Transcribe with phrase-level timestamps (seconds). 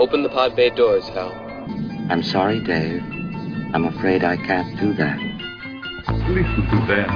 [0.00, 1.30] Open the pod bay doors, Hal.
[2.08, 3.02] I'm sorry, Dave.
[3.74, 5.18] I'm afraid I can't do that.
[6.26, 7.10] Listen to them.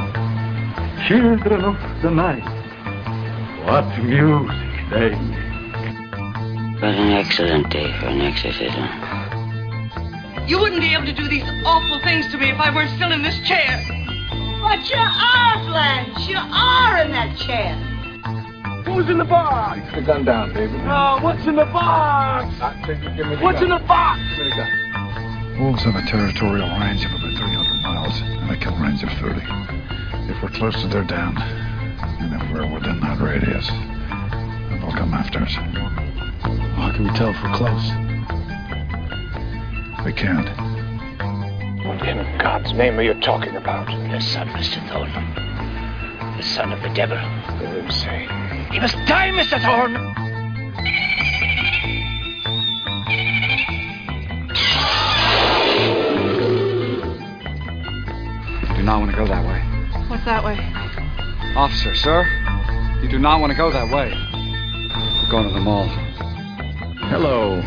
[1.09, 2.45] Children of the night.
[3.65, 6.13] What music they make.
[6.83, 8.85] What an excellent day for an exorcism.
[10.47, 13.13] You wouldn't be able to do these awful things to me if I weren't still
[13.13, 13.81] in this chair.
[14.61, 16.29] But you are, Blanche.
[16.29, 17.94] You are in that chair.
[18.95, 19.81] Who's in the box?
[19.91, 20.81] Put the gun down, David.
[20.85, 22.55] Oh, what's in the box?
[22.61, 23.73] I take it, give me the What's gun.
[23.73, 24.21] in the box?
[24.37, 25.59] Give me the gun.
[25.59, 29.41] Wolves have a territorial range of about 300 miles and a kill range of 30.
[30.31, 35.13] If we're close to their den, and if we're within that radius, then they'll come
[35.13, 35.53] after us.
[35.55, 37.85] How can we tell if we're close?
[40.05, 40.49] We can't.
[41.85, 43.87] What in God's name are you talking about?
[43.87, 44.81] The son, Mr.
[44.89, 45.11] Thorne.
[46.37, 47.17] The son of the devil.
[47.17, 47.91] Let him
[48.75, 48.81] say.
[48.81, 49.61] He must die, Mr.
[49.63, 49.95] Thorne!
[58.71, 59.61] You do not want to go that way.
[60.09, 60.59] What's that way?
[61.57, 62.27] Officer, sir,
[63.03, 64.11] you do not want to go that way.
[64.11, 65.87] We're going to the mall.
[67.09, 67.61] Hello,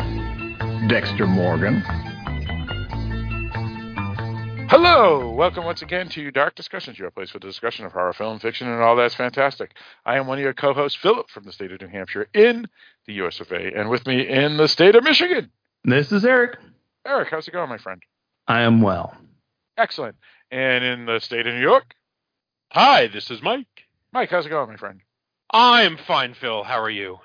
[0.88, 1.82] Dexter Morgan.
[4.68, 8.40] Hello, welcome once again to Dark Discussions, your place for the discussion of horror, film,
[8.40, 9.70] fiction, and all that's fantastic.
[10.04, 12.66] I am one of your co-hosts, Philip, from the state of New Hampshire, in
[13.06, 13.38] the U.S.
[13.38, 15.52] of A., and with me in the state of Michigan,
[15.84, 16.58] This is Eric.
[17.06, 17.28] Eric.
[17.30, 18.02] How's it going, my friend?
[18.48, 19.16] I am well.
[19.76, 20.16] Excellent.
[20.50, 21.94] And in the state of New York,
[22.72, 23.84] Hi, this is Mike.
[24.12, 24.30] Mike.
[24.30, 25.02] How's it going, my friend?
[25.52, 26.64] I'm fine, Phil.
[26.64, 27.18] How are you?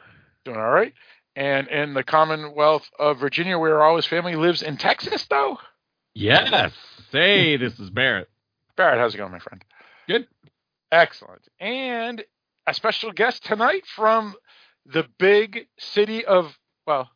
[0.45, 0.94] Doing all right.
[1.36, 5.58] And in the Commonwealth of Virginia, where all his family lives in Texas, though.
[6.14, 6.73] Yes.
[7.11, 8.30] Hey, this is Barrett.
[8.75, 9.64] Barrett, how's it going, my friend?
[10.08, 10.28] Good.
[10.92, 11.42] Excellent.
[11.59, 12.23] And
[12.67, 14.36] a special guest tonight from
[14.86, 17.09] the big city of, well,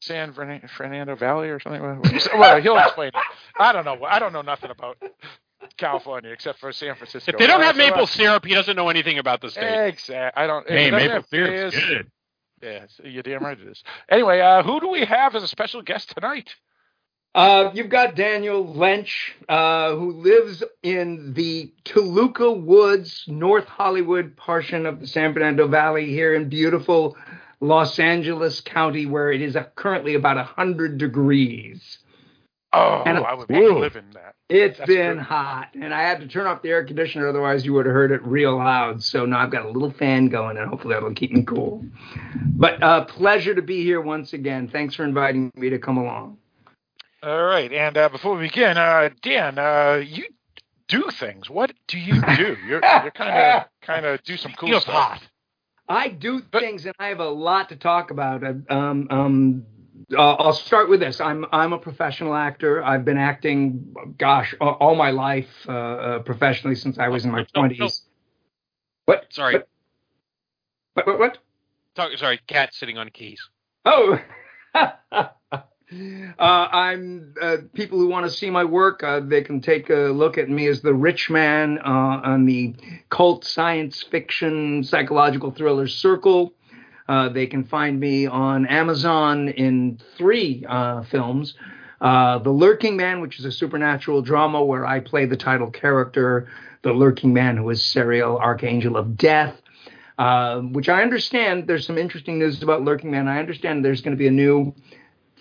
[0.00, 1.80] San Fernando Valley or something.
[2.38, 3.14] Well, he'll explain it.
[3.58, 4.04] I don't know.
[4.04, 4.98] I don't know nothing about
[5.78, 7.32] California except for San Francisco.
[7.32, 9.86] If they don't Uh, have uh, maple syrup, he doesn't know anything about the state.
[9.88, 10.42] Exactly.
[10.42, 10.68] I don't.
[10.68, 11.74] Hey, maple syrup's beers.
[11.74, 12.10] good.
[12.62, 13.82] Yeah, you're damn right it is.
[14.10, 16.54] Anyway, uh, who do we have as a special guest tonight?
[17.34, 24.86] Uh, you've got Daniel Lench, uh, who lives in the Toluca Woods, North Hollywood portion
[24.86, 27.16] of the San Fernando Valley here in beautiful
[27.60, 31.98] Los Angeles County, where it is currently about 100 degrees.
[32.72, 33.78] Oh, And- I would Whoa.
[33.78, 34.34] live in that.
[34.48, 35.22] It's That's been good.
[35.24, 38.12] hot, and I had to turn off the air conditioner, otherwise you would have heard
[38.12, 39.02] it real loud.
[39.02, 41.84] So now I've got a little fan going, and hopefully that'll keep me cool.
[42.46, 44.68] But uh, pleasure to be here once again.
[44.68, 46.38] Thanks for inviting me to come along.
[47.24, 50.24] All right, and uh, before we begin, uh, Dan, uh, you
[50.88, 51.48] do things.
[51.48, 52.56] What do you do?
[52.66, 53.30] You're you're kind
[53.62, 54.94] of kind of do some cool Feels stuff.
[54.94, 55.22] hot.
[55.88, 58.42] I do But- things, and I have a lot to talk about.
[58.44, 59.66] Um, um,
[60.14, 61.18] uh, I'll start with this.
[61.18, 62.84] I'm I'm a professional actor.
[62.84, 67.44] I've been acting, gosh, all, my life uh, uh, professionally since I was in my
[67.54, 68.02] twenties.
[69.06, 69.26] What?
[69.30, 69.54] Sorry.
[69.54, 69.68] What?
[70.94, 71.06] What?
[71.06, 71.18] What?
[71.18, 71.38] what?
[71.94, 73.40] Talk, sorry, cat sitting on keys.
[73.86, 74.18] Oh.
[76.38, 79.02] uh, I'm uh, people who want to see my work.
[79.02, 82.74] Uh, they can take a look at me as the rich man uh, on the
[83.10, 86.52] cult science fiction psychological thriller Circle.
[87.08, 91.54] Uh, they can find me on Amazon in three uh, films.
[92.00, 96.48] The Lurking Man, which is a supernatural drama where I play the title character,
[96.82, 99.54] the Lurking Man, who is serial archangel of death.
[100.16, 101.66] Which I understand.
[101.66, 103.28] There's some interesting news about Lurking Man.
[103.28, 104.74] I understand there's going to be a new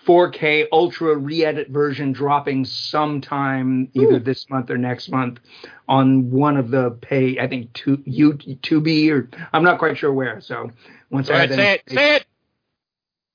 [0.06, 5.40] 4K ultra re-edit version dropping sometime either this month or next month
[5.88, 7.40] on one of the pay.
[7.40, 10.42] I think two U Tubi or I'm not quite sure where.
[10.42, 10.72] So
[11.10, 11.94] once Go I ahead, have say that it.
[11.96, 12.26] Say it.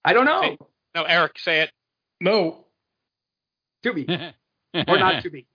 [0.04, 0.42] I don't know.
[0.42, 0.58] Say-
[0.94, 1.70] No, Eric, say it.
[2.20, 2.64] No.
[3.84, 4.08] Tubi
[4.74, 5.46] or not Tubi.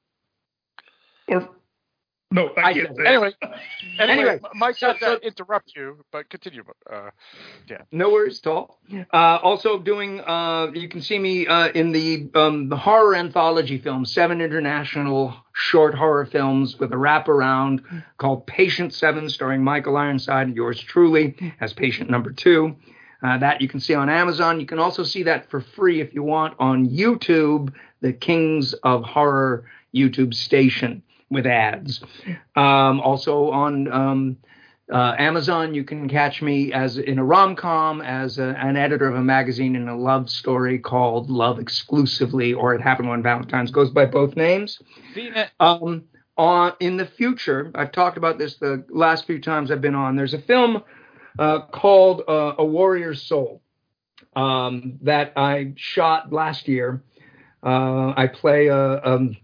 [1.28, 1.50] Or
[2.34, 3.08] no, thank I can't said- say it.
[3.08, 3.32] Anyway,
[4.00, 6.64] anyway, Anyway, Mike so- said so- to interrupt you, but continue.
[6.92, 7.12] Uh,
[7.92, 8.80] No worries at all.
[9.14, 13.78] Uh, also doing, uh, you can see me uh, in the um, the horror anthology
[13.78, 17.82] film, seven international short horror films with a wraparound
[18.18, 22.76] called Patient Seven, starring Michael Ironside and yours truly as patient number two.
[23.26, 24.60] Uh, that you can see on Amazon.
[24.60, 27.72] You can also see that for free if you want on YouTube,
[28.02, 29.64] the Kings of Horror
[29.96, 31.02] YouTube station
[31.34, 32.02] with ads.
[32.56, 34.38] Um, also on um,
[34.92, 39.08] uh, Amazon, you can catch me as in a rom com as a, an editor
[39.08, 43.72] of a magazine in a love story called Love Exclusively, or It Happened When Valentine's
[43.72, 44.80] goes by both names.
[45.60, 46.04] Um,
[46.38, 50.16] on in the future, I've talked about this the last few times I've been on.
[50.16, 50.84] There's a film
[51.40, 53.62] uh, called uh, A Warrior's Soul.
[54.36, 57.04] um, that I shot last year.
[57.62, 59.38] Uh, I play a, um,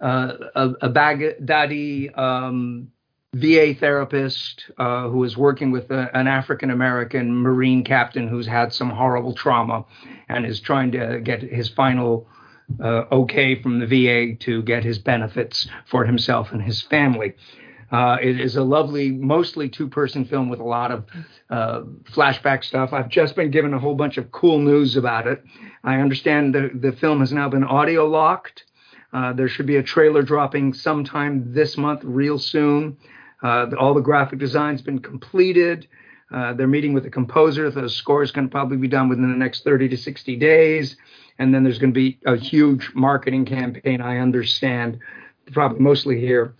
[0.00, 2.88] uh, a, a Baghdadi um,
[3.34, 8.72] VA therapist uh, who is working with a, an African American Marine captain who's had
[8.72, 9.84] some horrible trauma
[10.28, 12.28] and is trying to get his final
[12.82, 17.34] uh, okay from the VA to get his benefits for himself and his family.
[17.90, 21.04] Uh, it is a lovely, mostly two person film with a lot of
[21.50, 22.92] uh, flashback stuff.
[22.92, 25.44] I've just been given a whole bunch of cool news about it.
[25.84, 28.64] I understand the, the film has now been audio locked.
[29.12, 32.96] Uh, there should be a trailer dropping sometime this month, real soon.
[33.42, 35.86] Uh, all the graphic design's been completed.
[36.32, 37.70] Uh, they're meeting with the composer.
[37.70, 40.96] The score is going to probably be done within the next 30 to 60 days.
[41.38, 44.98] And then there's going to be a huge marketing campaign, I understand,
[45.52, 46.54] probably mostly here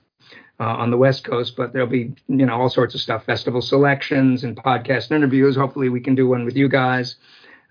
[0.58, 3.60] uh, on the West Coast, but there'll be you know all sorts of stuff, festival
[3.60, 5.56] selections and podcast interviews.
[5.56, 7.16] Hopefully, we can do one with you guys.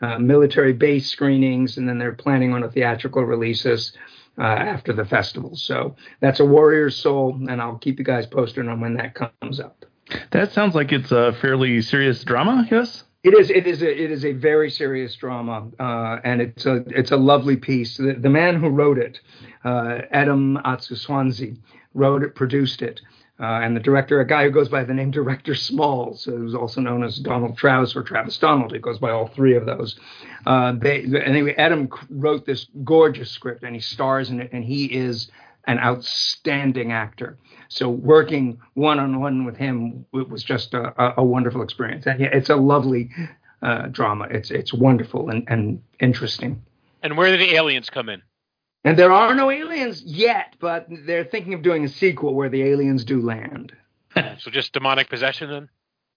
[0.02, 3.94] Uh, military base screenings, and then they're planning on a theatrical releases
[4.38, 5.56] uh, after the festival.
[5.56, 9.60] So that's a Warrior's Soul, and I'll keep you guys posted on when that comes
[9.60, 9.86] up.
[10.32, 12.68] That sounds like it's a fairly serious drama.
[12.70, 13.04] Yes.
[13.24, 13.50] It is.
[13.50, 13.82] It is.
[13.82, 17.98] A, it is a very serious drama, uh, and it's a it's a lovely piece.
[17.98, 19.20] The, the man who wrote it,
[19.64, 21.58] uh, Adam Atsouanzi,
[21.96, 23.02] wrote it, produced it.
[23.38, 26.80] Uh, and the director, a guy who goes by the name Director Smalls, who's also
[26.80, 28.72] known as Donald Travis or Travis Donald.
[28.72, 30.00] He goes by all three of those.
[30.46, 34.86] Uh, they, anyway, Adam wrote this gorgeous script, and he stars in it, and he
[34.86, 35.30] is
[35.68, 37.38] an outstanding actor.
[37.68, 42.06] So working one on one with him it was just a, a, wonderful experience.
[42.06, 43.10] And it's a lovely
[43.62, 44.28] uh, drama.
[44.30, 46.62] It's it's wonderful and, and interesting.
[47.02, 48.22] And where do the aliens come in?
[48.86, 52.62] And there are no aliens yet, but they're thinking of doing a sequel where the
[52.62, 53.74] aliens do land.
[54.16, 55.70] so just demonic possession then?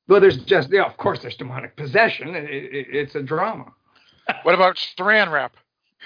[0.06, 2.34] Well, there's just yeah, of course there's demonic possession.
[2.34, 3.72] It, it, it's a drama.
[4.42, 5.56] what about Saran wrap?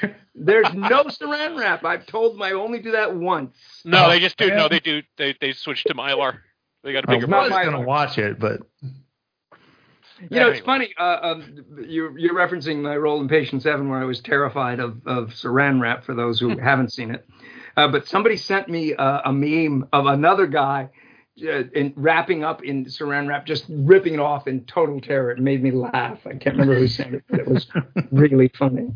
[0.35, 1.85] There's no Saran wrap.
[1.85, 3.55] I've told them I only do that once.
[3.85, 4.49] No, they just do.
[4.49, 4.57] Man.
[4.57, 5.03] No, they do.
[5.19, 6.39] They they switch to Mylar.
[6.83, 7.33] They got a bigger.
[7.33, 8.63] I was going to watch it, but
[10.31, 10.95] you know, it's funny.
[10.99, 15.07] Uh, um, you're, you're referencing my role in Patient Seven, where I was terrified of,
[15.07, 16.05] of Saran wrap.
[16.05, 17.27] For those who haven't seen it,
[17.77, 20.91] uh, but somebody sent me uh, a meme of another guy
[21.43, 25.31] uh, in, wrapping up in Saran wrap, just ripping it off in total terror.
[25.31, 26.19] It made me laugh.
[26.27, 27.67] I can't remember who sent it, but it was
[28.13, 28.93] really funny.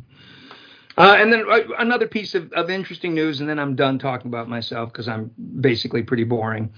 [0.99, 4.28] Uh, and then uh, another piece of, of, interesting news, and then I'm done talking
[4.28, 5.31] about myself because I'm
[5.61, 6.73] basically pretty boring.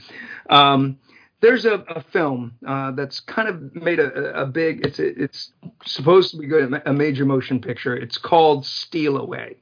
[0.50, 0.98] Um,
[1.40, 4.84] there's a, a film uh, that's kind of made a, a big.
[4.84, 5.52] It's it's
[5.84, 7.96] supposed to be good, a major motion picture.
[7.96, 9.56] It's called Steal Away,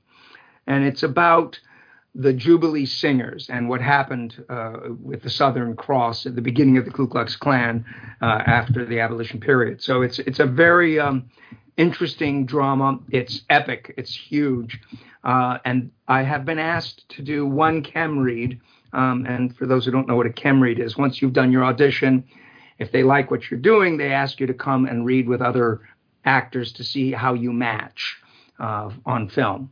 [0.66, 1.58] and it's about
[2.14, 6.86] the Jubilee Singers and what happened uh, with the Southern Cross at the beginning of
[6.86, 7.84] the Ku Klux Klan
[8.22, 9.82] uh, after the abolition period.
[9.82, 11.28] So it's it's a very um,
[11.76, 13.00] interesting drama.
[13.10, 13.92] It's epic.
[13.98, 14.80] It's huge,
[15.24, 18.60] uh, and I have been asked to do one chem read
[18.96, 21.52] um, and for those who don't know what a chem read is, once you've done
[21.52, 22.24] your audition,
[22.78, 25.82] if they like what you're doing, they ask you to come and read with other
[26.24, 28.16] actors to see how you match
[28.58, 29.70] uh, on film.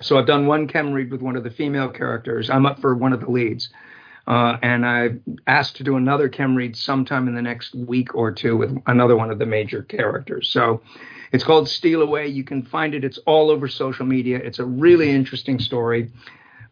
[0.00, 2.50] So I've done one chem read with one of the female characters.
[2.50, 3.68] I'm up for one of the leads.
[4.26, 5.10] Uh, and I
[5.46, 9.14] asked to do another chem read sometime in the next week or two with another
[9.14, 10.48] one of the major characters.
[10.48, 10.80] So
[11.32, 12.28] it's called Steal Away.
[12.28, 13.04] You can find it.
[13.04, 14.38] It's all over social media.
[14.38, 16.10] It's a really interesting story.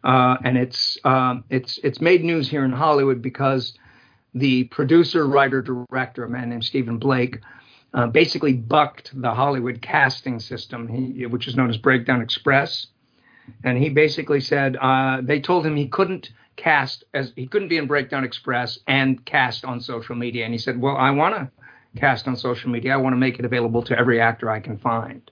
[0.03, 3.73] Uh, and it's um, it's it's made news here in Hollywood because
[4.33, 7.39] the producer, writer, director, a man named Stephen Blake,
[7.93, 12.87] uh, basically bucked the Hollywood casting system, he, which is known as Breakdown Express.
[13.63, 17.77] And he basically said uh, they told him he couldn't cast as he couldn't be
[17.77, 20.45] in Breakdown Express and cast on social media.
[20.45, 22.93] And he said, "Well, I want to cast on social media.
[22.93, 25.29] I want to make it available to every actor I can find."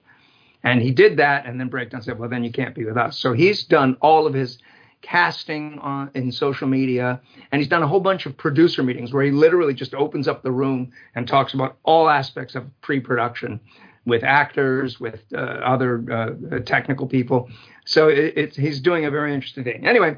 [0.63, 3.17] And he did that, and then Breakdown said, "Well, then you can't be with us."
[3.17, 4.59] So he's done all of his
[5.01, 7.19] casting on in social media,
[7.51, 10.43] and he's done a whole bunch of producer meetings where he literally just opens up
[10.43, 13.59] the room and talks about all aspects of pre-production
[14.05, 17.49] with actors, with uh, other uh, technical people.
[17.85, 19.87] So it, it's he's doing a very interesting thing.
[19.87, 20.17] Anyway,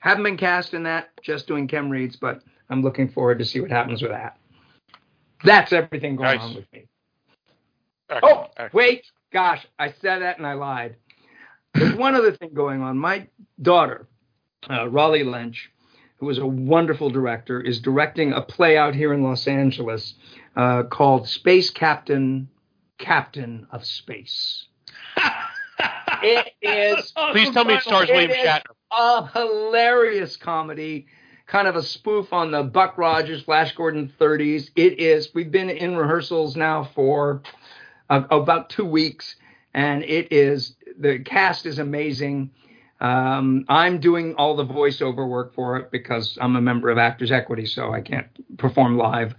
[0.00, 3.60] haven't been cast in that, just doing chem reads, but I'm looking forward to see
[3.60, 4.36] what happens with that.
[5.44, 6.40] That's everything going nice.
[6.40, 6.84] on with me.
[8.10, 10.96] Oh, wait, Gosh, I said that and I lied.
[11.74, 12.98] There's one other thing going on.
[12.98, 13.26] My
[13.60, 14.06] daughter,
[14.70, 15.68] uh, Raleigh Lench,
[16.16, 20.14] who is a wonderful director, is directing a play out here in Los Angeles
[20.56, 22.48] uh, called Space Captain,
[22.98, 24.64] Captain of Space.
[26.22, 27.12] it is.
[27.32, 28.62] Please tell me it stars William Shatner.
[28.90, 31.06] A hilarious comedy,
[31.46, 34.70] kind of a spoof on the Buck Rogers, Flash Gordon 30s.
[34.74, 35.28] It is.
[35.34, 37.42] We've been in rehearsals now for
[38.10, 39.36] uh, about two weeks,
[39.74, 42.50] and it is the cast is amazing.
[43.00, 47.30] Um, I'm doing all the voiceover work for it because I'm a member of Actors
[47.30, 48.26] Equity, so I can't
[48.58, 49.34] perform live,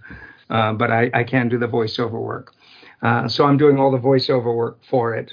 [0.48, 2.54] uh, but I, I can do the voiceover work.
[3.02, 5.32] Uh, so I'm doing all the voiceover work for it.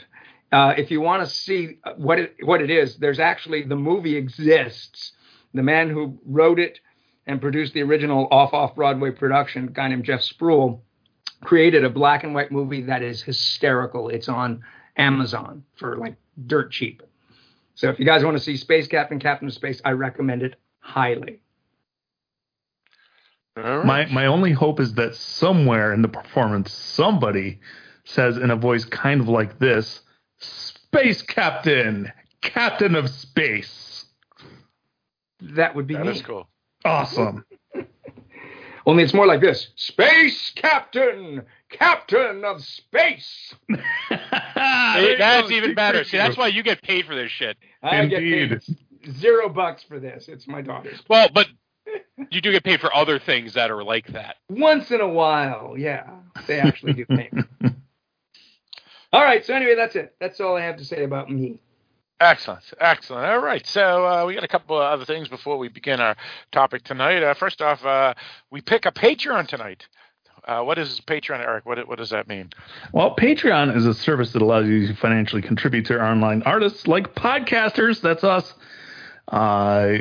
[0.52, 4.16] Uh, if you want to see what it what it is, there's actually the movie
[4.16, 5.12] exists.
[5.54, 6.80] The man who wrote it
[7.26, 10.82] and produced the original off off Broadway production, guy named Jeff Spruill,
[11.44, 14.10] created a black and white movie that is hysterical.
[14.10, 14.64] It's on
[14.98, 16.16] Amazon for like
[16.46, 17.04] dirt cheap.
[17.76, 20.56] So if you guys want to see Space Captain, Captain of Space, I recommend it
[20.80, 21.42] highly.
[23.56, 27.60] My my only hope is that somewhere in the performance, somebody
[28.04, 30.02] says in a voice kind of like this,
[30.38, 34.06] "Space Captain, Captain of Space."
[35.40, 36.12] That would be That me.
[36.12, 36.48] is cool.
[36.86, 37.46] Awesome.
[38.88, 43.54] Only it's more like this: Space Captain, Captain of Space.
[44.10, 46.06] That's even better.
[46.06, 47.58] See, that's why you get paid for this shit.
[47.84, 48.62] I get paid
[49.12, 50.30] zero bucks for this.
[50.30, 51.02] It's my daughter's.
[51.10, 51.48] Well, but
[52.32, 54.38] you do get paid for other things that are like that.
[54.50, 56.10] Once in a while, yeah,
[56.48, 57.30] they actually do pay.
[57.34, 57.44] me.
[59.12, 59.46] all right.
[59.46, 60.16] So anyway, that's it.
[60.22, 61.60] That's all I have to say about me.
[62.20, 63.26] Excellent, excellent.
[63.26, 66.16] All right, so uh, we got a couple of other things before we begin our
[66.52, 67.22] topic tonight.
[67.22, 68.16] Uh, first off, uh,
[68.50, 69.86] we pick a Patreon tonight.
[70.48, 71.66] Uh, what is Patreon, Eric?
[71.66, 72.50] What what does that mean?
[72.92, 77.14] Well, Patreon is a service that allows you to financially contribute to online artists like
[77.14, 78.02] podcasters.
[78.02, 78.54] That's us.
[79.28, 79.98] Uh,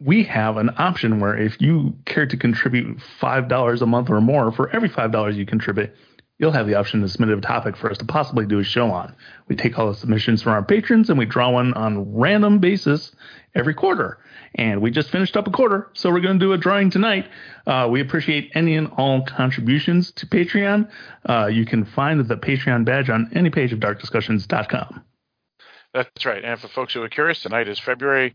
[0.00, 4.52] we have an option where if you care to contribute $5 a month or more,
[4.52, 5.92] for every $5 you contribute,
[6.38, 8.90] you'll have the option to submit a topic for us to possibly do a show
[8.90, 9.14] on.
[9.48, 13.12] We take all the submissions from our patrons and we draw one on random basis
[13.54, 14.18] every quarter.
[14.54, 17.28] And we just finished up a quarter, so we're going to do a drawing tonight.
[17.66, 20.88] Uh, we appreciate any and all contributions to Patreon.
[21.28, 25.04] Uh, you can find the Patreon badge on any page of darkdiscussions.com.
[25.92, 26.44] That's right.
[26.44, 28.34] And for folks who are curious, tonight is February,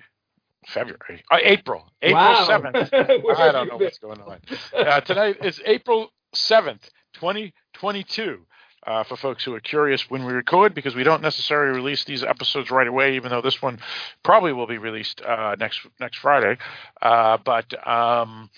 [0.68, 2.46] February, uh, April, April Wow.
[2.46, 2.92] seventh.
[3.24, 4.40] Where I don't know what's going on.
[4.76, 8.46] Uh, tonight is April seventh, twenty twenty two.
[8.86, 12.22] Uh, for folks who are curious when we record, because we don't necessarily release these
[12.22, 13.80] episodes right away, even though this one
[14.24, 16.58] probably will be released uh, next next Friday.
[17.02, 18.50] Uh, but um,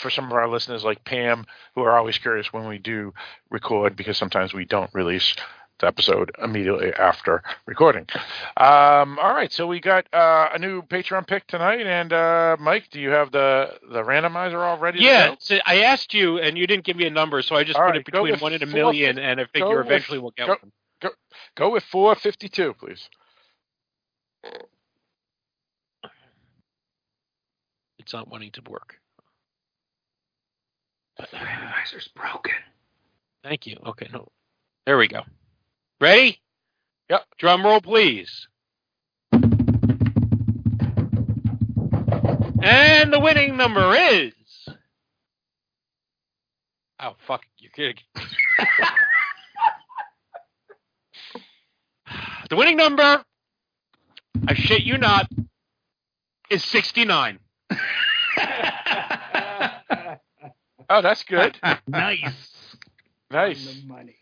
[0.00, 1.44] for some of our listeners like Pam,
[1.74, 3.12] who are always curious when we do
[3.50, 5.36] record, because sometimes we don't release
[5.82, 8.06] episode immediately after recording.
[8.56, 12.88] Um, all right, so we got uh, a new Patreon pick tonight, and uh, Mike,
[12.90, 14.98] do you have the the randomizer all ready?
[14.98, 15.36] to Yeah, go?
[15.38, 17.84] so I asked you, and you didn't give me a number, so I just All
[17.84, 19.86] put right, it between one and a four million, fif- and I go figure with-
[19.86, 20.72] eventually we'll get go- one.
[21.02, 21.10] Go
[21.56, 23.08] go with four fifty two, please.
[27.98, 28.96] It's not wanting to work.
[31.18, 32.54] The randomizer's broken.
[33.42, 33.76] Thank you.
[33.86, 34.28] Okay, no.
[34.86, 35.22] There we go.
[36.00, 36.40] Ready?
[37.08, 37.24] Yep.
[37.38, 38.48] Drum roll, please.
[42.62, 44.32] And the winning number is.
[47.00, 47.42] Oh fuck!
[47.58, 47.96] You're kidding.
[52.50, 53.22] the winning number,
[54.48, 55.28] I shit you not,
[56.50, 57.38] is sixty-nine.
[60.88, 61.58] Oh, that's good.
[61.88, 62.76] nice.
[63.28, 63.82] nice.
[63.88, 64.14] Money.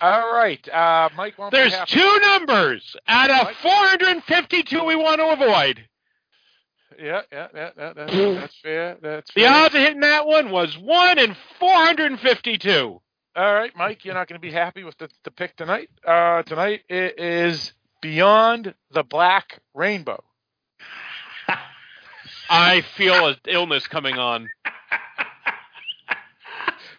[0.00, 1.38] All right, uh, Mike.
[1.38, 5.84] won't There's two numbers out of 452 we want to avoid.
[6.98, 8.96] Yeah, yeah, yeah, yeah that's, that's fair.
[9.00, 9.52] That's The fair.
[9.52, 13.00] odds of hitting that one was 1 in 452.
[13.36, 15.90] All right, Mike, you're not going to be happy with the, the pick tonight.
[16.06, 20.22] Uh, tonight it is Beyond the Black Rainbow.
[22.50, 24.50] I feel an illness coming on.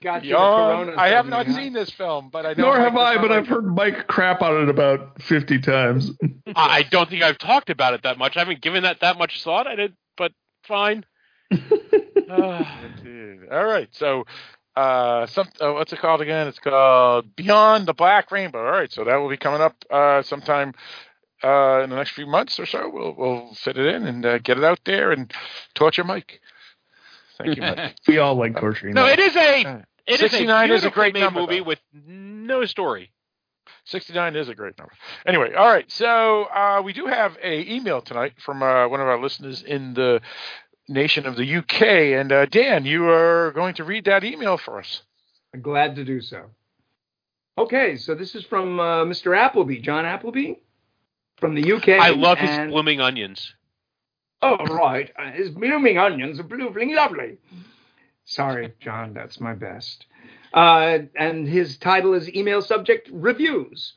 [0.05, 0.37] Got you.
[0.37, 2.65] I have not seen this film, but I know.
[2.65, 6.11] Nor Mike have I, but I've heard Mike crap on it about 50 times.
[6.55, 8.37] I I don't think I've talked about it that much.
[8.37, 9.65] I haven't given that that much thought.
[9.65, 10.31] I did, but
[10.61, 11.05] fine.
[11.49, 13.47] Indeed.
[13.51, 14.25] All right, so
[14.75, 16.49] uh, some uh, what's it called again?
[16.49, 18.63] It's called Beyond the Black Rainbow.
[18.63, 20.75] All right, so that will be coming up uh, sometime
[21.43, 22.91] uh, in the next few months or so.
[22.93, 25.33] We'll we'll fit it in and uh, get it out there and
[25.73, 26.41] torture Mike.
[27.39, 27.95] Thank you, Mike.
[28.07, 28.93] we all like torturing.
[28.93, 29.17] no, Mike.
[29.17, 31.63] it is a it is a 69 is a great beautifully made number, movie though.
[31.65, 33.11] with no story.
[33.85, 34.93] 69 is a great number.
[35.25, 35.89] Anyway, all right.
[35.91, 39.93] So uh, we do have a email tonight from uh, one of our listeners in
[39.93, 40.21] the
[40.87, 41.81] nation of the UK.
[41.81, 45.01] And uh, Dan, you are going to read that email for us.
[45.53, 46.45] I'm Glad to do so.
[47.57, 49.37] Okay, so this is from uh, Mr.
[49.37, 50.55] Appleby, John Appleby,
[51.37, 51.89] from the UK.
[51.89, 53.53] I love his and- blooming onions.
[54.41, 55.11] Oh, right.
[55.17, 57.37] Uh, His blooming onions are blooming lovely.
[58.25, 60.07] Sorry, John, that's my best.
[60.51, 63.93] Uh, and his title is email subject reviews.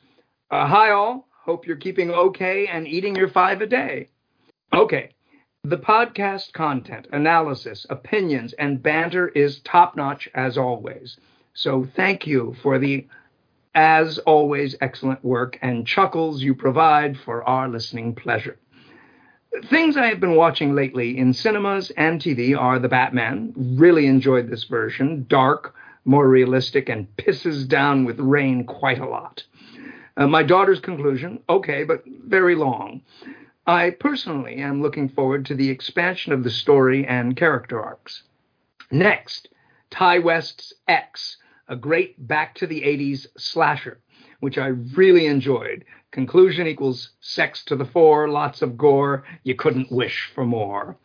[0.50, 4.08] Uh, hi all, hope you're keeping okay and eating your five a day.
[4.72, 5.10] Okay,
[5.64, 11.16] the podcast content, analysis, opinions, and banter is top notch as always.
[11.54, 13.06] So thank you for the,
[13.74, 18.58] as always, excellent work and chuckles you provide for our listening pleasure.
[19.70, 23.54] Things I have been watching lately in cinemas and TV are The Batman.
[23.56, 25.24] Really enjoyed this version.
[25.26, 25.74] Dark,
[26.04, 29.42] more realistic, and pisses down with rain quite a lot.
[30.18, 33.00] Uh, my daughter's conclusion okay, but very long.
[33.66, 38.24] I personally am looking forward to the expansion of the story and character arcs.
[38.90, 39.48] Next,
[39.90, 41.38] Ti West's X,
[41.68, 43.98] a great back to the 80s slasher,
[44.40, 45.84] which I really enjoyed.
[46.10, 50.96] Conclusion equals sex to the fore, lots of gore, you couldn't wish for more.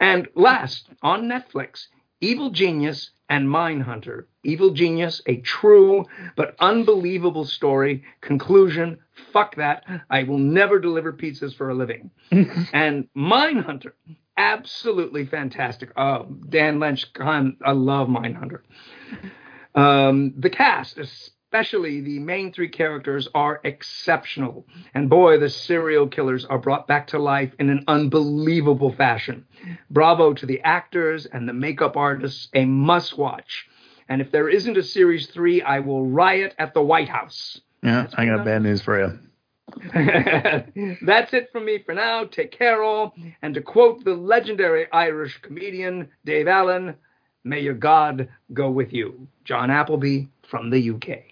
[0.00, 1.86] And last, on Netflix,
[2.20, 4.24] Evil Genius and Mindhunter.
[4.42, 6.04] Evil Genius, a true
[6.36, 8.04] but unbelievable story.
[8.20, 8.98] Conclusion,
[9.32, 9.84] fuck that.
[10.10, 12.10] I will never deliver pizzas for a living.
[12.72, 13.92] and Mindhunter,
[14.36, 15.90] absolutely fantastic.
[15.96, 17.06] Oh, Dan Lench,
[17.64, 18.60] I love Mindhunter.
[19.74, 24.66] Um, the cast, especially the main three characters, are exceptional.
[24.94, 29.46] And boy, the serial killers are brought back to life in an unbelievable fashion.
[29.90, 33.66] Bravo to the actors and the makeup artists, a must watch.
[34.08, 37.60] And if there isn't a series three, I will riot at the White House.
[37.82, 39.18] Yeah, I got bad news for you.
[41.02, 42.24] That's it from me for now.
[42.24, 43.14] Take care, all.
[43.42, 46.96] And to quote the legendary Irish comedian Dave Allen,
[47.44, 49.28] may your God go with you.
[49.44, 51.29] John Appleby from the UK.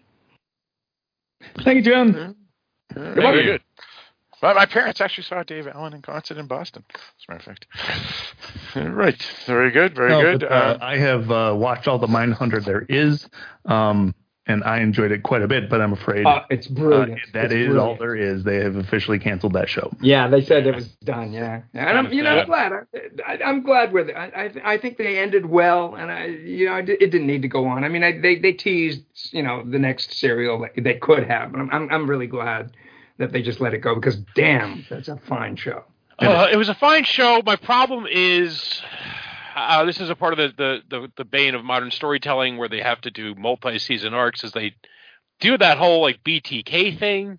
[1.64, 2.36] Thank you, John.
[2.94, 3.62] Very good.
[4.40, 7.56] Well, my parents actually saw Dave Allen in concert in Boston, as a matter of
[7.56, 7.66] fact.
[8.94, 9.20] right.
[9.46, 9.96] Very good.
[9.96, 10.40] Very No, good.
[10.40, 13.28] but, uh, I have uh, watched all the Mindhunter there is,
[13.64, 14.14] um,
[14.48, 15.68] and I enjoyed it quite a bit.
[15.70, 17.12] But I'm afraid Uh, it's brilliant.
[17.12, 17.78] uh, that It's is brilliant.
[17.78, 18.42] all there is.
[18.44, 19.92] They have officially canceled that show.
[20.00, 21.32] Yeah, they said it was done.
[21.32, 22.72] Yeah, and I'm, you know, I'm glad.
[22.72, 22.78] I,
[23.26, 24.16] I, I'm glad with it.
[24.16, 24.26] I,
[24.64, 27.48] I, I think they ended well, and I, you know, I it didn't need to
[27.48, 27.84] go on.
[27.84, 31.52] I mean, I, they, they teased, you know, the next serial that they could have,
[31.52, 32.72] but I'm, I'm, I'm really glad
[33.18, 35.84] that they just let it go because, damn, that's a fine show.
[36.20, 37.42] Uh, it was a fine show.
[37.46, 38.82] My problem is,
[39.58, 42.68] uh, this is a part of the, the, the, the bane of modern storytelling where
[42.68, 44.44] they have to do multi-season arcs.
[44.44, 44.74] Is they
[45.40, 47.38] do that whole like BTK thing,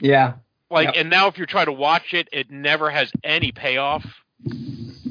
[0.00, 0.34] Yeah,
[0.70, 0.94] like, Yep.
[0.96, 4.04] and now if you're trying to watch it, it never has any payoff.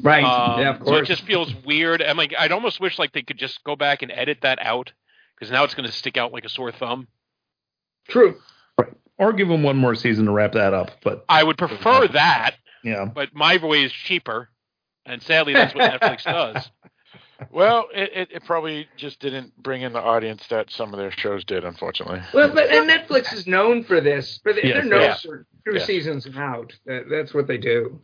[0.02, 0.24] right.
[0.24, 0.88] Um, yeah, of course.
[0.88, 2.02] So it just feels weird.
[2.02, 4.92] I'm like, I'd almost wish like they could just go back and edit that out
[5.38, 7.08] because now it's going to stick out like a sore thumb.
[8.08, 8.36] True.
[8.78, 8.92] Right.
[9.18, 10.90] Or give them one more season to wrap that up.
[11.04, 14.48] But I would prefer that, yeah, but my way is cheaper,
[15.06, 16.70] and sadly that's what Netflix does.
[17.50, 21.10] well, it, it, it probably just didn't bring in the audience that some of their
[21.10, 22.20] shows did, unfortunately.
[22.34, 24.38] Well, but and Netflix is known for this.
[24.42, 25.16] For the, Yes, they're known yeah.
[25.16, 25.84] for two Yeah.
[25.84, 26.72] seasons out.
[26.86, 28.00] That, that's what they do.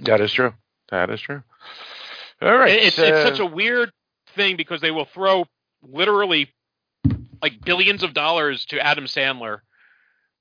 [0.00, 0.52] That is true.
[0.90, 1.42] That is true.
[2.40, 2.72] All right.
[2.72, 3.90] It's uh, it's such a weird
[4.36, 5.44] thing because they will throw
[5.82, 6.48] literally
[7.42, 9.58] like billions of dollars to Adam Sandler,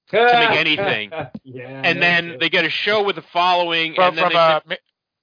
[0.09, 1.11] to make anything.
[1.43, 4.39] yeah, and then they get a show with a following, from, and then from they,
[4.39, 4.75] uh, Ma-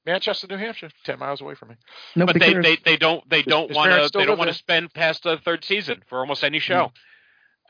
[0.06, 1.76] Manchester, New Hampshire, ten miles away from me.
[2.14, 4.92] No, but they, they they don't they don't want to they don't want to spend
[4.92, 6.92] past the third season for almost any show,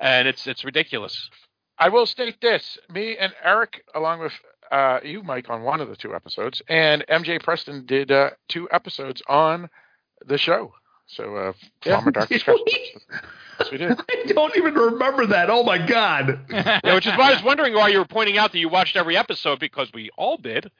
[0.00, 1.30] and it's it's ridiculous.
[1.78, 4.32] I will state this: me and Eric, along with
[4.70, 8.68] uh, you, Mike, on one of the two episodes, and MJ Preston did uh, two
[8.72, 9.68] episodes on
[10.26, 10.72] the show.
[11.06, 11.52] So, uh,
[11.84, 11.96] Yeah.
[11.96, 12.64] Farmer Dark Discussion.
[12.66, 13.92] yes, we did.
[14.10, 15.50] I don't even remember that.
[15.50, 16.46] Oh my god.
[16.50, 18.96] Yeah, which is why I was wondering why you were pointing out that you watched
[18.96, 20.70] every episode because we all did,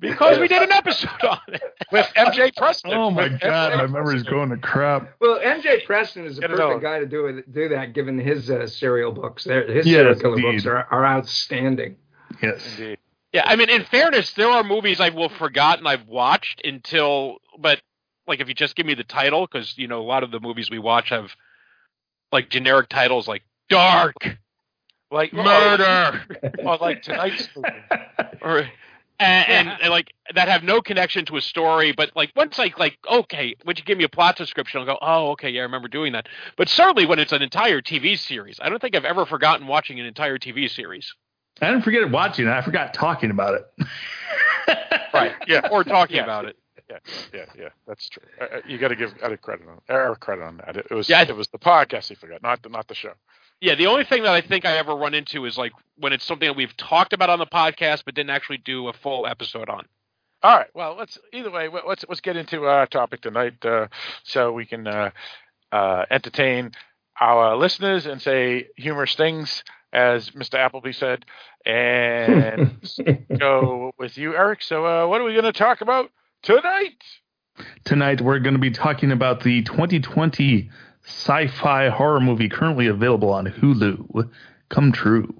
[0.00, 1.62] because we did an episode on it.
[1.92, 2.92] With MJ Preston.
[2.94, 5.10] Oh my With god, MJ my memory's going to crap.
[5.20, 8.48] Well, MJ Preston is a Get perfect guy to do it, do that, given his
[8.50, 9.44] uh, serial books.
[9.44, 10.52] They're- His Yes, serial killer indeed.
[10.52, 11.96] books are, are outstanding.
[12.42, 12.64] Yes.
[12.78, 12.98] Indeed.
[13.32, 17.80] Yeah, I mean, in fairness, there are movies I will forgotten I've watched until, but
[18.26, 20.40] like if you just give me the title, because you know a lot of the
[20.40, 21.30] movies we watch have
[22.32, 24.16] like generic titles like Dark,
[25.10, 26.22] Like oh, Murder,
[26.64, 27.68] Or like tonight's movie.
[28.42, 28.68] or
[29.18, 31.92] and, and, and like that have no connection to a story.
[31.92, 34.80] But like once I like, okay, would you give me a plot description?
[34.80, 36.26] I'll go, oh, okay, yeah, I remember doing that.
[36.56, 39.98] But certainly when it's an entire TV series, I don't think I've ever forgotten watching
[40.00, 41.14] an entire TV series.
[41.62, 42.50] I didn't forget watching it.
[42.50, 43.86] I forgot talking about it.
[45.14, 45.32] Right.
[45.46, 45.68] Yeah.
[45.70, 46.24] Or talking Yeah.
[46.24, 46.56] about it.
[46.90, 46.98] Yeah,
[47.34, 47.68] yeah, yeah.
[47.86, 48.22] That's true.
[48.40, 50.76] Uh, uh, you got to give Eric credit on Eric credit on that.
[50.76, 52.94] It, it was Yeah, I- it was the podcast he forgot, not the not the
[52.94, 53.12] show.
[53.60, 56.24] Yeah, the only thing that I think I ever run into is like when it's
[56.24, 59.68] something that we've talked about on the podcast but didn't actually do a full episode
[59.70, 59.86] on.
[60.42, 60.68] All right.
[60.74, 61.68] Well, let's either way.
[61.68, 63.88] let- Let's let's get into our topic tonight, uh,
[64.24, 65.10] so we can uh,
[65.72, 66.72] uh, entertain
[67.20, 70.54] our listeners and say humorous things, as Mr.
[70.58, 71.24] Appleby said,
[71.64, 72.78] and
[73.38, 74.62] go with you, Eric.
[74.62, 76.10] So, uh, what are we going to talk about
[76.46, 77.02] tonight?
[77.84, 80.70] Tonight, we're going to be talking about the 2020
[81.04, 84.30] sci fi horror movie currently available on Hulu,
[84.68, 85.34] Come True.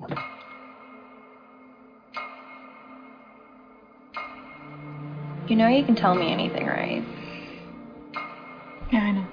[5.46, 7.04] You know you can tell me anything, right?
[8.92, 9.26] Yeah, I know.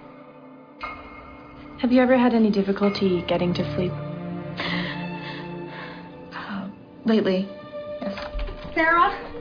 [1.80, 3.92] Have you ever had any difficulty getting to sleep?
[6.36, 6.70] Uh,
[7.06, 7.50] lately,
[8.00, 8.16] yes.
[8.76, 9.33] Sarah?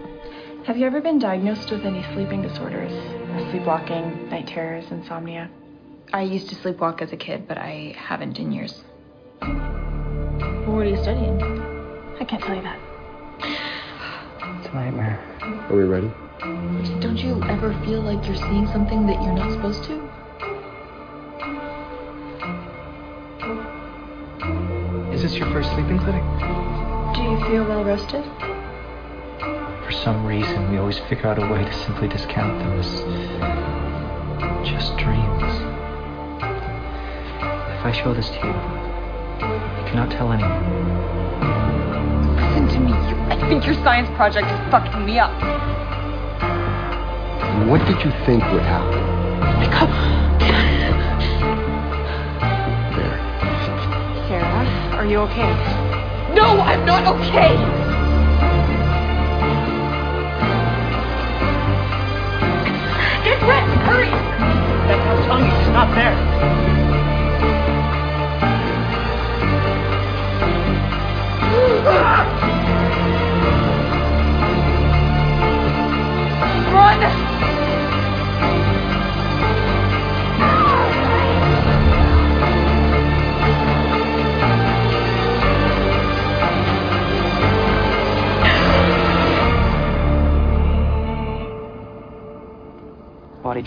[0.64, 2.92] Have you ever been diagnosed with any sleeping disorders?
[3.50, 5.50] Sleepwalking, night terrors, insomnia?
[6.12, 8.84] I used to sleepwalk as a kid, but I haven't in years.
[9.40, 11.42] What are you studying?
[12.20, 12.78] I can't tell you that.
[13.40, 15.18] It's a nightmare.
[15.68, 16.12] Are we ready?
[17.00, 19.94] Don't you ever feel like you're seeing something that you're not supposed to?
[25.12, 26.22] Is this your first sleeping clinic?
[27.16, 28.24] Do you feel well rested?
[29.92, 32.88] For some reason, we always figure out a way to simply discount them as
[34.66, 35.42] just dreams.
[37.76, 38.54] If I show this to you,
[39.44, 40.64] you cannot tell anyone.
[42.36, 42.92] Listen to me.
[43.10, 45.30] You, I think your science project is fucking me up.
[47.68, 48.98] What did you think would happen?
[49.60, 49.90] Wake up.
[52.96, 53.18] There.
[54.26, 55.52] Sarah, are you okay?
[56.34, 57.81] No, I'm not okay.
[65.38, 66.16] You, it's not there.
[71.84, 72.31] Run!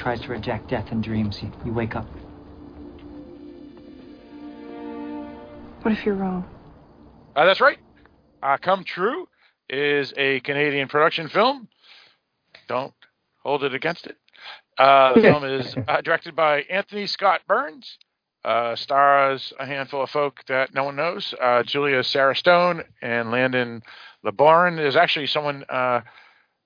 [0.05, 1.41] Tries to reject death in dreams.
[1.41, 2.05] You, you wake up.
[5.81, 6.45] What if you're wrong?
[7.35, 7.79] Uh, that's right.
[8.43, 9.27] Uh, Come True
[9.67, 11.67] is a Canadian production film.
[12.67, 12.93] Don't
[13.41, 14.15] hold it against it.
[14.77, 17.97] Uh, the film is uh, directed by Anthony Scott Burns.
[18.43, 21.33] Uh, stars a handful of folk that no one knows.
[21.41, 23.81] Uh, Julia Sarah Stone and Landon
[24.23, 24.75] Liboiron.
[24.75, 26.01] There's actually someone uh,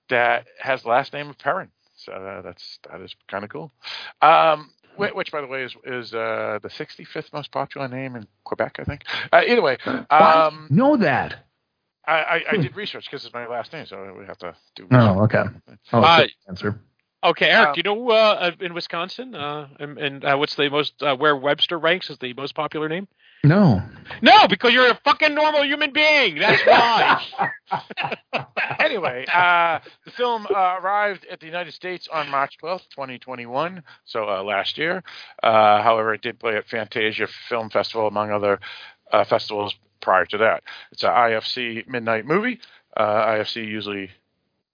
[0.09, 1.69] that has the last name of Perrin.
[2.05, 3.71] So uh, that's that is kind of cool.
[4.21, 8.27] Um, which, which, by the way, is is uh, the 65th most popular name in
[8.43, 9.03] Quebec, I think.
[9.31, 9.77] Uh, either way,
[10.09, 11.45] um, know that.
[12.05, 14.87] I, I, I did research because it's my last name, so we have to do.
[14.91, 15.43] Oh, okay.
[15.93, 16.79] Oh, Uh, answer.
[17.23, 20.69] Okay, Eric, Um, do you know uh, in Wisconsin, uh, and, and uh, what's the
[20.69, 23.07] most uh, where Webster ranks as the most popular name?
[23.43, 23.81] No.
[24.21, 26.39] No, because you're a fucking normal human being.
[26.39, 27.23] That's why.
[28.79, 34.27] anyway, uh, the film uh, arrived at the United States on March 12th, 2021, so
[34.27, 35.03] uh, last year.
[35.41, 38.59] Uh, however, it did play at Fantasia Film Festival, among other
[39.11, 40.63] uh, festivals prior to that.
[40.91, 42.59] It's an IFC midnight movie.
[42.97, 44.09] Uh, IFC usually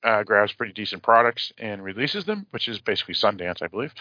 [0.04, 3.94] uh, grabs pretty decent products and releases them, which is basically Sundance, I believe,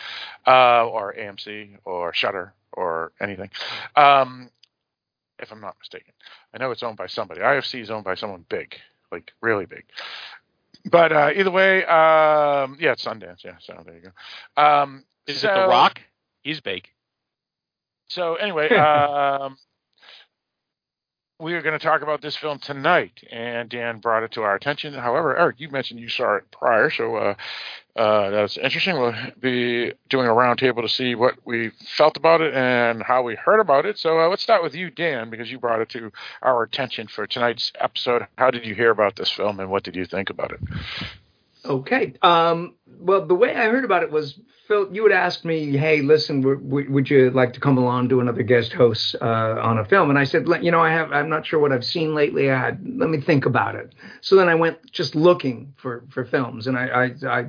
[0.47, 3.51] uh, or AMC or Shudder or anything.
[3.97, 4.51] Um,
[5.39, 6.13] if I'm not mistaken,
[6.53, 7.41] I know it's owned by somebody.
[7.41, 8.77] IFC is owned by someone big,
[9.11, 9.85] like really big.
[10.85, 13.45] But uh, either way, um, yeah, it's Sundance.
[13.45, 14.63] Yeah, so there you go.
[14.63, 16.01] Um, Is so, it The Rock?
[16.43, 16.89] He's big.
[18.09, 19.57] So anyway, um,
[21.41, 24.55] we are going to talk about this film tonight, and Dan brought it to our
[24.55, 24.95] attention.
[24.95, 27.35] However, Eric, you mentioned you saw it prior, so uh,
[27.97, 28.99] uh, that's interesting.
[28.99, 33.35] We'll be doing a roundtable to see what we felt about it and how we
[33.35, 33.99] heard about it.
[33.99, 37.27] So uh, let's start with you, Dan, because you brought it to our attention for
[37.27, 38.27] tonight's episode.
[38.39, 40.61] How did you hear about this film, and what did you think about it?
[41.65, 42.15] Okay.
[42.23, 44.89] Um, well, the way I heard about it was Phil.
[44.95, 48.21] You had asked me, "Hey, listen, w- w- would you like to come along do
[48.21, 51.13] another guest host uh, on a film?" And I said, "You know, I have.
[51.13, 52.51] I'm not sure what I've seen lately.
[52.51, 56.67] I let me think about it." So then I went just looking for for films,
[56.67, 57.47] and I I, I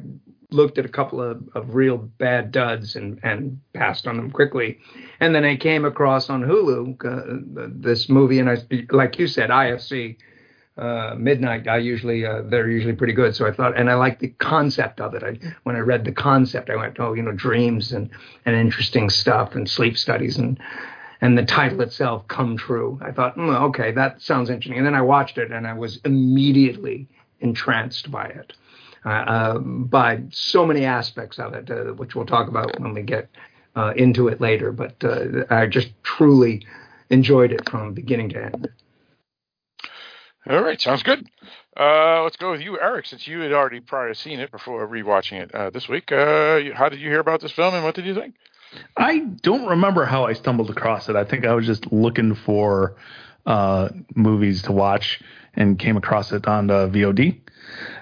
[0.52, 4.80] looked at a couple of, of real bad duds and and passed on them quickly,
[5.20, 8.58] and then I came across on Hulu uh, this movie, and I
[8.92, 10.18] like you said, IFC
[10.78, 11.68] uh, midnight.
[11.68, 13.36] I usually uh, they're usually pretty good.
[13.36, 15.24] So I thought, and I like the concept of it.
[15.24, 18.10] I, when I read the concept, I went, oh, you know, dreams and
[18.46, 20.60] and interesting stuff and sleep studies and
[21.22, 23.00] and the title itself, come true.
[23.02, 24.78] I thought, mm, okay, that sounds interesting.
[24.78, 27.08] And then I watched it, and I was immediately
[27.40, 28.52] entranced by it,
[29.06, 33.02] uh, uh, by so many aspects of it, uh, which we'll talk about when we
[33.02, 33.30] get
[33.96, 34.74] into it later.
[34.74, 35.04] But
[35.50, 36.66] I just truly
[37.10, 38.70] enjoyed it from beginning to end.
[40.48, 41.28] All right, sounds good.
[41.78, 45.42] Uh, let's go with you, Eric, since you had already prior seen it before rewatching
[45.42, 46.12] it uh, this week.
[46.12, 48.36] Uh, how did you hear about this film and what did you think?
[48.96, 51.16] I don't remember how I stumbled across it.
[51.16, 52.96] I think I was just looking for
[53.46, 55.22] uh, movies to watch
[55.56, 57.42] and came across it on the VOD.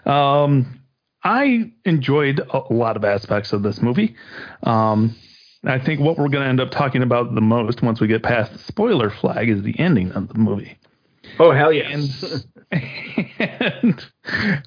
[0.08, 0.82] Um,
[1.24, 4.16] I enjoyed a lot of aspects of this movie.
[4.64, 5.16] Um,
[5.64, 8.22] I think what we're going to end up talking about the most once we get
[8.22, 10.78] past the spoiler flag is the ending of the movie.
[11.40, 12.46] Oh hell yes!
[13.40, 14.06] and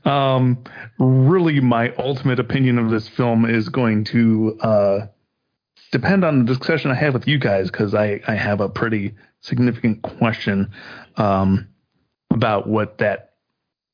[0.04, 0.64] um,
[0.98, 5.06] really, my ultimate opinion of this film is going to uh,
[5.92, 9.14] depend on the discussion I have with you guys because I, I have a pretty
[9.40, 10.70] significant question
[11.16, 11.68] um,
[12.32, 13.34] about what that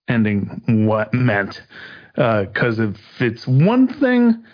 [0.08, 1.62] ending what meant.
[2.14, 4.44] Because if it's one thing,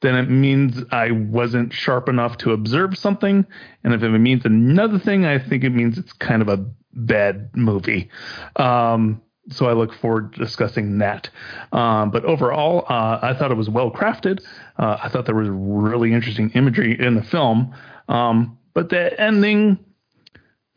[0.00, 3.44] then it means I wasn't sharp enough to observe something,
[3.82, 6.64] and if it means another thing, I think it means it's kind of a
[7.06, 8.10] bad movie.
[8.56, 11.30] Um, so I look forward to discussing that.
[11.72, 14.44] Um, but overall, uh, I thought it was well crafted.
[14.78, 17.74] Uh, I thought there was really interesting imagery in the film.
[18.08, 19.78] Um, but the ending,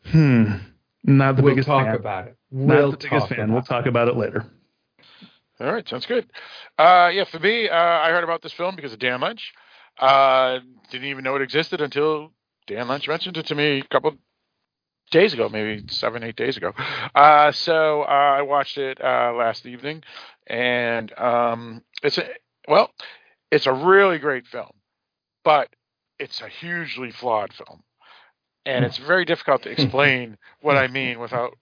[0.06, 0.54] hmm,
[1.04, 1.94] not the biggest We'll biggest talk fan.
[1.96, 2.36] about it.
[2.50, 3.52] Not We'll the biggest talk fan.
[3.52, 4.46] We'll talk about it later.
[5.60, 6.28] All right, sounds good.
[6.78, 9.40] Uh, yeah, for me, uh, I heard about this film because of Dan Lench.
[9.98, 12.32] Uh, didn't even know it existed until
[12.66, 14.16] Dan Lench mentioned it to me a couple
[15.12, 16.72] days ago, maybe seven, eight days ago.
[17.14, 18.06] Uh, so uh,
[18.38, 20.02] I watched it uh, last evening,
[20.48, 22.28] and um, it's a
[22.66, 22.90] well,
[23.50, 24.72] it's a really great film,
[25.44, 25.68] but
[26.18, 27.82] it's a hugely flawed film,
[28.66, 31.52] and it's very difficult to explain what I mean without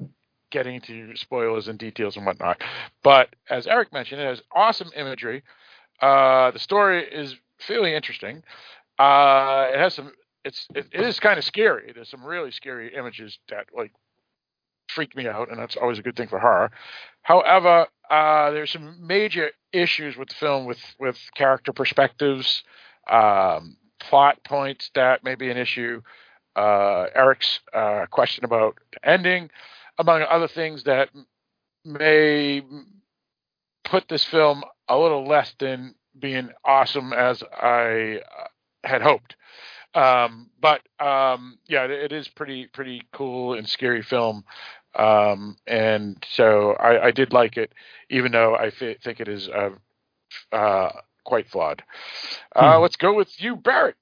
[0.50, 2.62] getting into spoilers and details and whatnot.
[3.02, 5.42] But as Eric mentioned, it has awesome imagery.
[6.00, 8.42] Uh, the story is fairly interesting.
[8.98, 10.12] Uh, it has some.
[10.44, 11.92] It's it, it is kind of scary.
[11.94, 13.92] There's some really scary images that like
[14.88, 16.70] freak me out, and that's always a good thing for horror.
[17.22, 22.62] However, uh, there's some major issues with the film with with character perspectives,
[23.09, 26.00] um, plot points that may be an issue.
[26.57, 29.50] Uh, Eric's uh, question about ending,
[29.98, 31.11] among other things that
[31.85, 32.62] may
[33.85, 38.48] put this film a little less than being awesome as I uh,
[38.88, 39.37] had hoped.
[39.94, 44.44] Um, but um, yeah, it, it is pretty pretty cool and scary film.
[44.94, 47.72] Um, and so I, I did like it,
[48.11, 49.70] even though I think it is uh,
[50.53, 50.90] uh,
[51.24, 51.83] quite flawed.
[52.55, 52.83] Uh, Hmm.
[52.83, 53.96] Let's go with you, Barrett.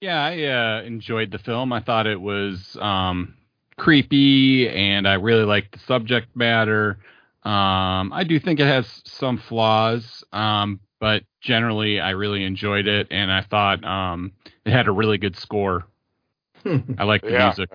[0.00, 1.72] Yeah, I uh, enjoyed the film.
[1.72, 3.34] I thought it was um,
[3.76, 6.98] creepy, and I really liked the subject matter.
[7.42, 13.08] Um, I do think it has some flaws, um, but generally, I really enjoyed it,
[13.10, 14.32] and I thought um,
[14.64, 15.84] it had a really good score.
[16.64, 17.38] I like the Yeah.
[17.38, 17.70] music.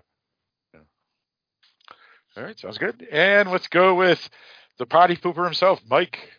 [2.36, 3.08] All right, sounds good.
[3.12, 4.30] And let's go with
[4.78, 6.30] the potty pooper himself, Mike.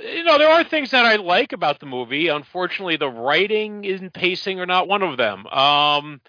[0.00, 2.28] you know, there are things that I like about the movie.
[2.28, 6.20] Unfortunately, the writing and pacing are not one of them, um,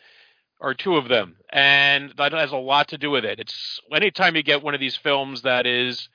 [0.60, 3.40] or two of them, and that has a lot to do with it.
[3.40, 6.10] It's anytime you get one of these films that is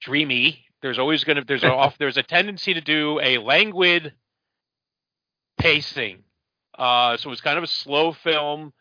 [0.00, 4.14] dreamy, there's always going to there's a off there's a tendency to do a languid
[5.58, 6.24] pacing.
[6.78, 8.72] Uh, so it was kind of a slow film.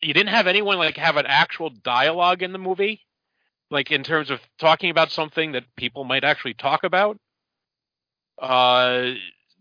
[0.00, 3.06] You didn't have anyone like have an actual dialogue in the movie
[3.70, 7.18] like in terms of talking about something that people might actually talk about.
[8.40, 9.12] Uh,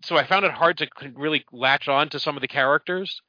[0.04, 3.22] so I found it hard to really latch on to some of the characters.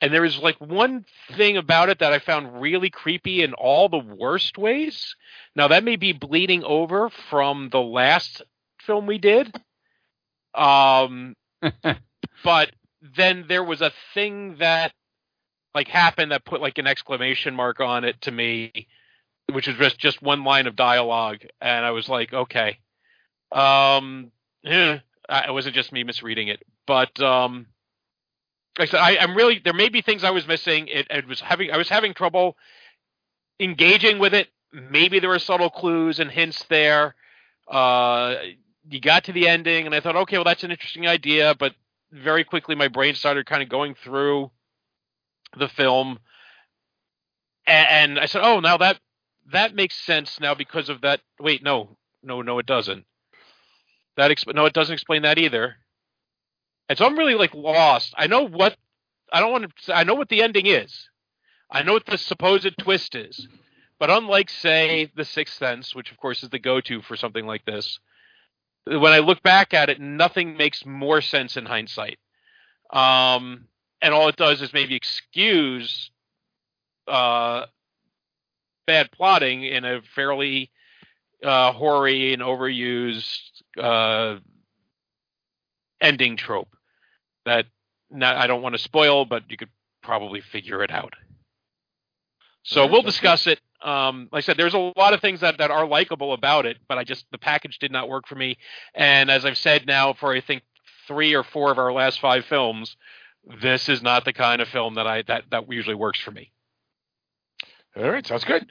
[0.00, 1.04] And there is like one
[1.36, 5.16] thing about it that I found really creepy in all the worst ways.
[5.56, 8.42] Now that may be bleeding over from the last
[8.82, 9.54] film we did.
[10.54, 11.34] Um,
[12.44, 12.70] but
[13.16, 14.92] then there was a thing that
[15.74, 18.86] like happened that put like an exclamation mark on it to me
[19.52, 22.78] which was just just one line of dialogue, and I was like, okay,
[23.50, 24.30] um,
[24.64, 27.66] eh, it wasn't just me misreading it, but um,
[28.78, 30.88] like I said, I, I'm really there may be things I was missing.
[30.88, 32.56] It, it was having I was having trouble
[33.60, 34.48] engaging with it.
[34.72, 37.14] Maybe there were subtle clues and hints there.
[37.66, 38.36] Uh,
[38.88, 41.74] you got to the ending, and I thought, okay, well, that's an interesting idea, but
[42.12, 44.50] very quickly my brain started kind of going through
[45.58, 46.18] the film,
[47.66, 48.98] and, and I said, oh, now that
[49.52, 51.20] that makes sense now because of that.
[51.40, 53.04] Wait, no, no, no, it doesn't.
[54.16, 55.76] That exp- no, it doesn't explain that either.
[56.88, 58.14] And so I'm really like lost.
[58.16, 58.76] I know what
[59.32, 59.96] I don't want to.
[59.96, 61.08] I know what the ending is.
[61.70, 63.46] I know what the supposed twist is.
[63.98, 67.64] But unlike, say, The Sixth Sense, which of course is the go-to for something like
[67.64, 67.98] this,
[68.86, 72.18] when I look back at it, nothing makes more sense in hindsight.
[72.90, 73.66] Um,
[74.00, 76.10] and all it does is maybe excuse
[77.08, 77.66] uh,
[78.86, 80.70] bad plotting in a fairly
[81.42, 84.36] uh, hoary and overused uh,
[86.00, 86.68] ending trope
[87.48, 87.66] that
[88.10, 89.70] not, I don't want to spoil, but you could
[90.02, 91.14] probably figure it out.
[92.62, 93.60] So we'll discuss it.
[93.82, 96.78] Um, like I said, there's a lot of things that, that are likable about it,
[96.88, 98.58] but I just the package did not work for me.
[98.94, 100.62] And as I've said now for I think
[101.06, 102.96] three or four of our last five films,
[103.62, 106.52] this is not the kind of film that I that that usually works for me.
[107.96, 108.62] All right, sounds good.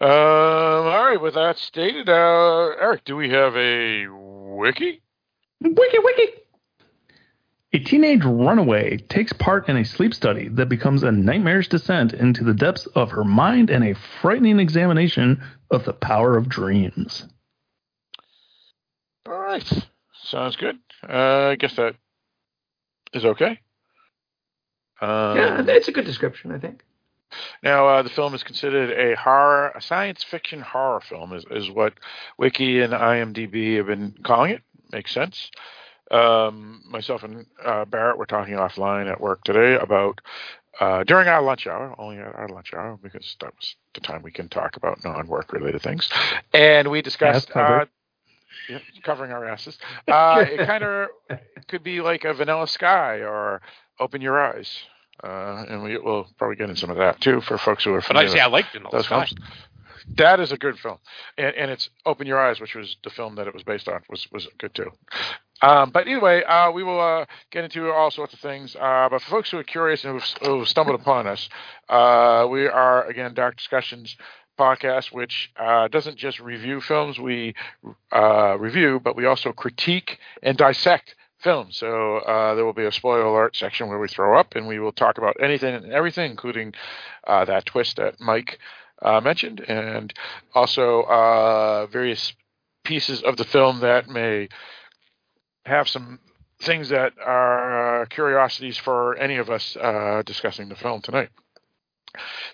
[0.00, 5.02] Um, all right, with that stated, uh, Eric, do we have a wiki?
[5.60, 6.32] Wiki, wiki.
[7.74, 12.44] A teenage runaway takes part in a sleep study that becomes a nightmarish descent into
[12.44, 17.26] the depths of her mind and a frightening examination of the power of dreams.
[19.26, 19.68] All right,
[20.22, 20.78] sounds good.
[21.02, 21.96] Uh, I guess that
[23.12, 23.58] is okay.
[25.00, 26.84] Um, yeah, it's a good description, I think.
[27.64, 31.68] Now, uh, the film is considered a horror, a science fiction horror film, is, is
[31.68, 31.94] what
[32.38, 34.62] Wiki and IMDb have been calling it.
[34.92, 35.50] Makes sense.
[36.10, 40.20] Um, myself and uh, Barrett were talking offline at work today about
[40.80, 44.22] uh, during our lunch hour, only at our lunch hour, because that was the time
[44.22, 46.08] we can talk about non-work related things,
[46.52, 47.86] and we discussed uh,
[48.68, 49.78] yeah, covering our asses.
[50.08, 51.08] Uh, it kind of
[51.68, 53.62] could be like a Vanilla Sky or
[54.00, 54.70] Open Your Eyes.
[55.22, 57.98] Uh, and we will probably get into some of that too for folks who are
[58.00, 58.28] But familiar.
[58.30, 59.26] I say I like Vanilla those Sky.
[59.26, 59.34] films.
[60.16, 60.98] That is a good film,
[61.38, 64.02] and, and it's Open Your Eyes, which was the film that it was based on,
[64.10, 64.90] was was good too.
[65.64, 68.76] Um, but anyway, uh, we will uh, get into all sorts of things.
[68.78, 71.48] Uh, but for folks who are curious and who've, who've stumbled upon us,
[71.88, 74.14] uh, we are again Dark Discussions
[74.58, 77.54] podcast, which uh, doesn't just review films we
[78.12, 81.78] uh, review, but we also critique and dissect films.
[81.78, 84.78] So uh, there will be a spoiler alert section where we throw up, and we
[84.78, 86.74] will talk about anything and everything, including
[87.26, 88.58] uh, that twist that Mike
[89.00, 90.12] uh, mentioned, and
[90.54, 92.34] also various
[92.84, 94.46] pieces of the film that may
[95.66, 96.18] have some
[96.60, 101.30] things that are uh, curiosities for any of us uh, discussing the film tonight.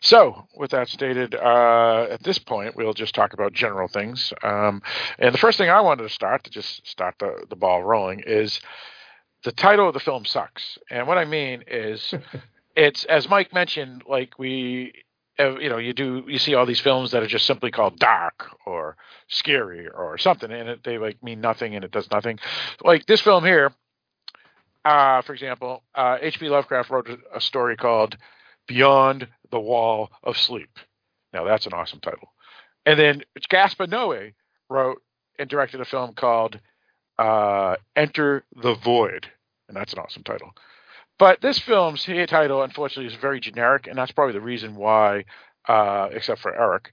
[0.01, 4.33] So, with that stated, uh, at this point, we'll just talk about general things.
[4.43, 4.83] Um,
[5.19, 8.23] and the first thing I wanted to start, to just start the, the ball rolling,
[8.27, 8.59] is
[9.45, 10.79] the title of the film sucks.
[10.91, 12.15] And what I mean is,
[12.77, 14.95] it's, as Mike mentioned, like we,
[15.41, 18.47] you know, you do, you see all these films that are just simply called dark
[18.67, 18.97] or
[19.29, 22.39] scary or something, and it, they like mean nothing and it does nothing.
[22.83, 23.73] Like this film here,
[24.85, 26.49] uh, for example, uh, H.P.
[26.49, 28.17] Lovecraft wrote a, story called
[28.67, 30.71] Beyond the Wall of Sleep.
[31.33, 32.33] Now that's an awesome title.
[32.87, 34.35] And then Gaspar Noé
[34.69, 35.03] wrote
[35.39, 36.59] and directed a film called
[37.19, 39.27] uh, Enter the Void,
[39.69, 40.53] and that's an awesome title.
[41.21, 45.27] But this film's title, unfortunately, is very generic, and that's probably the reason why,
[45.69, 46.93] uh, except for Eric,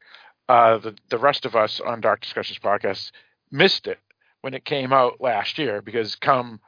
[0.49, 3.11] uh, the the rest of us on Dark Discussions podcast
[3.51, 3.99] missed it
[4.41, 6.59] when it came out last year because come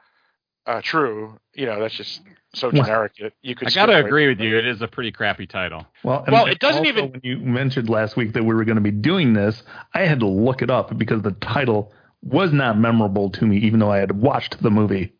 [0.66, 2.22] uh, true, you know, that's just
[2.54, 3.12] so generic.
[3.16, 3.68] You, you could.
[3.68, 4.56] I gotta right agree with you.
[4.56, 5.86] It is a pretty crappy title.
[6.02, 8.76] Well, Well, it doesn't also even- When you mentioned last week that we were going
[8.76, 11.92] to be doing this, I had to look it up because the title
[12.22, 15.12] was not memorable to me, even though I had watched the movie.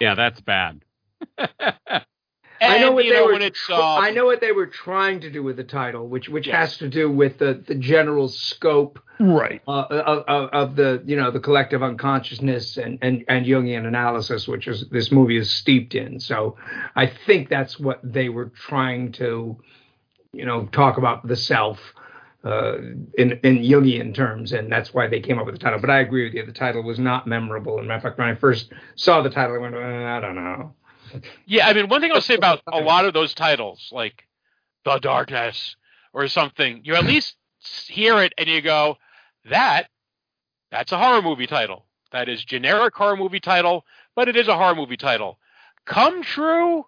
[0.00, 0.83] Yeah, that's bad.
[2.60, 3.32] I know what they know, were.
[3.32, 6.08] when it's, tr- um, I know what they were trying to do with the title,
[6.08, 6.56] which which Yes.
[6.56, 9.60] has to do with the the general scope Right.
[9.68, 14.48] uh, of, of, of the you know the collective unconsciousness and, and and Jungian analysis,
[14.48, 16.18] which is this movie is steeped in.
[16.20, 16.56] So
[16.96, 19.56] I think that's what they were trying to,
[20.32, 21.78] you know, talk about the self
[22.44, 22.78] uh,
[23.18, 25.80] in in Jungian terms, and that's why they came up with the title.
[25.80, 27.78] But I agree with you, the title was not memorable.
[27.78, 30.34] And matter of fact, when I first saw the title, I went, uh, I don't
[30.34, 30.74] know.
[31.46, 34.24] Yeah, I mean, one thing I'll say about a lot of those titles, like
[34.84, 35.76] The Darkness
[36.12, 37.08] or something, you at hmm.
[37.08, 37.36] least
[37.88, 38.96] hear it and you go,
[39.50, 39.88] that,
[40.70, 41.86] that's a horror movie title.
[42.12, 43.84] That is generic horror movie title,
[44.14, 45.38] but it is a horror movie title.
[45.84, 46.86] Come True,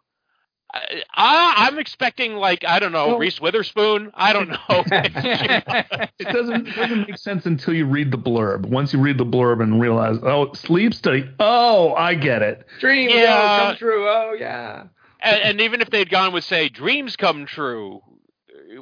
[0.74, 4.10] I, I, I'm expecting like I don't know Well- Reese Witherspoon.
[4.14, 4.56] I don't know.
[6.18, 8.66] It doesn't it doesn't make sense until you read the blurb.
[8.66, 11.28] Once you read the blurb and realize, oh, sleep study.
[11.38, 12.66] Oh, I get it.
[12.80, 13.66] Dreams Yeah.
[13.68, 14.08] come true.
[14.08, 14.84] Oh yeah.
[15.20, 18.00] and, and even if they'd gone with say dreams come true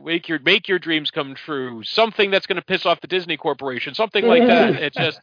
[0.05, 3.37] make your make your dreams come true something that's going to piss off the disney
[3.37, 5.21] corporation something like that it's just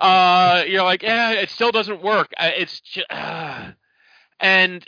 [0.00, 3.70] uh you're like yeah it still doesn't work Uh, it's just, uh,
[4.40, 4.84] and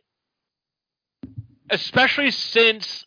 [1.70, 3.06] especially since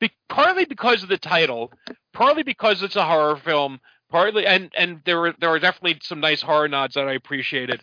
[0.00, 1.72] be, partly because of the title
[2.12, 6.20] partly because it's a horror film partly and and there were there were definitely some
[6.20, 7.80] nice horror nods that i appreciated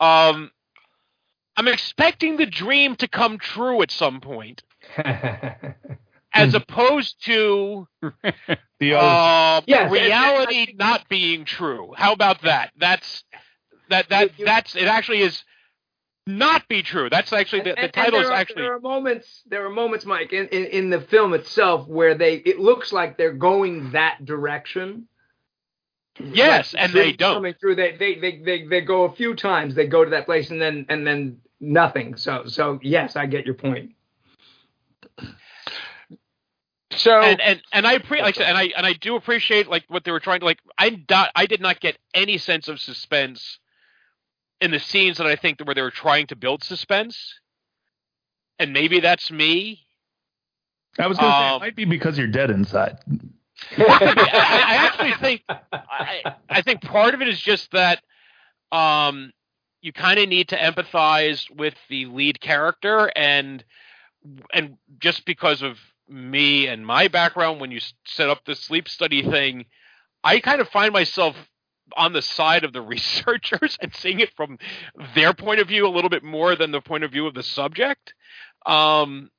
[0.00, 0.50] Um,
[1.56, 4.62] I'm expecting the dream to come true at some point,
[6.34, 7.88] as opposed to
[8.80, 11.94] the uh, Yes, reality not being true.
[11.96, 12.72] How about that?
[12.78, 13.24] That's
[13.90, 14.84] that that that's it.
[14.84, 15.42] Actually, is
[16.28, 17.10] not be true.
[17.10, 20.32] That's actually the, the title is are, actually there are moments there are moments mike
[20.32, 25.08] in, in, in the film itself where they it looks like they're going that direction
[26.20, 27.34] yes, Like, and they don't.
[27.36, 30.26] coming through they, they they they they go a few times they go to that
[30.26, 33.92] place and then and then nothing so so yes i get your point
[36.92, 39.68] So and and and I pre- like I said, and I and I do appreciate
[39.68, 40.58] like what they were trying to like.
[40.78, 43.58] I do- I did not get any sense of suspense
[44.60, 47.40] in the scenes that I think where they were trying to build suspense,
[48.58, 49.80] and maybe that's me.
[50.98, 52.98] I was going to say Um, it might be because you're dead inside.
[53.76, 58.02] I, I actually think I, I think part of it is just that
[58.72, 59.32] um,
[59.80, 63.64] you kind of need to empathize with the lead character, and
[64.52, 65.78] and just because of
[66.08, 69.66] me and my background, when you set up the sleep study thing,
[70.24, 71.36] I kind of find myself
[71.96, 74.58] on the side of the researchers and seeing it from
[75.14, 77.42] their point of view a little bit more than the point of view of the
[77.42, 78.14] subject.
[78.66, 79.30] Um,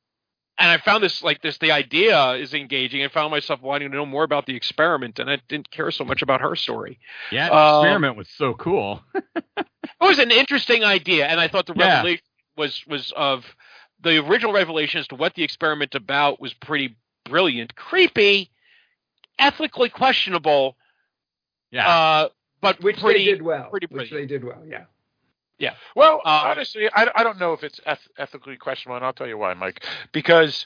[0.58, 3.04] and I found this like this the idea is engaging.
[3.04, 6.04] I found myself wanting to know more about the experiment, and I didn't care so
[6.04, 7.00] much about her story.
[7.32, 9.02] Yeah, the Um, experiment was so cool.
[10.02, 11.98] It was an interesting idea, and I thought the Yeah.
[11.98, 12.24] revelation
[12.58, 13.46] was was of
[14.02, 16.96] the original revelation as to what the experiment about was pretty
[17.26, 18.50] brilliant, creepy,
[19.38, 20.78] ethically questionable.
[21.72, 22.30] Yeah, uh,
[22.62, 24.86] but which pretty they did well pretty which they did well yeah
[25.60, 25.74] Yeah.
[25.96, 29.28] Well, Uh, honestly, I, I don't know if it's eth- ethically questionable, and I'll tell
[29.28, 29.84] you why, Mike.
[30.14, 30.66] Because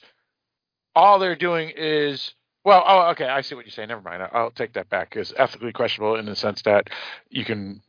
[0.95, 2.33] all they're doing is
[2.63, 3.89] well, oh, okay, I see what you're saying.
[3.89, 5.15] Never mind, I- I'll take that back.
[5.15, 6.89] It's ethically questionable in the sense that
[7.29, 7.81] you can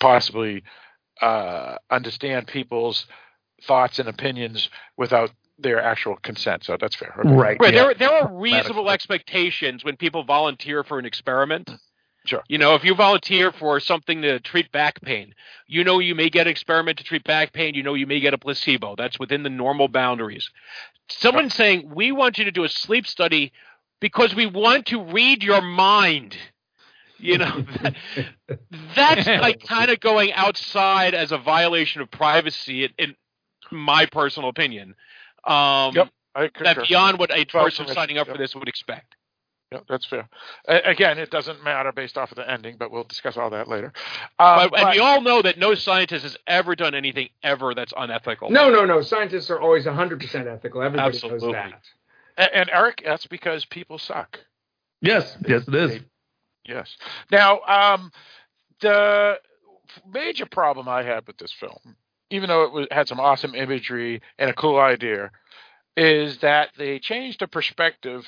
[0.00, 0.64] possibly
[1.22, 3.06] uh, understand people's
[3.62, 6.64] thoughts and opinions without their actual consent.
[6.64, 7.14] So that's fair.
[7.18, 7.28] Okay.
[7.30, 7.56] Right.
[7.60, 7.72] Right.
[7.74, 7.84] yeah.
[7.84, 11.70] There, there are reasonable expectations when people volunteer for an experiment.
[12.24, 12.42] Sure.
[12.48, 15.34] You know, if you volunteer for something to treat back pain,
[15.66, 17.74] you know you may get an experiment to treat back pain.
[17.74, 18.96] You know you may get a placebo.
[18.96, 20.50] That's within the normal boundaries.
[21.08, 23.52] Someone saying we want you to do a sleep study
[24.00, 26.36] because we want to read your mind.
[27.18, 27.94] You know, that,
[28.94, 33.16] that's like kind of going outside as a violation of privacy, in, in
[33.70, 34.94] my personal opinion.
[35.44, 36.64] Um, Yep, I concur.
[36.64, 38.36] that beyond what a person signing up yep.
[38.36, 39.16] for this would expect.
[39.70, 40.28] Yeah, that's fair.
[40.66, 43.68] A- again, it doesn't matter based off of the ending, but we'll discuss all that
[43.68, 43.92] later.
[44.38, 47.92] Um, but, and we all know that no scientist has ever done anything ever that's
[47.96, 48.50] unethical.
[48.50, 51.52] no no no scientists are always 100% ethical everybody Absolutely.
[51.52, 51.82] knows that
[52.38, 54.38] and, and Eric, that's because people suck.
[55.02, 56.00] Yes, yes, it is.
[56.64, 56.96] Yes.
[57.30, 58.12] Now, um,
[58.80, 59.38] the
[60.10, 61.96] major problem I had with this film,
[62.30, 65.30] even though it was, had some awesome imagery and a cool idea,
[65.96, 68.24] is that they changed the perspective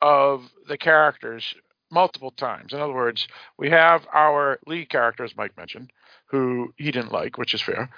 [0.00, 1.54] of the characters
[1.90, 2.72] multiple times.
[2.72, 3.26] In other words,
[3.58, 5.90] we have our lead character, as Mike mentioned,
[6.26, 7.90] who he didn't like, which is fair.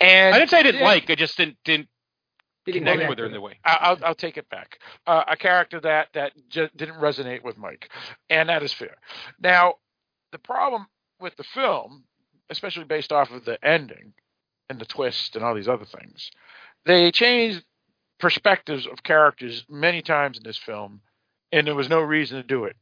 [0.00, 0.86] And I didn't say I didn't Yeah.
[0.86, 1.10] like.
[1.10, 1.88] I just didn't didn't
[2.66, 3.58] didn't connect connect with her in the way.
[3.64, 4.78] I- I'll, I'll take it back.
[5.06, 7.90] Uh, a character that that just didn't resonate with Mike,
[8.30, 8.96] and that is fair.
[9.40, 9.74] Now,
[10.30, 10.86] the problem
[11.20, 12.04] with the film,
[12.50, 14.12] especially based off of the ending
[14.68, 16.30] and the twist and all these other things,
[16.84, 17.64] they changed
[18.20, 21.00] perspectives of characters many times in this film,
[21.52, 22.76] and there was no reason to do it.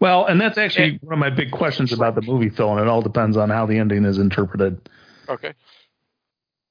[0.00, 2.88] Well, and that's actually one of my big questions about the movie, Phil, and it
[2.88, 4.88] all depends on how the ending is interpreted.
[5.28, 5.52] Okay.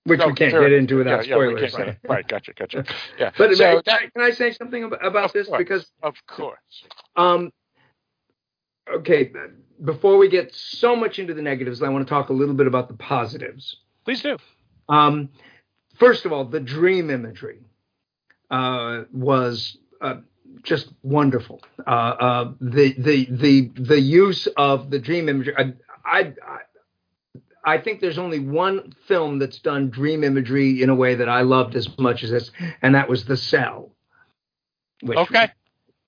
[0.05, 0.61] which No, we can't fair.
[0.61, 2.09] get into without yeah, yeah, spoilers can't get.
[2.09, 2.85] Right, gotcha, gotcha.
[3.19, 3.31] Yeah.
[3.37, 5.57] but so can i say something about, about this course.
[5.57, 6.83] because of course.
[7.15, 7.51] Um,
[8.91, 9.31] okay,
[9.83, 12.67] before we get so much into the negatives, I want to talk a little bit
[12.67, 13.77] about the positives.
[14.03, 14.37] Please do.
[14.89, 15.29] Um,
[15.95, 17.59] first of all, the dream imagery
[18.49, 20.17] uh, was uh,
[20.63, 21.61] just wonderful.
[21.85, 25.53] Uh, uh, the the the the use of the dream imagery.
[25.57, 25.73] I,
[26.05, 26.33] I
[27.63, 31.41] I think there's only one film that's done dream imagery in a way that I
[31.41, 32.51] loved as much as this,
[32.81, 33.91] and that was The Cell.
[35.01, 35.49] Which, Okay.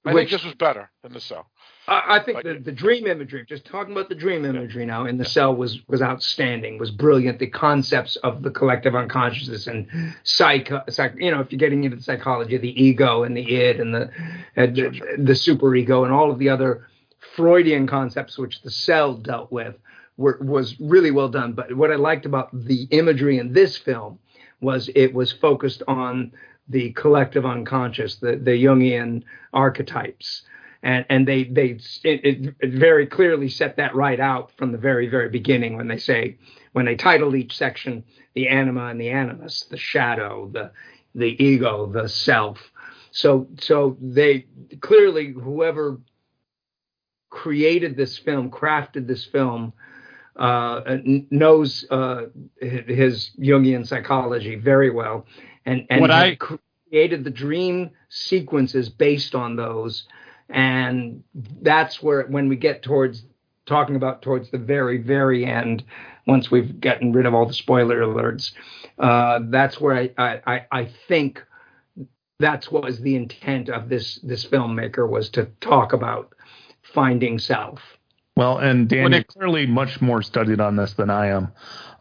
[0.06, 1.48] I which- think this was better than the cell.
[1.88, 5.18] I, I think the, the dream imagery, just talking about the dream imagery now in
[5.18, 7.40] the cell was was outstanding, was brilliant.
[7.40, 9.88] The concepts of the collective unconsciousness and
[10.24, 13.56] psych, psych you know, if you're getting into the psychology of the ego and the
[13.56, 14.12] id and the
[14.56, 16.88] and the, the super ego and all of the other
[17.36, 19.76] Freudian concepts which the cell dealt with
[20.18, 21.54] were, was really well done.
[21.54, 24.20] But what I liked about the imagery in this film
[24.60, 26.32] was it was focused on
[26.68, 29.24] the collective unconscious, the, the Jungian
[29.54, 30.44] archetypes.
[30.84, 35.08] And and they they it, it very clearly set that right out from the very
[35.08, 36.38] very beginning when they say
[36.74, 38.04] when they titled each section
[38.36, 40.72] the anima and the animus, the shadow, the
[41.16, 42.72] the ego, the self.
[43.12, 44.46] So so they
[44.82, 46.00] clearly whoever
[47.30, 49.74] created this film, crafted this film,
[50.38, 50.82] uh,
[51.32, 52.24] knows uh,
[52.62, 55.26] his Jungian psychology very well,
[55.66, 60.08] and and What I- created the dream sequences based on those,
[60.50, 61.24] and
[61.62, 63.24] that's where when we get towards
[63.66, 65.84] talking about towards the very very end,
[66.26, 68.52] once we've gotten rid of all the spoiler alerts,
[69.00, 71.44] uh, that's where I, I I I think
[72.40, 76.34] that's what was the intent of this this filmmaker was to talk about
[76.94, 77.82] finding self.
[78.36, 81.52] Well, and Dan, When clearly much more studied on this than I am.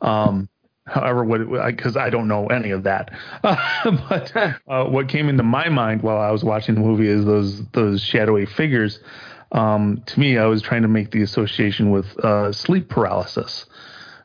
[0.02, 0.48] Um,
[0.86, 3.10] however, what because I don't know any of that.
[3.42, 4.36] but
[4.68, 8.02] uh, what came into my mind while I was watching the movie is those those
[8.02, 9.00] shadowy figures.
[9.52, 13.66] Um, to me, I was trying to make the association with uh, sleep paralysis,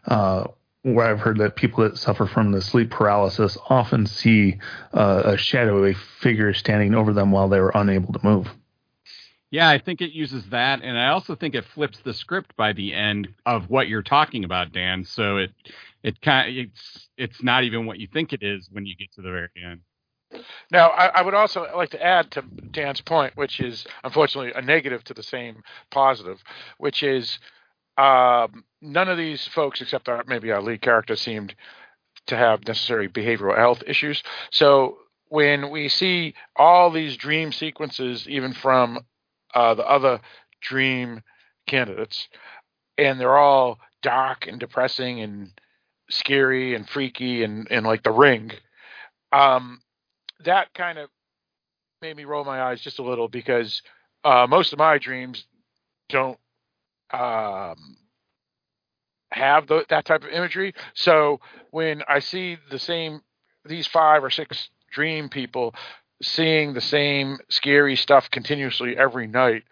[0.06, 0.46] uh,
[0.84, 4.60] where I've heard that people that suffer from the sleep paralysis often see
[4.94, 8.50] uh, a shadowy figure standing over them while they were unable to move.
[9.52, 12.72] Yeah, I think it uses that, and I also think it flips the script by
[12.72, 15.04] the end of what you're talking about, Dan.
[15.04, 15.52] So it
[16.04, 19.22] it kind it's it's not even what you think it is when you get to
[19.22, 19.82] the very end.
[20.72, 24.62] Now, I, I would also like to add to Dan's point, which is unfortunately a
[24.62, 26.42] negative to the same positive,
[26.78, 27.38] which is
[27.98, 31.54] um, none of these folks, except our, maybe our lead character, seemed
[32.28, 34.24] to have necessary behavioral health issues.
[34.52, 39.06] So when we see all these dream sequences, even from
[39.54, 40.22] uh, the other
[40.62, 41.22] dream
[41.68, 42.28] candidates,
[42.98, 45.52] and they're all dark and depressing and
[46.12, 48.52] scary and freaky and, and like the ring.
[49.32, 49.82] Um,
[50.44, 51.10] that kind of
[52.02, 53.82] made me roll my eyes just a little because
[54.24, 55.46] uh, most of my dreams
[56.10, 56.38] don't
[57.12, 57.98] um,
[59.32, 60.74] have tho- that type of imagery.
[60.94, 61.40] So
[61.72, 63.22] when I see the same
[63.66, 65.76] these five or six dream people
[66.22, 69.64] seeing the same scary stuff continuously every night,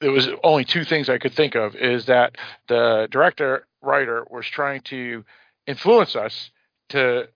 [0.00, 2.36] there was only two things I could think of is that
[2.68, 5.24] the director writer was trying to
[5.66, 6.50] influence us
[6.90, 7.28] to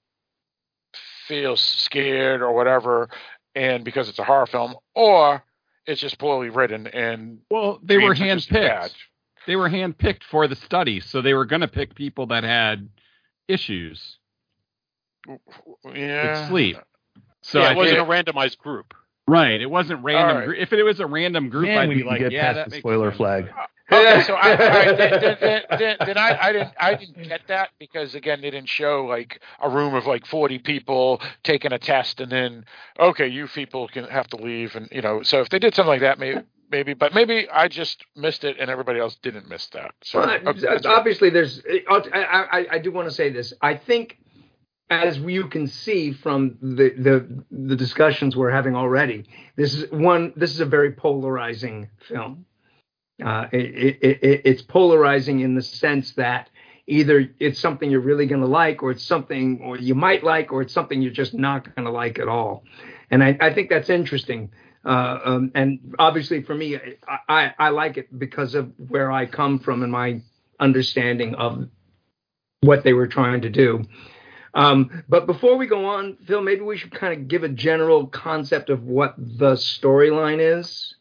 [1.27, 3.09] feel scared or whatever
[3.55, 5.43] and because it's a horror film or
[5.87, 8.91] it's just poorly written and well they were dreams are just bad.
[8.91, 8.95] handpicked.
[9.47, 12.89] They were handpicked for the study, so they were going to pick people that had
[13.49, 14.19] issues
[15.95, 16.77] yeah with sleep.
[17.43, 18.95] So yeah, I it wasn't think- a randomized group.
[19.27, 19.61] right.
[19.61, 20.37] It wasn't random.
[20.37, 20.45] right.
[20.47, 22.65] gr- If it was a random group, Man, I'd be like, get yeah, past that
[22.67, 23.17] the makes spoiler sense.
[23.17, 23.51] flag.
[23.93, 27.29] Okay, so I, all right, then, then, then, then, then I, I didn't I didn't
[27.29, 31.73] get that because again they didn't show like a room of like forty people taking
[31.73, 32.65] a test and then
[32.99, 35.89] okay you people can have to leave and you know so if they did something
[35.91, 39.67] like that maybe maybe but maybe I just missed it and everybody else didn't miss
[39.69, 40.97] that so Well, okay, that's right.
[40.97, 41.61] obviously, there's.
[41.89, 43.53] I, I, I do want to say this.
[43.61, 44.19] I think,
[44.91, 49.25] as you can see from the, the the discussions we're having already,
[49.57, 50.33] this is one.
[50.37, 52.47] This is a very polarizing film.
[53.23, 56.51] Uh, it, it, it, it's polarizing in the sense that
[56.87, 60.53] either it's something you're really going to like, or it's something, or you might like,
[60.53, 62.65] or it's something you're just not going to like at all.
[63.11, 64.51] And I, I think that's interesting.
[64.85, 69.27] Uh, um, and obviously, for me, I, I, I like it because of where I
[69.27, 70.23] come from and my
[70.59, 71.69] understanding of
[72.63, 73.85] what they were trying to do.
[74.55, 78.07] Um, but before we go on, Phil, maybe we should kind of give a general
[78.07, 80.95] concept of what the storyline is.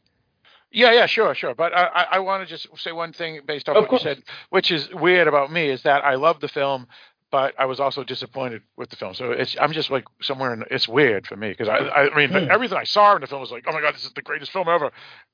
[0.71, 1.55] Yeah, yeah, sure, sure.
[1.55, 4.03] But I, I, I want to just say one thing based off Of what course.
[4.03, 6.87] you said, which is weird about me, is that I love the film,
[7.31, 9.13] but I was also disappointed with the film.
[9.15, 12.29] So it's I'm just like somewhere in it's weird for me because I I mean
[12.29, 12.51] Hmm.
[12.51, 14.51] everything I saw in the film was like, oh my god, this is the greatest
[14.51, 14.91] film ever,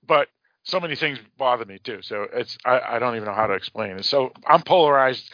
[0.07, 0.29] but
[0.63, 1.99] so many things bother me too.
[2.01, 4.05] So it's I, I don't even know how to explain it.
[4.05, 5.31] So I'm polarized.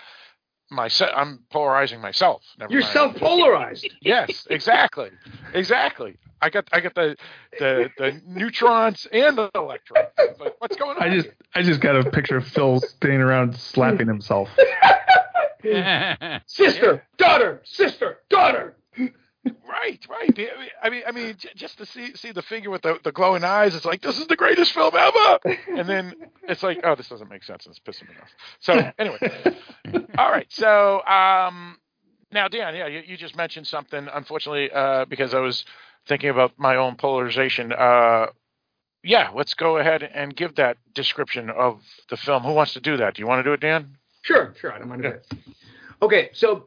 [0.72, 2.44] Myself, I'm polarizing myself.
[2.58, 2.94] Never You're mind.
[2.94, 3.90] self-polarized.
[4.02, 5.12] Yes, exactly,
[5.54, 6.18] exactly.
[6.42, 7.16] I got I got the
[7.60, 10.08] the the neutrons and the electrons.
[10.40, 11.04] Like, what's going on?
[11.04, 14.50] I just I just got a picture of Phil standing around slapping himself.
[16.48, 18.76] Sister, daughter, sister, daughter.
[19.46, 20.40] Right, right.
[20.84, 23.74] I mean, I mean, just to see see the figure with the, the glowing eyes,
[23.74, 25.40] it's like this is the greatest film ever.
[25.70, 26.14] And then
[26.44, 27.66] it's like, oh, this doesn't make sense.
[27.66, 28.30] And it's pissing me off.
[28.60, 30.46] So anyway, all right.
[30.50, 31.78] So um,
[32.32, 34.08] now, Dan, yeah, you, you just mentioned something.
[34.14, 35.66] Unfortunately, uh, because I was
[36.08, 37.72] thinking about my own polarization.
[37.72, 38.28] Uh,
[39.04, 42.44] yeah, let's go ahead and give that description of the film.
[42.44, 43.16] Who wants to do that?
[43.16, 43.98] Do you want to do it, Dan?
[44.22, 44.72] Sure, sure.
[44.72, 45.28] I don't mind a bit.
[46.04, 46.64] Okay, so a-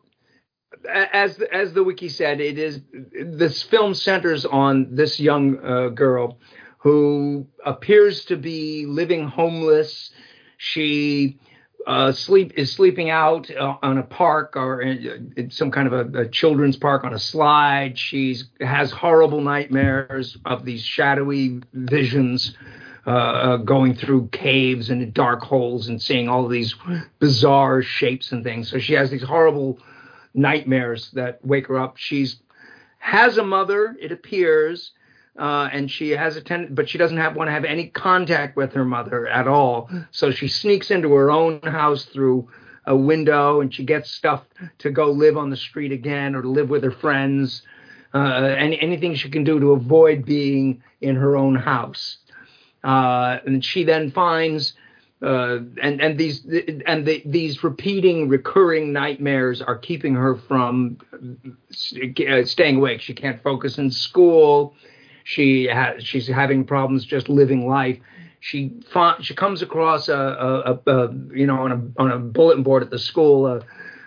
[0.89, 6.39] as as the wiki said, it is this film centers on this young uh, girl
[6.79, 10.11] who appears to be living homeless.
[10.57, 11.39] She
[11.87, 15.93] uh, sleep is sleeping out uh, on a park or in, in some kind of
[15.93, 17.99] a, a, children's park on a slide.
[17.99, 22.57] She's has horrible nightmares of these shadowy visions
[23.07, 26.75] uh, uh, going through caves and dark holes and seeing all these
[27.18, 28.70] bizarre shapes and things.
[28.70, 29.79] So she has these horrible
[30.35, 31.97] nightmares that wake her up.
[31.97, 32.37] She's
[32.99, 34.93] has a mother, it appears,
[35.39, 38.57] uh, and she has a ten, but she doesn't have want to have any contact
[38.57, 39.91] with her mother at all.
[40.11, 42.49] So she sneaks into her own house through
[42.87, 44.43] a window, and she gets stuff
[44.78, 47.62] to go live on the street again or to live with her friends.
[48.12, 52.18] Uh, any, anything she can do to avoid being in her own house.
[52.85, 54.74] Uh, and she then finds
[55.25, 56.45] uh, and and these
[56.87, 63.01] and the, these repeating recurring nightmares are keeping her from uh, staying awake.
[63.01, 64.75] She can't focus in school.
[65.25, 67.99] She has she's having problems just living life.
[68.41, 68.75] She
[69.20, 72.83] she comes across a, a, a, a, you know on a on a bulletin board
[72.83, 73.47] at the school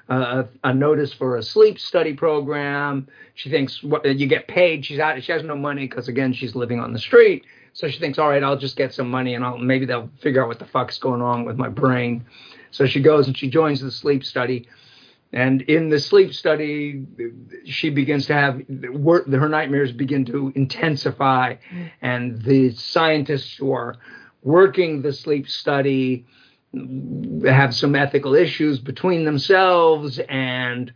[0.09, 3.07] a, a, notice for a sleep study program.
[3.35, 4.85] She thinks what, you get paid.
[4.85, 5.21] She's out.
[5.23, 7.43] She has no money because again she's living on the street.
[7.77, 10.41] So she thinks, all right, I'll just get some money and I'll maybe they'll figure
[10.41, 12.25] out what the fuck's going on with my brain.
[12.71, 14.67] So she goes and she joins the sleep study.
[15.31, 17.05] And in the sleep study,
[17.65, 21.91] she begins to have her nightmares begin to intensify, mm.
[22.01, 23.97] and the scientists who are
[24.41, 26.25] working the sleep study
[27.45, 30.91] have some ethical issues between themselves and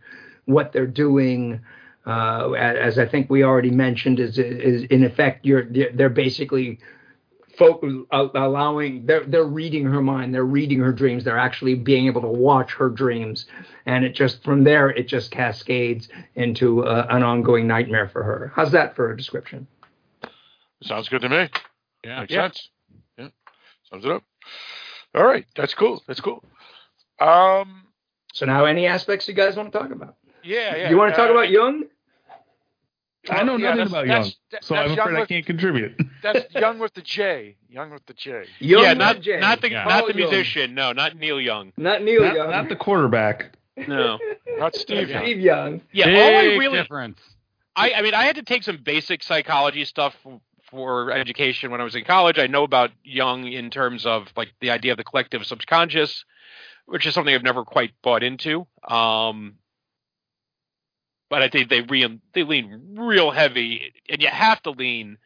[0.46, 1.60] what they're doing
[2.06, 6.80] uh, as I think we already mentioned, is, is in effect you're they're basically
[7.56, 12.20] folk, allowing they're they're reading her mind, they're reading her dreams, they're actually being able
[12.22, 13.46] to watch her dreams,
[13.86, 18.52] and it just from there it just cascades into uh, an ongoing nightmare for her.
[18.54, 19.66] How's that for a description?
[20.82, 21.48] Sounds good to me.
[22.04, 22.42] Yeah, makes yeah.
[22.42, 22.68] sense.
[23.18, 23.28] Yeah,
[23.90, 24.24] sums it up.
[25.14, 26.02] All right, that's cool.
[26.06, 26.42] That's cool.
[27.20, 27.84] Um.
[28.34, 30.16] So now, any aspects you guys want to talk about?
[30.42, 30.90] Yeah, yeah.
[30.90, 31.84] You want to talk uh, about Jung?
[33.30, 36.00] I know Yeah, nothing about Young, that- so that's I'm Young afraid I can't contribute.
[36.22, 37.56] That's young with the J.
[37.68, 38.44] Young with the J.
[38.60, 39.40] Young yeah, not J.
[39.40, 39.84] not the Yeah.
[39.84, 40.74] not the musician.
[40.74, 41.72] No, not Neil Young.
[41.76, 42.50] Not Neil not, Young.
[42.50, 43.56] not the quarterback.
[43.88, 44.18] No.
[44.58, 45.08] Not Steve.
[45.08, 45.22] Young.
[45.24, 45.80] Steve Young.
[45.92, 47.18] Yeah, Big all I really difference.
[47.74, 50.14] I, I mean, I had to take some basic psychology stuff
[50.70, 52.38] for education when I was in college.
[52.38, 56.24] I know about Jung in terms of like the idea of the collective subconscious,
[56.86, 58.66] which is something I've never quite bought into.
[58.86, 59.54] Um,
[61.32, 65.16] but I think they re- they lean real heavy, and you have to lean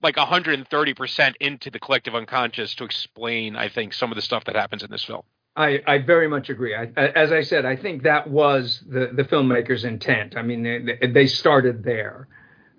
[0.00, 4.44] like 130 percent into the collective unconscious to explain, I think, some of the stuff
[4.44, 5.22] that happens in this film.
[5.56, 6.76] I, I very much agree.
[6.76, 10.36] I, as I said, I think that was the, the filmmaker's intent.
[10.36, 12.28] I mean, they, they started there.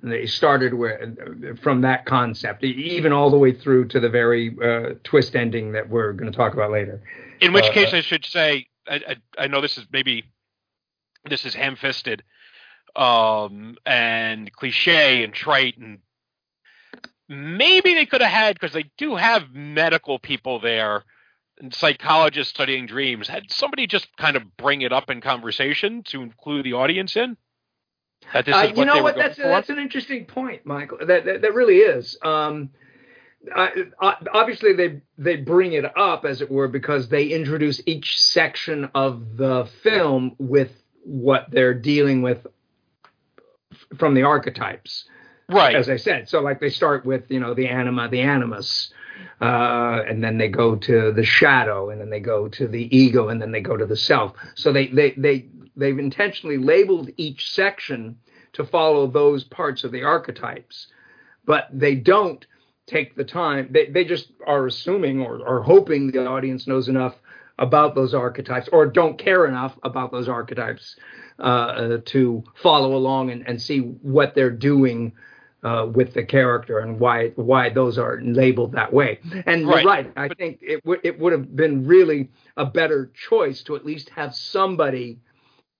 [0.01, 4.93] They started where, from that concept, even all the way through to the very uh,
[5.03, 7.01] twist ending that we're going to talk about later.
[7.41, 10.23] In which Uh, case, I should say, I, I, I know this is maybe
[11.29, 12.23] this is ham-fisted
[12.95, 15.99] um, and cliche and trite, and
[17.29, 21.03] maybe they could have had because they do have medical people there
[21.59, 23.27] and psychologists studying dreams.
[23.27, 27.37] Had somebody just kind of bring it up in conversation to include the audience in?
[28.33, 29.15] That this Uh, is you what know they what?
[29.15, 30.99] That's that's an interesting point, Michael.
[31.05, 32.17] That that, that really is.
[32.21, 32.69] Um,
[33.55, 38.19] I, I, obviously, they they bring it up as it were because they introduce each
[38.19, 40.71] section of the film with
[41.03, 42.45] what they're dealing with
[43.97, 45.05] from the archetypes.
[45.49, 45.75] right.
[45.75, 48.93] As I said, so like they start with you know the anima, the animus,
[49.41, 53.29] uh, and then they go to the shadow, and then they go to the ego,
[53.29, 54.33] and then they go to the self.
[54.55, 58.17] So they they they they've intentionally labeled each section
[58.53, 60.87] to follow those parts of the archetypes,
[61.45, 62.45] but they don't
[62.87, 63.69] take the time.
[63.71, 67.15] They they just are assuming or or hoping the audience knows enough
[67.59, 70.95] about those archetypes or don't care enough about those archetypes
[71.41, 75.11] uh, uh, to follow along and, and see what they're doing
[75.63, 79.19] uh, with the character and why why those are labeled that way.
[79.45, 79.83] And Right.
[79.83, 80.11] you're right.
[80.15, 84.09] I think it would it would have been really a better choice to at least
[84.09, 85.19] have somebody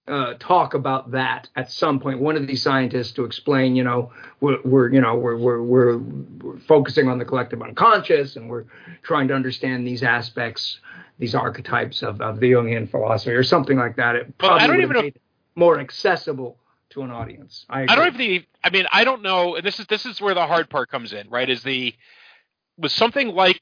[0.07, 2.20] uh, talk about that at some point.
[2.20, 5.97] One of these scientists to explain, you know, we're, we're you know we're, we're we're
[5.97, 8.66] we're focusing on the collective unconscious and we're
[9.03, 10.80] trying to understand these aspects,
[11.20, 14.16] these archetypes of, of the Jungian philosophy or something like that.
[14.16, 15.09] It Well, I don't even know-
[15.56, 16.58] more accessible
[16.91, 17.66] to an audience.
[17.70, 18.45] I, I don't even.
[18.64, 19.56] I mean, I don't know.
[19.56, 21.49] And this is this is where the hard part comes in, right?
[21.49, 21.95] Is the
[22.78, 23.62] with something like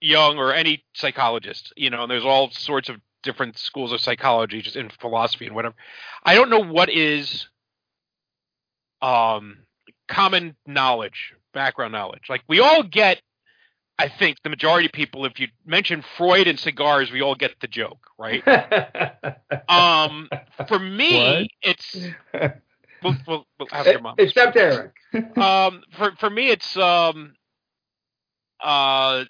[0.00, 4.62] Jung or any psychologist, you know, and there's all sorts of different schools of psychology,
[4.62, 5.74] just in philosophy and whatever.
[6.24, 7.48] I don't know what is
[9.00, 9.58] um
[10.08, 12.24] common knowledge background knowledge.
[12.28, 13.20] Like we all get,
[13.98, 17.58] I think the majority of people, if you mention Freud and cigars, we all get
[17.60, 18.46] the joke, right?
[19.68, 20.28] um,
[20.68, 21.96] for me, it's
[23.02, 24.14] we'll, we'll, we'll ask your mom.
[24.18, 24.94] Except Eric.
[25.36, 27.34] um, for for me, it's um,
[28.60, 29.24] uh,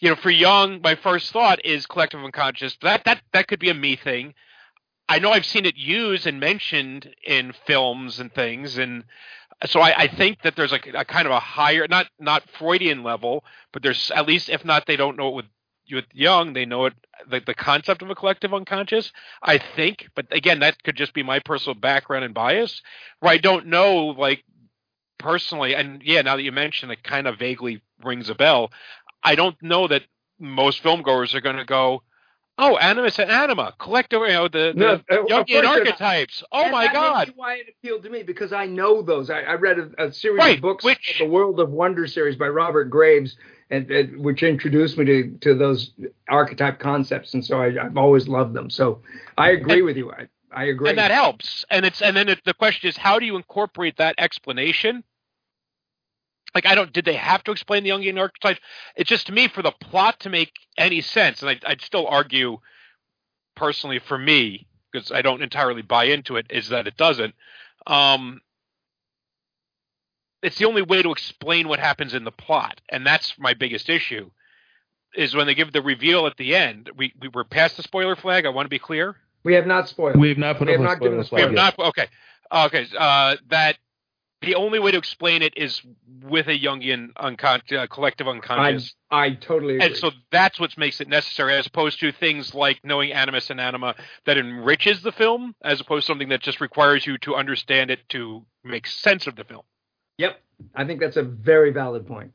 [0.00, 2.76] you know, for Jung, my first thought is collective unconscious.
[2.82, 4.34] That that that could be a me thing.
[5.08, 9.04] I know I've seen it used and mentioned in films and things, and
[9.66, 13.02] so I, I think that there's a, a, kind of a higher, not not Freudian
[13.02, 15.46] level, but there's at least if not they don't know it with
[15.90, 16.94] with Jung, they know it
[17.28, 19.10] the, the concept of a collective unconscious.
[19.42, 22.82] I think, but again, that could just be my personal background and bias,
[23.20, 24.44] where I don't know like
[25.18, 28.70] personally, and yeah, now that you mention it, kind of vaguely rings a bell.
[29.22, 30.02] I don't know that
[30.38, 32.02] most film goers are going to go,
[32.58, 36.42] oh, animus and anima, collective, you know, the, the No, uh, Jungian archetypes.
[36.52, 37.26] Oh And my that God.
[37.28, 39.30] be why it appealed to me because I know those.
[39.30, 40.84] I, I read a, a series Right, of books,
[41.18, 43.36] the World of Wonder series by Robert Graves,
[43.70, 45.92] and, and which introduced me to, to those
[46.28, 48.70] archetype concepts, and so I, I've always loved them.
[48.70, 49.02] So
[49.36, 50.10] I agree with you.
[50.12, 50.90] I, I agree.
[50.90, 51.64] and that helps.
[51.70, 55.04] And it's and then it, the question is, how do you incorporate that explanation?
[56.54, 56.92] Like, I don't.
[56.92, 58.60] Did they have to explain the Jungian archetypes?
[58.96, 62.06] It's just to me for the plot to make any sense, and I, I'd still
[62.06, 62.58] argue,
[63.54, 67.34] personally, for me, because I don't entirely buy into it, is that it doesn't.
[67.86, 68.40] Um,
[70.42, 73.88] it's the only way to explain what happens in the plot, and that's my biggest
[73.88, 74.30] issue.
[75.16, 76.90] Is when they give the reveal at the end.
[76.96, 78.46] We we were past the spoiler flag.
[78.46, 79.16] I want to be clear.
[79.42, 80.16] we have not spoiled.
[80.16, 81.78] We have not put We up have a not given spoiler a We have yet.
[81.78, 81.88] not.
[81.88, 82.06] Okay.
[82.52, 82.86] Okay.
[82.96, 83.78] Uh, that
[84.42, 85.82] the only way to explain it is
[86.22, 88.94] with a Jungian uncon- uh, collective I, unconscious.
[89.10, 89.86] I totally agree.
[89.86, 93.60] and so that's what makes it necessary, as opposed to things like knowing animus and
[93.60, 93.94] anima
[94.26, 98.00] that enriches the film, as opposed to something that just requires you to understand it
[98.10, 99.62] to make sense of the film.
[100.18, 100.40] Yep.
[100.74, 102.32] I think that's a very valid point.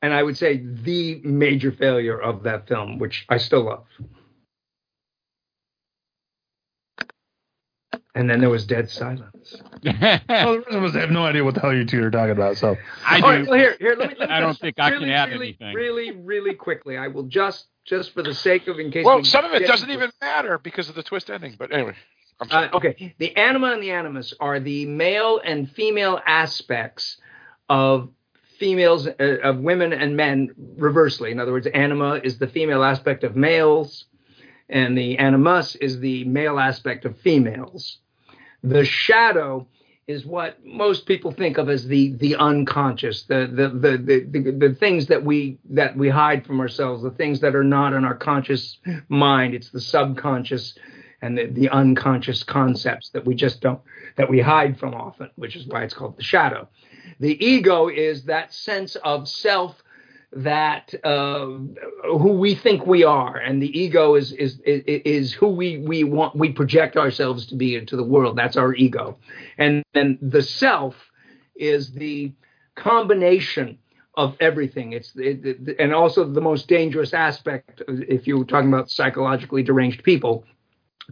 [0.00, 3.86] And I would say the major failure of that film, which I still love.
[8.16, 9.56] And then there was dead silence.
[9.84, 12.30] well, the rest of us have no idea what the hell you two are talking
[12.30, 12.56] about.
[12.56, 13.50] So I All right, do.
[13.50, 14.16] well, here, here, let me.
[14.18, 15.74] Let me I don't just think I can really, add really, anything.
[15.74, 16.96] Really, really quickly.
[16.96, 19.04] I will just, just for the sake of, in case.
[19.04, 21.56] Well, we some of it doesn't into even matter because of the twist ending.
[21.58, 21.96] But anyway,
[22.40, 22.68] I'm sorry.
[22.68, 27.16] Uh, okay, the anima and the animus are the male and female aspects
[27.68, 28.10] of
[28.58, 31.30] females, uh, of women and men reversely.
[31.30, 34.04] In other words, anima is the female aspect of males,
[34.68, 37.98] and the animus is the male aspect of females.
[38.64, 39.66] The shadow
[40.06, 44.68] is what most people think of as the the unconscious, the the the the, the,
[44.68, 48.06] the things that we that we hide from ourselves, the things that are not in
[48.06, 49.54] our conscious mind.
[49.54, 50.78] It's the subconscious
[51.20, 53.82] and the, the unconscious concepts that we just don't
[54.16, 56.66] that we hide from often, which is why it's called the shadow.
[57.20, 59.83] The ego is that sense of self
[60.36, 65.78] that uh, who we think we are, and the ego is is is, who we
[65.78, 68.36] we want we project ourselves to be into the world.
[68.36, 69.16] That's our ego,
[69.58, 70.96] and then the self
[71.54, 72.32] is the
[72.74, 73.78] combination
[74.16, 74.92] of everything.
[74.92, 80.02] It's it, it, and also the most dangerous aspect if you're talking about psychologically deranged
[80.02, 80.44] people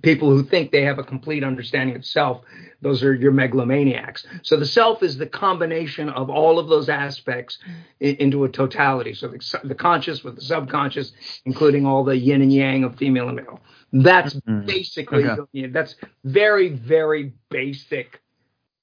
[0.01, 2.43] people who think they have a complete understanding of self
[2.81, 7.59] those are your megalomaniacs so the self is the combination of all of those aspects
[8.01, 11.13] in, into a totality so the, the conscious with the subconscious
[11.45, 13.61] including all the yin and yang of female and male
[13.93, 14.67] that's Mhm.
[14.67, 15.43] basically Okay.
[15.55, 15.73] Jungian.
[15.73, 18.21] that's very very basic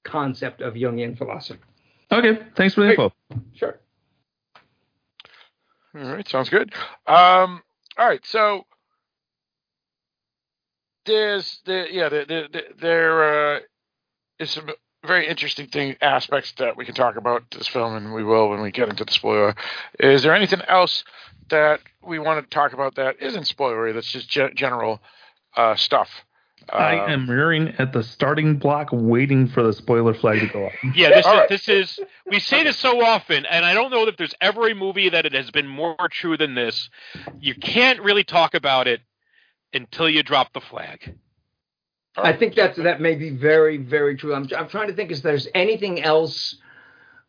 [0.04, 1.60] concept of jungian philosophy
[2.12, 3.12] okay, thanks for the info.
[3.54, 3.80] sure
[5.92, 6.72] All right, sounds good.
[7.08, 7.62] Um,
[7.98, 8.64] all right, so
[11.06, 13.60] there's the yeah the, the, the, there uh,
[14.38, 14.70] is some
[15.06, 18.60] very interesting thing aspects that we can talk about this film, and we will when
[18.60, 19.54] we get into the spoiler.
[19.98, 21.04] Is there anything else
[21.48, 23.94] that we want to talk about that isn't spoilery?
[23.94, 25.00] That's just ge- general
[25.56, 26.10] uh, stuff.
[26.70, 30.66] I Uh, am rearing at the starting block, waiting for the spoiler flag to go
[30.66, 30.72] up.
[30.94, 31.48] Yeah, this is right.
[31.48, 34.74] this is we say this so often, and I don't know that there's ever a
[34.74, 36.90] movie that it has been more true than this.
[37.40, 39.00] You can't really talk about it
[39.72, 41.14] until you drop the flag.
[42.16, 44.34] I think that's that may be very very true.
[44.34, 46.56] I'm I'm trying to think if there's anything else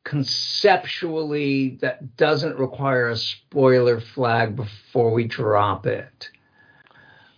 [0.03, 6.29] conceptually that doesn't require a spoiler flag before we drop it.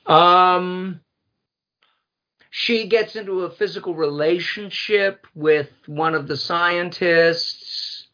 [0.06, 1.02] Um
[2.50, 8.08] she gets into a physical relationship with one of the scientists.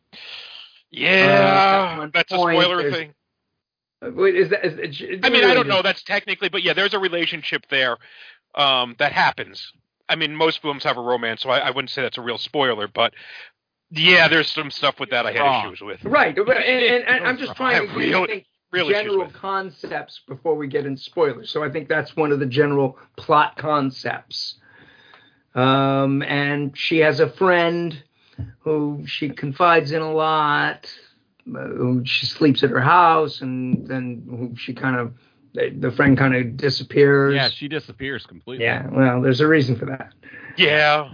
[0.91, 3.13] Yeah, Uh, that's a spoiler thing.
[4.01, 4.65] Wait, is that?
[4.65, 5.81] Is, is, I mean, I don't know.
[5.81, 7.97] That's technically, but yeah, there's a relationship there
[8.55, 9.73] um, that happens.
[10.07, 12.37] I mean, most films have a romance, so I, I wouldn't say that's a real
[12.37, 13.13] spoiler, but
[13.91, 15.65] yeah, there's some stuff with that I had Wrong.
[15.67, 16.03] issues with.
[16.03, 20.67] Right, and, and, and I'm just trying to really- think real general concepts before we
[20.67, 21.49] get in spoilers.
[21.49, 24.55] So I think that's one of the general plot concepts.
[25.55, 28.01] Um, and she has a friend
[28.59, 30.87] who she confides in a lot.
[31.53, 35.13] Who she sleeps at her house, and then she kind of
[35.53, 37.33] the friend kind of disappears.
[37.35, 38.65] Yeah, she disappears completely.
[38.65, 40.13] Yeah, well, there's a reason for that.
[40.57, 41.09] Yeah.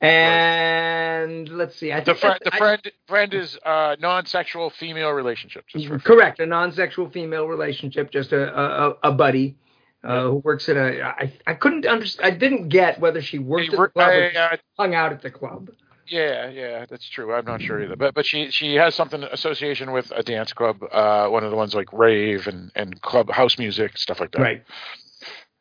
[0.00, 1.92] And let's see.
[1.92, 5.74] I The that's- the I- friend, friend is uh, non-sexual female relationships.
[5.74, 9.56] Is Correct, a non-sexual female relationship, just a a, a buddy
[10.04, 11.02] uh, who works at a.
[11.02, 12.32] I I couldn't understand.
[12.32, 15.20] I didn't get whether she worked at the club or I, uh, hung out at
[15.22, 15.70] the club.
[16.08, 17.34] Yeah, yeah, that's true.
[17.34, 20.82] I'm not sure either, but but she she has something association with a dance club,
[20.90, 24.40] uh, one of the ones like rave and and club house music stuff like that.
[24.40, 24.64] Right.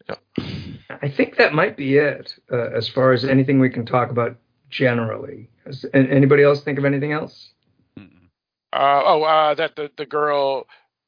[0.08, 0.16] Yeah.
[1.02, 4.38] I think that might be it uh, as far as anything we can talk about
[4.70, 5.50] generally.
[5.66, 7.50] Does anybody else think of anything else?
[7.98, 10.68] Uh, oh, uh, that the the girl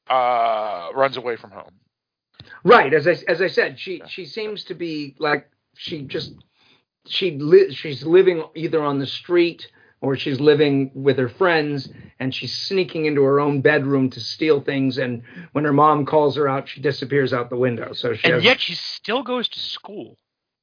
[0.10, 1.72] uh, runs away from home.
[2.64, 6.34] Right, as I as I said, she she seems to be like she just
[7.10, 9.68] she li- she's living either on the street
[10.02, 11.90] or she's living with her friends
[12.20, 16.36] and she's sneaking into her own bedroom to steal things and when her mom calls
[16.38, 19.50] her out she disappears out the window so she And has, yet she still goes
[19.50, 20.18] to school,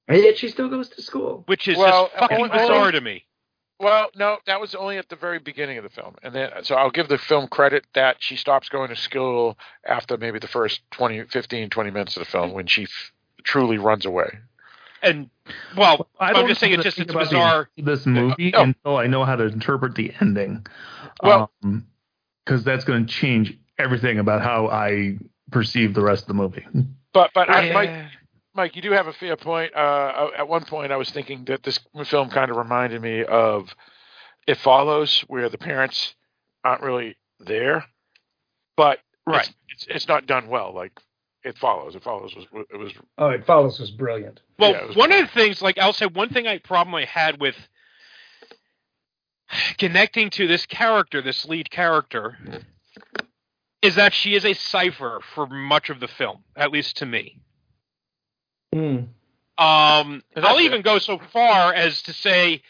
[0.08, 3.00] and yet she still goes to school which is Well, just fucking only- bizarre to
[3.00, 3.24] me.
[3.78, 6.76] Well, no, that was only at the very beginning of the film, and then so
[6.76, 10.80] I'll give the film credit that she stops going to school after maybe the first
[10.92, 13.12] 20, 15, 20 minutes of the film when she f-
[13.44, 14.30] truly runs away.
[15.02, 15.30] And
[15.76, 17.70] well, I I'm don't just saying know it's just it's about the- bizarre.
[17.76, 18.62] this movie Oh.
[18.62, 20.66] until I know how to interpret the ending.
[21.22, 21.50] Well-
[22.44, 25.18] because that's going to change everything about how I
[25.50, 26.64] perceive the rest of the movie.
[27.12, 27.90] But but I, Mike,
[28.54, 29.74] Mike, you do have a fair point.
[29.74, 33.74] Uh, at one point, I was thinking that this film kind of reminded me of
[34.46, 36.14] It Follows, where the parents
[36.64, 37.84] aren't really there,
[38.76, 39.40] but Right.
[39.40, 40.72] it's, it's, it's not done well.
[40.72, 40.92] Like
[41.46, 41.94] It Follows.
[41.94, 45.20] It Follows was it was oh it follows was brilliant Well, Yeah, was one of
[45.20, 47.54] the things, like I'll say, one thing I problem I had with
[49.78, 52.36] connecting to this character, this lead character,
[53.80, 57.38] is that she is a cipher for much of the film, at least to me.
[58.74, 59.04] Hmm.
[59.56, 62.60] Um, That's I'll even go so far as to say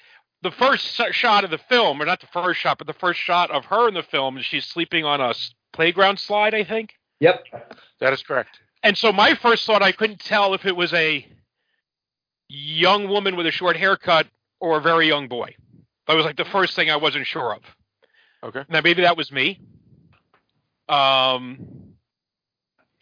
[0.43, 3.51] the first shot of the film, or not the first shot, but the first shot
[3.51, 5.33] of her in the film, is she's sleeping on a
[5.73, 6.93] playground slide, I think.
[7.21, 7.43] yep
[8.01, 8.61] that is correct.
[8.87, 11.27] And so my first thought, I couldn't tell if it was a
[12.49, 14.29] young woman with a short haircut
[14.61, 15.57] or a very young boy.
[16.07, 17.63] That was like the first thing I wasn't sure of.
[18.45, 18.63] Okay.
[18.69, 19.59] Now maybe that was me.
[20.89, 21.95] Um,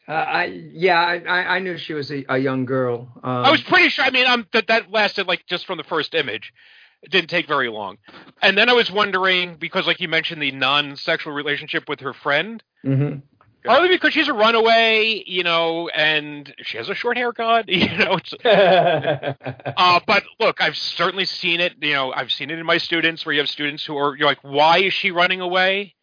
[0.08, 3.50] uh, I yeah I, I I knew she was a, a young girl um, I
[3.50, 4.06] was pretty sure.
[4.06, 6.54] I mean, um, that that lasted like just from the first image.
[7.02, 7.98] It didn't take very long.
[8.40, 12.62] And then I was wondering because, like you mentioned, the non-sexual relationship with her friend.
[12.82, 13.20] mhm.
[13.64, 18.18] Partly because she's a runaway, you know, and she has a short haircut, you know.
[19.76, 21.74] Uh, but look, I've certainly seen it.
[21.80, 24.28] You know, I've seen it in my students where you have students who are you're
[24.28, 25.94] like, why is she running away?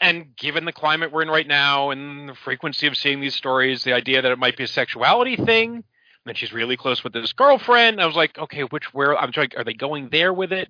[0.00, 3.84] And given the climate we're in right now and the frequency of seeing these stories,
[3.84, 5.84] the idea that it might be a sexuality thing,
[6.26, 9.50] that she's really close with this girlfriend, I was like, okay, which where I'm trying,
[9.56, 10.68] are they going there with it?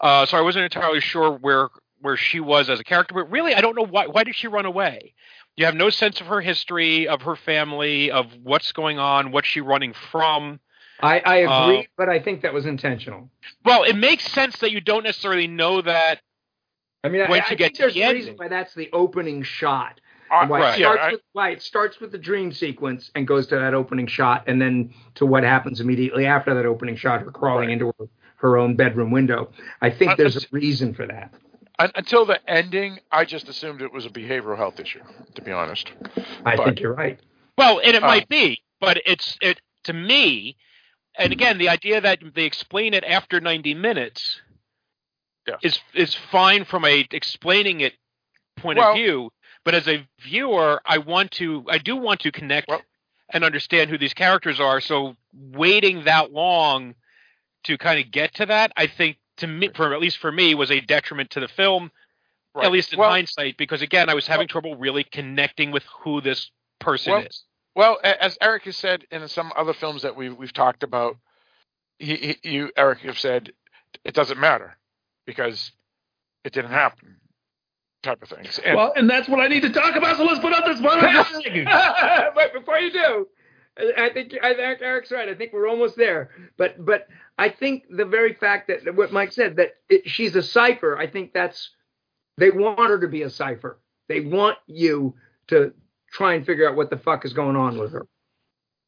[0.00, 1.68] Uh, so I wasn't entirely sure where
[2.00, 4.06] where she was as a character, but really, I don't know why.
[4.06, 5.14] Why did she run away?
[5.56, 9.48] You have no sense of her history, of her family, of what's going on, what's
[9.48, 10.60] she running from.
[11.00, 13.30] I I agree Uh, but I think that was intentional
[13.64, 16.20] Well, it makes sense that you don't necessarily know that
[17.04, 18.74] I mean, Once I, you I get think to there's the a reason why that's
[18.74, 20.00] the opening shot.
[20.30, 23.26] Uh, why, right, it yeah, I- with, why it starts with the dream sequence and
[23.26, 27.20] goes to that opening shot, and then to what happens immediately after that opening shot,
[27.22, 27.72] her crawling Right.
[27.74, 29.50] into her, her own bedroom window.
[29.80, 31.32] I think Uh, there's a reason for that.
[31.80, 35.02] Un- Until the ending, I just assumed it was a behavioral health issue.
[35.34, 35.92] To be honest,
[36.44, 37.18] I But- think you're right.
[37.56, 40.56] Well, and it Uh, might be, but it's it to me.
[41.16, 44.40] And again, the idea that they explain it after 90 minutes
[45.46, 45.56] Yeah.
[45.62, 47.94] is is fine from a explaining it
[48.56, 49.32] point Well- of view.
[49.64, 52.82] But as a viewer, I want to, I do want to connect Well-
[53.30, 54.80] and understand who these characters are.
[54.80, 56.94] So waiting that long
[57.64, 60.54] to kind of get to that, I think to me, for at least for me,
[60.54, 61.90] was a detriment to the film.
[62.54, 62.66] Right.
[62.66, 66.20] At least in Well- hindsight, because again, I was having trouble really connecting with who
[66.20, 67.44] this person Well, is.
[67.74, 71.16] Well, as Eric has said in some other films that we've we've talked about,
[71.98, 73.52] he, he, you Eric have said
[74.04, 74.76] it doesn't matter
[75.26, 75.70] because
[76.44, 77.16] it didn't happen,
[78.02, 78.58] type of things.
[78.64, 80.16] And well, and that's what I need to talk about.
[80.16, 80.98] So let's put up this one.
[82.34, 83.28] but before you do,
[83.78, 85.28] I think I think Eric's right.
[85.28, 86.30] I think we're almost there.
[86.56, 87.06] But but
[87.38, 90.98] I think the very fact that what Mike said that it, she's a cipher.
[90.98, 91.70] I think that's
[92.36, 93.78] they want her to be a cipher.
[94.08, 95.14] They want you
[95.48, 95.72] to
[96.12, 98.06] try and figure out what the fuck is going on with her.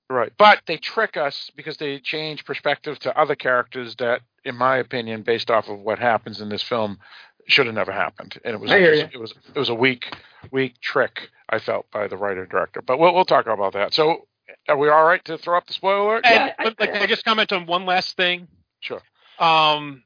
[0.09, 0.32] Right.
[0.36, 5.22] But they trick us because they change perspective to other characters that, in my opinion,
[5.22, 6.99] based off of what happens in this film,
[7.47, 8.41] should have never happened.
[8.45, 10.12] And it was just- it was it was a weak
[10.51, 12.82] weak trick I felt by the writer director.
[12.82, 13.95] But we'll we'll talk about that.
[13.95, 14.26] So
[14.71, 16.27] are we all right to throw up the spoiler alert?
[16.27, 18.49] And but, like, can I just comment on one last thing?
[18.81, 19.03] Sure.
[19.39, 20.03] Um,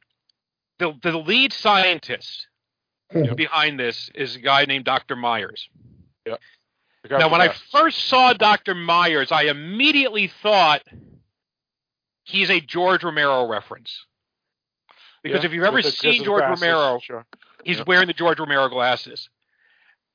[0.78, 2.46] the the lead scientist
[3.36, 5.14] behind this is a guy named Dr.
[5.16, 5.68] Myers.
[6.26, 6.36] Yeah.
[7.10, 8.74] Now, when I first saw Dr.
[8.74, 10.82] Myers, I immediately thought
[12.24, 14.06] he's a George Romero reference.
[15.22, 17.26] Because Yeah, if you've ever the- seen George glasses, Romero, sure.
[17.64, 17.84] he's Yeah.
[17.86, 19.28] wearing the George Romero glasses.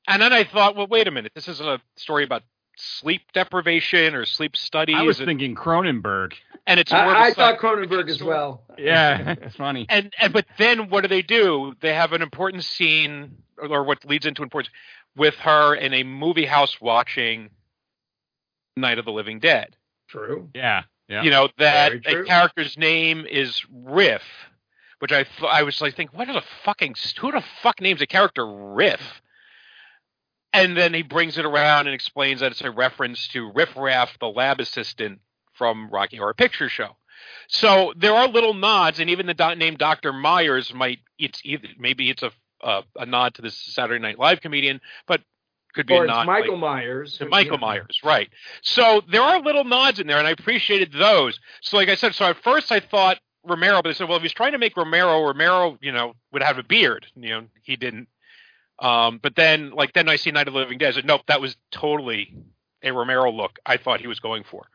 [0.08, 2.42] And then I thought, well, wait a minute, this isn't a story about
[2.80, 4.96] sleep deprivation or sleep studies.
[4.98, 6.32] I was and, thinking Cronenberg.
[6.66, 8.62] and it's more of a I, I thought Cronenberg as well.
[8.78, 9.86] Yeah, it's funny.
[9.88, 11.74] And, and but then what do they do?
[11.80, 14.72] They have an important scene, or, or what leads into important,
[15.16, 17.50] with her in a movie house watching
[18.76, 19.76] Night of the Living Dead.
[20.08, 20.48] True.
[20.54, 21.22] Yeah, yeah.
[21.22, 24.22] You know that a character's name is Riff,
[25.00, 28.00] which I th- I was like, think, what are the fucking who the fuck names
[28.00, 29.00] a character Riff?
[30.52, 34.18] And then he brings it around and explains that it's a reference to Riff Raff,
[34.18, 35.20] the lab assistant
[35.54, 36.96] from Rocky Horror Picture Show.
[37.48, 41.68] So there are little nods, and even the do- name Doctor Myers might it's either
[41.78, 42.30] maybe it's a
[42.62, 45.20] uh, a nod to this Saturday Night Live comedian, but
[45.74, 47.16] could be Or a it's nod Michael like, Myers.
[47.18, 47.60] to Michael Yeah.
[47.66, 48.28] Myers, right?
[48.62, 51.38] So there are little nods in there, and I appreciated those.
[51.62, 54.22] So, like I said, so at first I thought Romero, but I said, well, if
[54.22, 57.06] he's trying to make Romero, Romero, you know, would have a beard.
[57.14, 58.08] You know, he didn't.
[58.80, 60.88] Um, but then, like, then I see Night of the Living Dead.
[60.88, 62.34] I said, nope, that was totally
[62.82, 63.58] a Romero look.
[63.64, 64.66] I thought he was going for.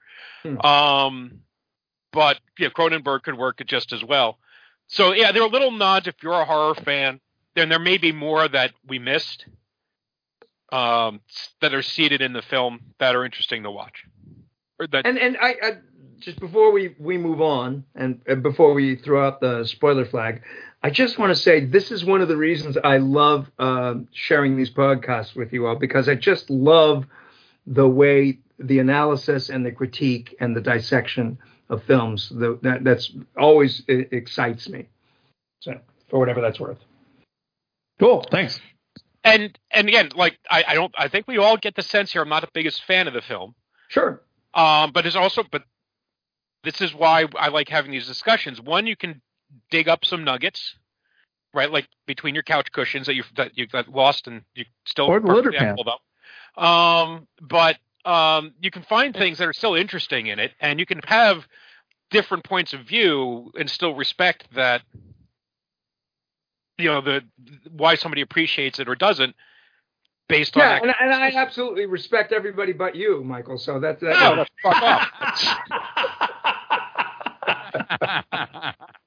[0.43, 0.59] Hmm.
[0.61, 1.31] Um,
[2.11, 4.37] but yeah, Cronenberg could work it just as well.
[4.87, 7.19] So yeah, there are little nods if you're a horror fan.
[7.55, 9.45] Then there may be more that we missed
[10.71, 11.21] um,
[11.61, 14.05] that are seated in the film that are interesting to watch.
[14.79, 15.71] Or that, And and I, I
[16.19, 20.41] just before we we move on and, and before we throw out the spoiler flag,
[20.85, 24.55] I just want to say this is one of the reasons I love uh, sharing
[24.55, 27.07] these podcasts with you all because I just love
[27.65, 32.29] the way the analysis and the critique and the dissection of films.
[32.29, 34.85] The, that that's always it excites me.
[35.61, 36.77] So for whatever that's worth.
[37.99, 38.23] Cool.
[38.29, 38.59] Thanks.
[39.23, 42.21] and and again, like I, I don't, I think we all get the sense here.
[42.21, 43.55] I'm not the biggest fan of the film,
[43.87, 44.21] Sure.
[44.53, 45.63] um, but it's also, but
[46.63, 48.61] this is why I like having these discussions.
[48.61, 49.23] One, you can
[49.71, 50.75] dig up some nuggets,
[51.53, 51.71] right?
[51.71, 55.19] Like between your couch cushions that you've that you got lost and you still Or
[55.19, 55.75] the litter pan.
[55.75, 55.89] pulled.
[56.57, 60.85] Um, but um, you can find things that are still interesting in it, and you
[60.85, 61.47] can have
[62.11, 64.81] different points of view and still respect that.
[66.77, 67.21] You know the
[67.71, 69.33] why somebody appreciates it or doesn't,
[70.27, 73.57] based on Yeah, that and, and I absolutely respect everybody but you, Michael.
[73.57, 74.19] So that's that.
[74.19, 75.07] No, that's fuck off.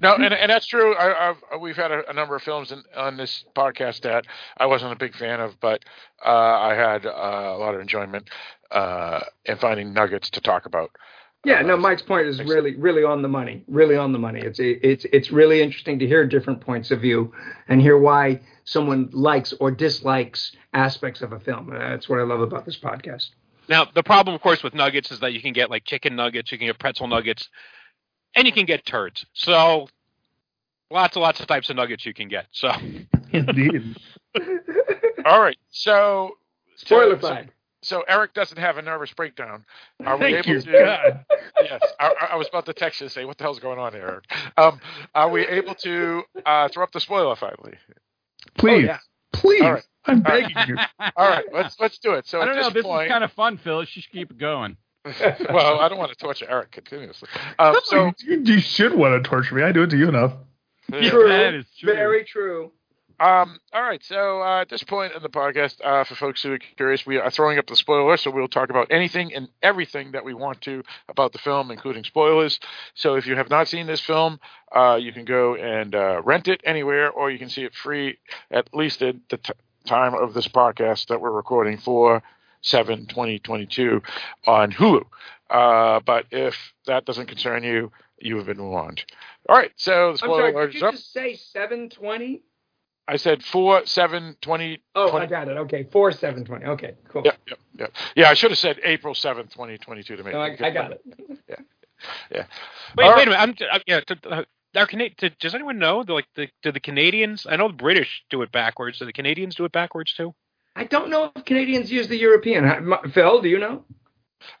[0.00, 0.94] No, and, and that's true.
[0.94, 4.66] I, I've, we've had a, a number of films in, on this podcast that I
[4.66, 5.84] wasn't a big fan of, but
[6.24, 8.28] uh, I had uh, a lot of enjoyment
[8.70, 10.90] uh, in finding nuggets to talk about.
[11.44, 13.64] Yeah, no, Mike's point is really, really on the money.
[13.68, 14.40] Really on the money.
[14.40, 17.34] It's it's it's really interesting to hear different points of view
[17.68, 21.70] and hear why someone likes or dislikes aspects of a film.
[21.70, 23.28] Uh, That's what I love about this podcast.
[23.68, 26.50] Now, the problem, of course, with nuggets is that you can get like chicken nuggets,
[26.50, 27.48] you can get pretzel nuggets,
[28.34, 29.24] and you can get turds.
[29.32, 29.88] So,
[30.90, 32.46] lots and lots of types of nuggets you can get.
[32.52, 32.70] So,
[33.32, 33.96] Indeed.
[35.24, 36.36] All right, so
[36.76, 37.50] Spoiler so, flag.
[37.82, 39.64] So Eric doesn't have a nervous breakdown.
[40.06, 40.72] Are we Thank able you, to?
[40.72, 41.24] God.
[41.62, 43.92] Yes, I, I was about to text you and say, "What the hell's going on
[43.92, 44.24] here?" Eric?
[44.58, 44.80] Um,
[45.14, 47.74] are we able to uh, throw up the spoiler finally?
[48.58, 48.86] Please.
[48.86, 48.98] yeah.
[49.32, 49.62] Please.
[49.62, 49.84] All right.
[50.06, 50.52] I'm All right.
[50.54, 50.76] begging you.
[51.16, 52.26] All right, let's let's do it.
[52.26, 52.64] So I don't know.
[52.64, 53.80] this This point, is kind of fun, Phil.
[53.80, 54.76] You should keep it going.
[55.50, 57.28] well, I don't want to torture Eric continuously.
[57.58, 59.62] Um, so you, you should want to torture me.
[59.62, 60.32] I do it to you enough.
[60.92, 61.10] Yeah.
[61.10, 61.28] True.
[61.28, 61.94] That is true.
[61.94, 62.72] Very true.
[63.20, 66.52] Um, all right, so uh, at this point in the podcast, uh, for folks who
[66.52, 70.12] are curious, we are throwing up the spoiler, so we'll talk about anything and everything
[70.12, 72.58] that we want to about the film, including spoilers.
[72.94, 74.40] So if you have not seen this film,
[74.74, 78.18] uh, you can go and uh, rent it anywhere, or you can see it free,
[78.50, 79.52] at least at the t-
[79.86, 82.20] time of this podcast that we're recording for
[82.64, 84.02] 7 2022
[84.46, 85.04] on Hulu.
[85.50, 86.56] Uh, but if
[86.86, 89.04] that doesn't concern you, you have been warned.
[89.48, 90.52] All right, so the I'm sorry.
[90.52, 90.94] alert Did is you up.
[90.94, 92.42] just say seven twenty?
[93.06, 94.82] I said 4 7 20.
[94.94, 95.58] Oh, 20 I got it.
[95.58, 96.64] Okay, four seven twenty.
[96.64, 97.20] Okay, cool.
[97.22, 97.58] Yep, yep.
[97.78, 97.86] Yeah,
[98.16, 98.30] yeah.
[98.30, 100.32] I should have said April seventh, twenty twenty two to make.
[100.32, 101.02] No, I, I got it.
[101.48, 101.56] Yeah,
[102.30, 102.44] yeah.
[102.96, 103.28] Wait, All wait right.
[103.28, 103.60] a minute.
[103.70, 104.00] I'm uh, yeah.
[104.00, 104.44] To, uh,
[104.76, 106.02] are Cana- to, does anyone know?
[106.02, 107.46] The, like the do the Canadians?
[107.48, 108.98] I know the British do it backwards.
[108.98, 110.34] Do the Canadians do it backwards too?
[110.76, 112.92] I don't know if Canadians use the European.
[113.12, 113.84] Phil, do you know?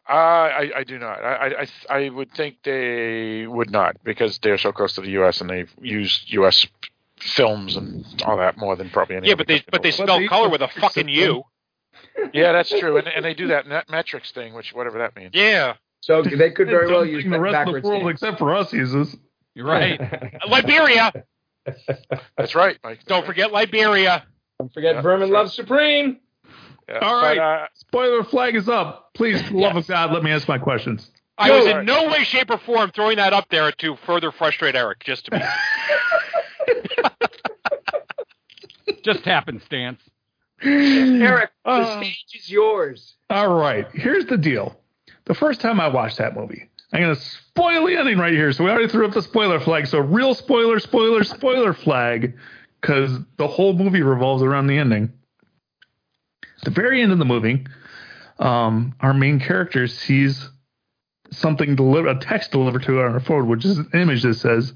[0.08, 1.22] Uh, I, I do not.
[1.22, 5.10] I, I, I, I would think they would not because they're so close to the
[5.10, 5.40] U.S.
[5.40, 6.66] and they've used U.S.
[7.18, 9.28] films and all that more than probably any.
[9.28, 10.08] Yeah, but they but they world.
[10.08, 11.42] spell color with a fucking U.
[12.32, 15.32] Yeah, that's true, and, and they do that net metrics thing, which whatever that means.
[15.34, 15.74] Yeah.
[16.00, 18.72] So they could very well use the that rest of the world except for us
[18.72, 19.16] uses.
[19.54, 19.98] You're right.
[20.48, 21.12] Liberia.
[22.36, 23.04] That's right, Mike.
[23.06, 24.24] Don't forget Liberia.
[24.58, 26.18] Don't forget Vermin loves Supreme.
[26.88, 29.10] Yeah, All right, but, uh, spoiler flag is up.
[29.14, 31.10] Please, for the love of God, let me ask my questions.
[31.36, 31.80] I was Yo.
[31.80, 35.02] in no way, shape, or form throwing that up there to further frustrate Eric.
[35.02, 35.38] Just to be.
[39.02, 40.00] Just happenstance.
[40.62, 43.14] Eric, the Uh, stage is yours.
[43.30, 44.78] All right, here's the deal.
[45.24, 48.52] The first time I watched that movie, I'm going to spoil the ending right here.
[48.52, 49.86] So we already threw up the spoiler flag.
[49.88, 52.38] So real spoiler, spoiler, spoiler flag,
[52.84, 55.10] because the whole movie revolves around the ending.
[56.64, 57.64] The very end of the movie,
[58.38, 60.50] um, our main character sees
[61.30, 64.34] something delivered, a text delivered to her on her phone, which is an image that
[64.34, 64.74] says,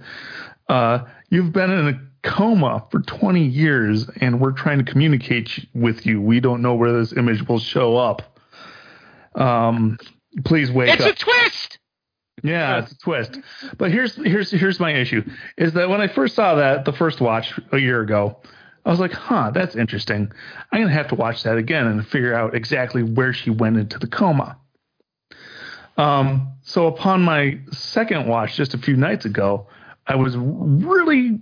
[0.71, 6.07] uh, "You've been in a coma for 20 years, and we're trying to communicate with
[6.07, 6.23] you.
[6.23, 8.41] We don't know where this image will show up.
[9.35, 9.99] Um,
[10.45, 11.78] please wake it's up." a twist.
[12.43, 13.39] Yeah, it's a twist.
[13.77, 15.25] But here's here's here's my issue
[15.57, 18.37] is that when I first saw that the first watch a year ago,
[18.85, 20.31] I was like, "Huh, that's interesting.
[20.73, 23.77] I'm going to have to watch that again and figure out exactly where she went
[23.77, 24.57] into the coma."
[25.97, 29.67] Um, so upon my second watch just a few nights ago,
[30.07, 31.41] I was really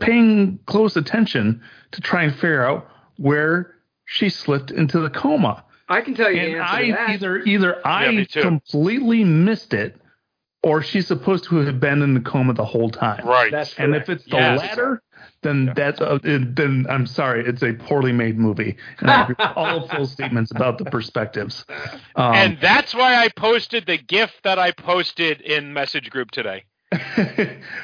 [0.00, 1.62] paying close attention
[1.92, 6.36] to try and figure out where she slipped into the coma I can tell you
[6.40, 7.10] the and answer I to that.
[7.10, 10.00] either either I me completely missed it,
[10.62, 13.26] or she's supposed to have been in the coma the whole time.
[13.26, 13.50] right.
[13.50, 14.08] That's And correct.
[14.08, 14.58] if it's the Yes.
[14.58, 15.02] latter,
[15.42, 18.76] then that's uh, it- then I'm sorry, it's a poorly made movie.
[19.00, 21.64] And I all full statements about the perspectives.
[22.14, 26.64] Um, and that's why I posted the GIF that I posted in message group today.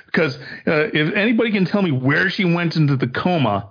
[0.07, 3.71] because uh, if anybody can tell me where she went into the coma, uh,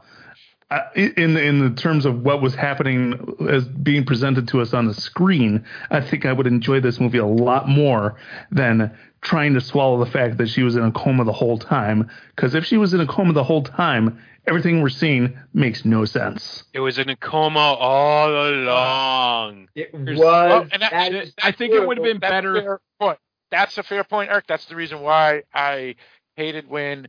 [0.95, 4.93] in in the terms of what was happening as being presented to us on the
[4.93, 8.15] screen, I think I would enjoy this movie a lot more
[8.51, 12.09] than trying to swallow the fact that she was in a coma the whole time.
[12.35, 16.05] Because if she was in a coma the whole time, everything we're seeing makes no
[16.05, 16.63] sense.
[16.73, 19.69] It was in a coma all along.
[19.75, 20.25] It There's- was.
[20.25, 22.79] well, and that- that is I think it would have been That's a better.
[22.99, 23.17] fair.
[23.51, 24.45] That's a fair point, Eric.
[24.47, 25.95] That's the reason why I
[26.35, 27.07] hated when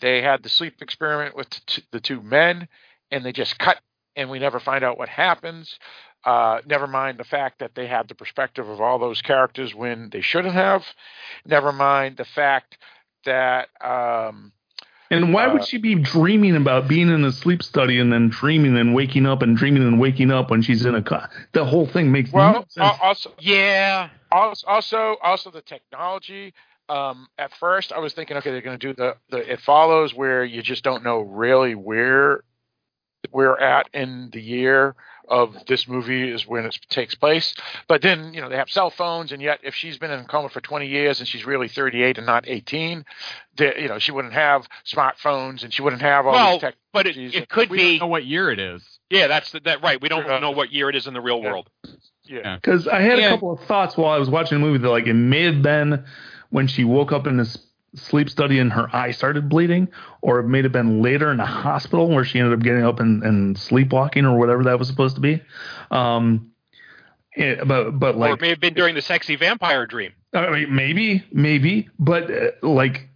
[0.00, 2.68] they had the sleep experiment with t- the two men,
[3.10, 3.78] and they just cut,
[4.16, 5.78] and we never find out what happens.
[6.24, 10.10] Uh, never mind the fact that they had the perspective of all those characters when
[10.10, 10.84] they shouldn't have.
[11.46, 12.78] Never mind the fact
[13.24, 14.52] that um,
[15.10, 18.28] And why would Uh, she be dreaming about being in a sleep study and then
[18.28, 21.64] dreaming and waking up and dreaming and waking up when she's in a co- the
[21.64, 22.74] whole thing makes no sense.
[22.78, 24.10] al- also Yeah.
[24.32, 26.52] also also also the technology
[26.88, 30.14] um at first i was thinking okay they're going to do the the it follows
[30.14, 32.42] where you just don't know really where
[33.32, 34.94] we're at in the year
[35.28, 37.54] of this movie is when it takes place
[37.88, 40.24] but then you know they have cell phones and yet if she's been in a
[40.24, 43.04] coma for 20 years and she's really 38 and not 18
[43.56, 46.74] the, you know she wouldn't have smartphones and she wouldn't have all Well, these tech
[46.92, 47.98] but it, it could We be.
[47.98, 48.82] don't know what year it is.
[49.10, 50.00] Yeah, that's the, that right.
[50.00, 50.36] We don't Yeah.
[50.36, 51.50] Uh, know what year it is in the real Yeah.
[51.50, 51.68] world.
[52.24, 53.26] yeah Because I had Yeah.
[53.26, 55.60] a couple of thoughts while I was watching the movie that like it may have
[55.60, 56.04] been
[56.50, 57.58] when she woke up in this
[57.96, 59.88] sleep study and her eye started bleeding,
[60.22, 63.00] or it may have been later in a hospital where she ended up getting up
[63.00, 65.42] and, and sleepwalking or whatever that was supposed to be.
[65.90, 66.52] Um,
[67.32, 70.12] it- but but or like it may have been during the sexy vampire dream.
[70.34, 73.08] I mean, maybe maybe, but uh, like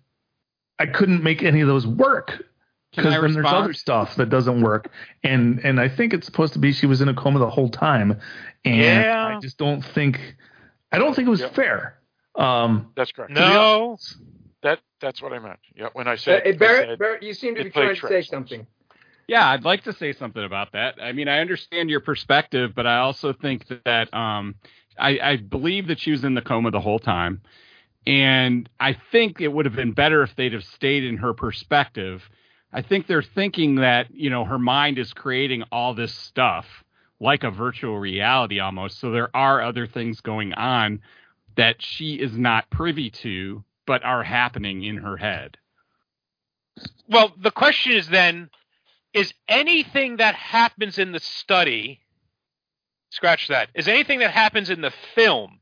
[0.79, 2.43] I couldn't make any of those work
[2.91, 4.91] because then there's other stuff that doesn't work,
[5.23, 7.69] and and I think it's supposed to be she was in a coma the whole
[7.69, 8.19] time,
[8.65, 9.37] and Yeah.
[9.37, 10.37] I just don't think
[10.93, 11.55] I don't think it was Yep.
[11.55, 11.99] fair.
[12.37, 13.99] Um, that's correct No.
[14.63, 17.55] That that's what i meant yeah when i Uh, said, I said Barrett, you seem
[17.55, 18.67] to be trying to say something.
[19.29, 20.97] Yeah, I'd like to say something about that.
[21.01, 24.57] I mean, I understand your perspective, but I also think that um,
[24.99, 27.41] I, I believe that she was in the coma the whole time,
[28.07, 32.29] and I think it would have been better if they'd have stayed in her perspective.
[32.73, 36.67] I think they're thinking that you know her mind is creating all this stuff
[37.21, 38.99] like a virtual reality almost.
[38.99, 41.03] So there are other things going on
[41.57, 45.57] that she is not privy to, but are happening in her head.
[47.09, 48.51] Well, the question is then:
[49.13, 52.01] Is anything that happens in the study
[53.11, 53.69] scratch that.
[53.75, 55.59] Is anything that happens in the film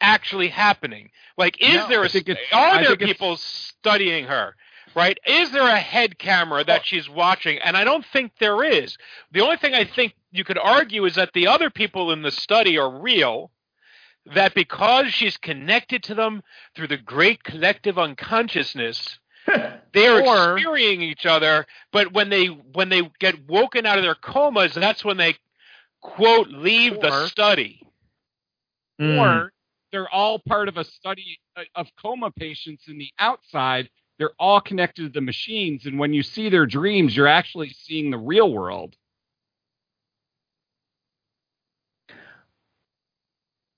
[0.00, 1.10] actually happening?
[1.36, 2.08] Like, is No, there a
[2.52, 4.54] are I there people studying her?
[4.94, 5.18] Right?
[5.26, 7.58] Is there a head camera that she's watching?
[7.58, 8.96] And I don't think there is.
[9.30, 12.30] The only thing I think you could argue is that the other people in the
[12.30, 13.50] study are real.
[14.34, 16.42] That because she's connected to them
[16.74, 19.18] through the great collective unconsciousness,
[19.92, 21.66] they are Or- experiencing each other.
[21.92, 25.36] But when they when they get woken out of their comas, that's when they
[26.00, 27.82] quote leave the study.
[29.00, 29.18] Mm.
[29.18, 29.52] Or
[29.92, 33.88] they're all part of a study uh, of coma patients in the outside.
[34.18, 38.10] They're all connected to the machines, and when you see their dreams, you're actually seeing
[38.10, 38.96] the real world.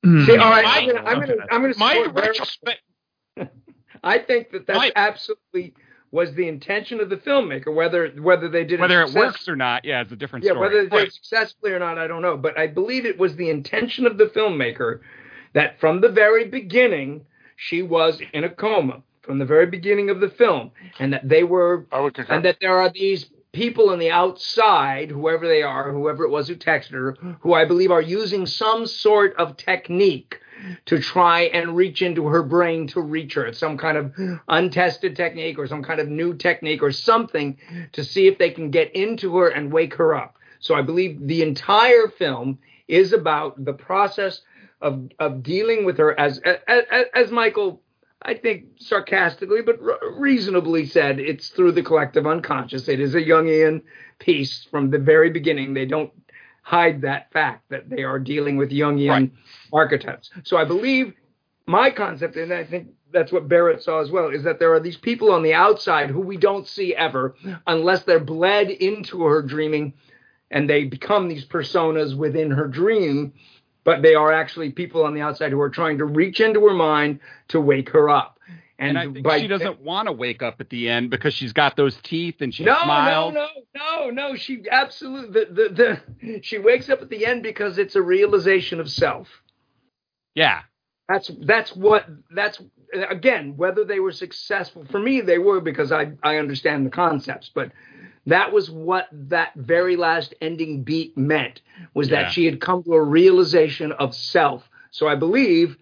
[0.04, 0.24] Hmm.
[0.24, 2.80] See, all right, I'm gonna, I'm gonna, I'm gonna My retrospect.
[4.02, 5.74] I think that that's My- absolutely
[6.12, 7.72] was the intention of the filmmaker.
[7.74, 10.52] Whether whether they did Whether it success- works or not, yeah, it's a different yeah,
[10.52, 10.68] story.
[10.68, 12.36] whether they did it successfully or not, I don't know.
[12.36, 15.00] But I believe it was the intention of the filmmaker
[15.52, 20.18] that from the very beginning she was in a coma from the very beginning of
[20.20, 23.98] the film, and that they were I would and that there are these people on
[23.98, 28.00] the outside, whoever they are, whoever it was who texted her, who I believe are
[28.00, 30.40] using some sort of technique
[30.86, 33.46] to try and reach into her brain to reach her.
[33.46, 34.14] It's some kind of
[34.48, 37.56] untested technique or some kind of new technique or something
[37.92, 40.36] to see if they can get into her and wake her up.
[40.60, 42.58] So I believe the entire film
[42.88, 44.42] is about the process
[44.82, 47.82] of of dealing with her as as, as Michael
[48.22, 49.78] I think sarcastically, but
[50.18, 52.88] reasonably said, it's through the collective unconscious.
[52.88, 53.82] It is a Jungian
[54.18, 55.72] piece from the very beginning.
[55.72, 56.12] They don't
[56.62, 59.32] hide that fact that they are dealing with Jungian Right.
[59.72, 60.30] archetypes.
[60.44, 61.14] So I believe
[61.66, 64.80] my concept, and I think that's what Barrett saw as well, is that there are
[64.80, 67.34] these people on the outside who we don't see ever
[67.66, 69.94] unless they're bled into her dreaming
[70.50, 73.32] and they become these personas within her dream
[73.84, 76.74] but they are actually people on the outside who are trying to reach into her
[76.74, 78.38] mind to wake her up.
[78.78, 81.76] and I think she doesn't want to wake up at the end because she's got
[81.76, 83.34] those teeth and she no, smiles.
[83.34, 84.36] no, no, no, no.
[84.36, 88.80] She absolutely the, the the she wakes up at the end because it's a realization
[88.80, 89.28] of self.
[90.34, 90.60] Yeah.
[91.08, 92.60] That's that's what that's
[92.92, 97.50] again whether they were successful for me they were because I I understand the concepts
[97.54, 97.72] but
[98.30, 101.60] that was what that very last ending beat meant
[101.94, 102.22] was Yeah.
[102.24, 104.68] that she had come to a realization of self.
[104.90, 105.76] So I believe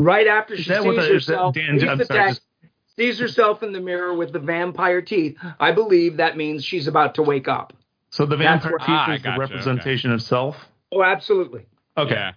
[0.00, 2.96] right after she sees what the- is that- herself, Dan, sees the sorry, text, just-
[2.96, 7.14] sees herself in the mirror with the vampire teeth, I believe that means she's about
[7.16, 7.72] to wake up.
[8.10, 10.68] So the vampire teeth Ah, I is the gotcha, representation of self.
[10.92, 11.66] Oh, absolutely.
[11.96, 12.14] Okay.
[12.14, 12.32] Yeah.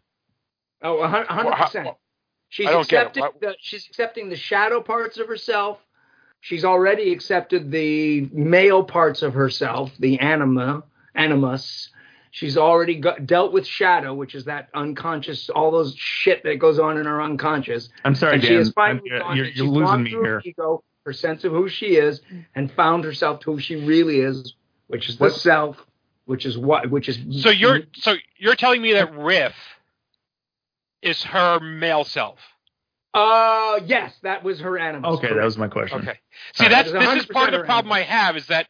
[0.82, 1.86] Oh, a hun- hundred Well, how- percent.
[1.86, 2.00] well,
[2.50, 3.08] She's I don't get it.
[3.08, 3.22] accepted.
[3.22, 5.86] What- The, she's accepting the shadow parts of herself.
[6.48, 10.82] She's already accepted the male parts of herself, the anima,
[11.14, 11.90] animus.
[12.32, 16.80] She's already got, dealt with shadow, which is that unconscious, all those shit that goes
[16.80, 17.90] on in her unconscious.
[18.06, 18.50] I'm sorry, and Dan.
[18.50, 20.42] she has finally I'm- gone- you're, you're gone losing me through her here.
[20.46, 22.22] Ego, her sense of who she is,
[22.56, 24.54] and found herself to who she really is,
[24.88, 25.86] which is the self,
[26.28, 27.44] which is what, which is.
[27.44, 29.56] So you're so you're telling me that Riff
[31.02, 32.40] is her male self.
[33.14, 35.18] Uh, yes, that was her animus.
[35.18, 36.00] Okay, that was my question.
[36.02, 36.20] Okay.
[36.54, 36.76] See, All right.
[36.76, 38.68] that's That is this is part of the problem I have is that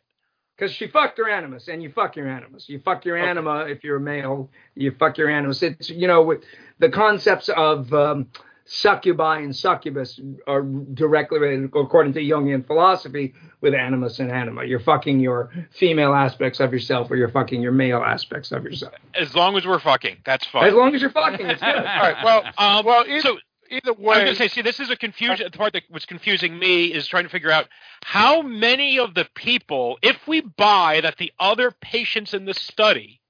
[0.55, 2.69] Because she fucked her animus, and you fuck your animus.
[2.69, 4.49] You fuck your anima if you're a male.
[4.75, 5.61] You fuck your animus.
[5.63, 6.43] It's you know with
[6.79, 8.27] the concepts of um,
[8.65, 14.63] succubi and succubus are directly related, according to Jungian philosophy, with animus and anima.
[14.65, 18.93] You're fucking your female aspects of yourself, or you're fucking your male aspects of yourself.
[19.15, 20.67] as long as we're fucking, that's fine.
[20.67, 21.75] As long as you're fucking, it's good.
[21.75, 22.23] All right.
[22.23, 23.37] Well, Um, well, either, so
[23.69, 25.47] either way, I was way, going to say, see, this is a confusion.
[25.51, 27.67] The part that was confusing me is trying to figure out
[28.03, 33.21] how many of the people, if we buy that the other patients in the study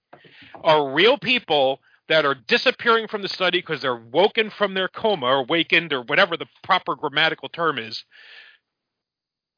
[0.64, 5.26] are real people that are disappearing from the study because they're woken from their coma
[5.26, 8.04] or awakened or whatever the proper grammatical term is,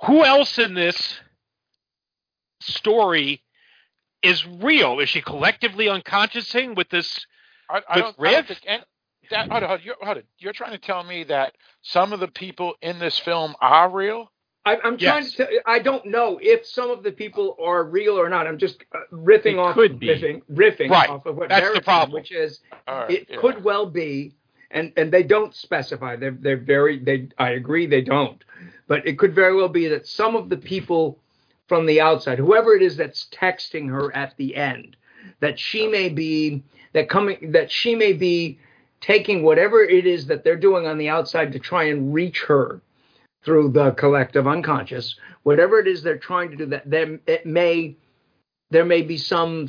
[0.05, 1.19] who else in this
[2.61, 3.43] story
[4.21, 4.99] is real?
[4.99, 7.25] Is she collectively unconsciousing with this?
[7.69, 8.59] I, I don't, I don't think.
[8.67, 8.83] And
[9.31, 10.23] that, hold on, hold on, you're, hold on.
[10.39, 14.31] You're trying to tell me that some of the people in this film are real?
[14.65, 15.31] I, I'm trying Yes.
[15.33, 15.37] to.
[15.37, 18.47] Tell, I don't know if some of the people are real or not.
[18.47, 20.07] I'm just uh, riffing It off, could be.
[20.09, 21.09] riffing, riffing Right.
[21.09, 22.21] off of what That's the Barrett said, problem.
[22.21, 23.37] which is All right, it yeah.
[23.37, 24.33] could well be,
[24.71, 26.15] and and they don't specify.
[26.17, 26.99] They're they're very.
[26.99, 28.43] They I agree they don't,
[28.87, 31.19] but it could very well be that some of the people
[31.67, 34.97] from the outside, whoever it is that's texting her at the end,
[35.39, 38.59] that she may be that coming that she may be
[39.01, 42.81] taking whatever it is that they're doing on the outside to try and reach her
[43.43, 47.95] through the collective unconscious, whatever it is they're trying to do, that then it may
[48.71, 49.67] there may be some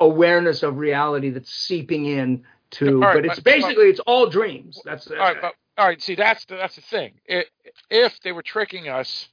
[0.00, 2.42] awareness of reality that's seeping in
[2.72, 4.80] to, right, but it's but- basically it's all dreams.
[4.84, 6.02] That's all right, but, all right.
[6.02, 7.12] See, that's the, that's the thing.
[7.30, 7.44] I
[7.90, 9.28] if they were tricking us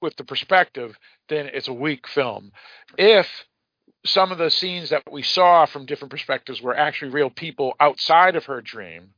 [0.00, 0.96] with the perspective,
[1.28, 2.52] then it's a weak film.
[2.96, 3.28] If
[4.04, 8.36] some of the scenes that we saw from different perspectives were actually real people outside
[8.36, 9.10] of her dream,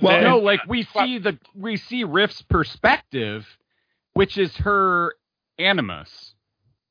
[0.00, 3.46] Well, then- no, like we see the we see Riff's perspective,
[4.14, 5.14] which is her
[5.58, 6.34] animus.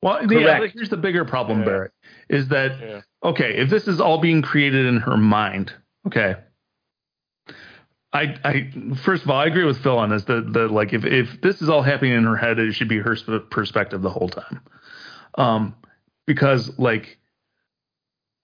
[0.02, 1.92] Well, yeah, like, here's the bigger problem, Barrett,
[2.28, 5.72] is that okay, if this is all being created in her mind,
[6.06, 6.36] okay.
[8.12, 8.70] I, I
[9.02, 10.24] first of all, I agree with Phil on this.
[10.24, 12.98] That that like if if this is all happening in her head, it should be
[12.98, 13.16] her
[13.50, 14.60] perspective the whole time.
[15.36, 15.74] Um,
[16.26, 17.18] because like.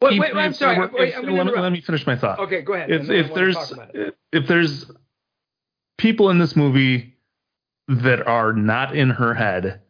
[0.03, 0.79] Wait, even wait, I'm sorry.
[0.79, 2.39] were- Wait, if- I'm let, me, let me finish my thought.
[2.41, 2.91] Okay, go ahead.
[2.91, 4.17] If and then I if there's talk about it.
[4.33, 4.91] if there's
[5.99, 7.17] people in this movie
[7.89, 9.81] that are not in her head,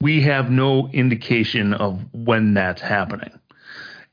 [0.00, 3.38] we have no indication of when that's happening.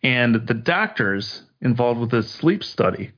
[0.04, 3.12] And the doctors involved with this sleep study,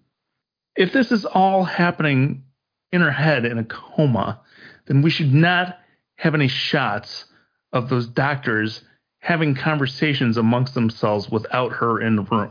[0.76, 2.44] if this is all happening
[2.92, 4.40] in her head in a coma,
[4.86, 5.80] then we should not
[6.16, 7.26] have any shots
[7.74, 8.82] of those doctors
[9.28, 12.49] having conversations amongst themselves without her in the room.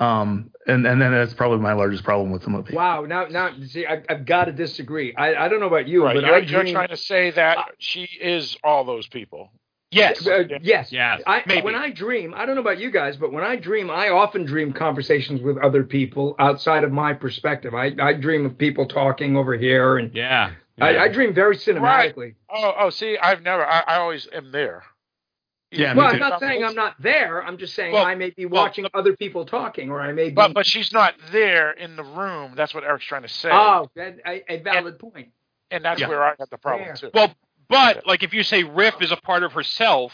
[0.00, 2.74] Um, and and then that's probably my largest problem with the movie.
[2.74, 5.14] Wow, now now see, I, I've got to disagree.
[5.14, 7.30] I, I don't know about you, right, but you're, I you're dream, trying to say
[7.30, 9.52] that she is all those people.
[9.92, 10.26] Yes.
[10.26, 10.90] Uh, yes.
[10.90, 11.22] Yes.
[11.28, 11.62] I, maybe.
[11.62, 14.44] When I dream, I don't know about you guys, but when I dream, I often
[14.44, 17.72] dream conversations with other people outside of my perspective.
[17.72, 22.16] I, I dream of people talking over here, and yeah, I, I dream very Right.
[22.16, 22.34] cinematically.
[22.50, 23.64] Oh, oh, see, I've never.
[23.64, 24.82] I, I always am there.
[25.72, 27.42] Yeah, well, I'm not saying I'm not there.
[27.42, 30.28] I'm just saying Well, I may be well, watching other people talking, or I may
[30.28, 30.34] be.
[30.34, 32.52] But but she's not there in the room.
[32.54, 33.50] That's what Eric's trying to say.
[33.50, 35.28] oh, that, a, a valid point.
[35.70, 36.08] and that's Yeah.
[36.08, 36.96] where I have the problem Fair.
[36.96, 37.10] too.
[37.14, 37.34] Well,
[37.68, 40.12] but like if you say Riff is a part of herself,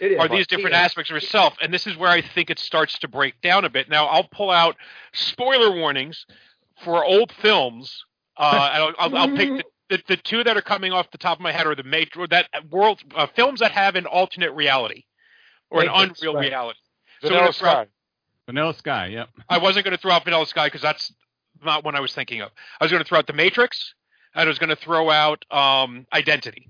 [0.00, 0.18] It is.
[0.20, 0.82] are these different Yeah.
[0.82, 1.54] aspects of herself?
[1.62, 3.88] And this is where I think it starts to break down a bit.
[3.88, 4.76] Now I'll pull out
[5.14, 6.26] spoiler warnings
[6.84, 8.04] for old films.
[8.36, 11.18] Uh, and I'll, I'll, I'll pick the, the, the two that are coming off the
[11.18, 14.52] top of my head are the major that world uh, films that have an alternate
[14.52, 15.04] reality
[15.70, 16.48] or an unreal right.
[16.48, 16.78] reality.
[17.22, 17.86] Vanilla we're gonna Sky.
[18.46, 19.06] Vanilla Sky.
[19.08, 19.28] Yep.
[19.48, 21.12] I wasn't going to throw out Vanilla Sky because that's
[21.62, 22.50] not what I was thinking of.
[22.80, 23.94] I was going to throw out The Matrix.
[24.34, 26.68] And I was going to throw out um, Identity.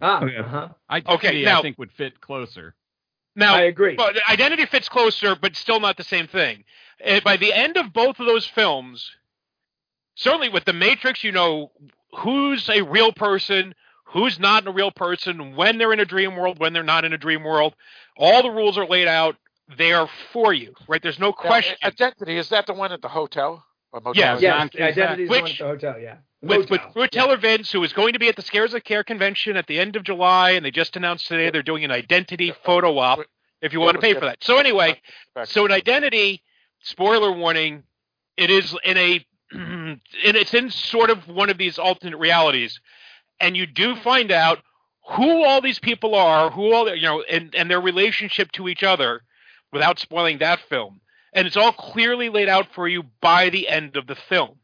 [0.00, 0.36] Ah, Okay.
[0.36, 0.68] uh-huh.
[0.90, 2.74] Identity, now- I think would fit closer.
[3.36, 3.94] Now, I agree.
[3.94, 6.64] But identity fits closer, but still not the same thing.
[7.04, 9.08] Uh, by the end of both of those films,
[10.16, 11.70] certainly with The Matrix, you know
[12.18, 13.74] who's a real person,
[14.06, 17.12] who's not a real person, when they're in a dream world, when they're not in
[17.12, 17.74] a dream world.
[18.16, 19.36] All the rules are laid out
[19.78, 21.02] there for you, right?
[21.02, 21.76] There's no Now, question.
[21.82, 23.64] Identity is that the one at the hotel?
[23.92, 24.20] Or motel?
[24.20, 25.98] Yeah, Yes, John identity is the one Which- at the hotel.
[26.00, 26.16] Yeah.
[26.42, 26.92] with, with Motel.
[26.92, 29.66] Pruitt Taylor Vince, who is going to be at the Scares of Care convention at
[29.66, 33.20] the end of July, and they just announced today they're doing an identity photo op
[33.62, 34.38] if you want to pay for that.
[34.42, 35.00] So anyway,
[35.44, 36.42] so an identity,
[36.80, 37.82] spoiler warning,
[38.36, 42.80] it is in a, and it's in sort of one of these alternate realities,
[43.40, 44.02] and you do mm-hmm.
[44.02, 44.58] find out
[45.16, 48.82] who all these people are, who all you know, and and their relationship to each
[48.82, 49.22] other,
[49.72, 51.00] without spoiling that film,
[51.32, 54.56] and it's all clearly laid out for you by the end of the film.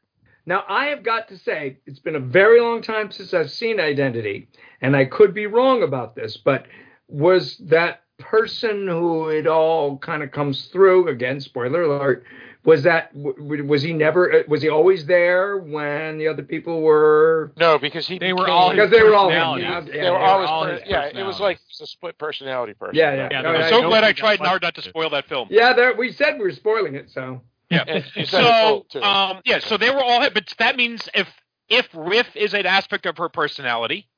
[0.48, 3.80] Now, I have got to say, it's been a very long time since I've seen
[3.80, 4.48] Identity,
[4.80, 6.66] and I could be wrong about this, but
[7.08, 11.40] was that person who it all kind of comes through again?
[11.40, 12.24] Spoiler alert.
[12.66, 14.40] Was that was he never?
[14.40, 17.52] uh, Was he always there when the other people were?
[17.56, 19.40] No, because he They were all Because they were all him.
[19.40, 19.94] personalities.
[19.94, 20.80] Yeah, they were yeah, always all per- yeah.
[20.80, 21.40] It was personalities.
[21.40, 22.96] like it's a split personality person.
[22.96, 23.28] Yeah, yeah.
[23.30, 25.46] Yeah, No, I'm was so no glad I tried hard not to spoil that film.
[25.48, 27.40] Yeah, there, we said we were spoiling it, so.
[27.70, 31.28] And you said it So, um, yeah, so they were all, but that means if
[31.68, 34.08] if Riff is an aspect of her personality,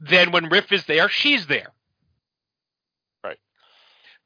[0.00, 1.72] then when Riff is there, she's there.
[3.22, 3.38] Right.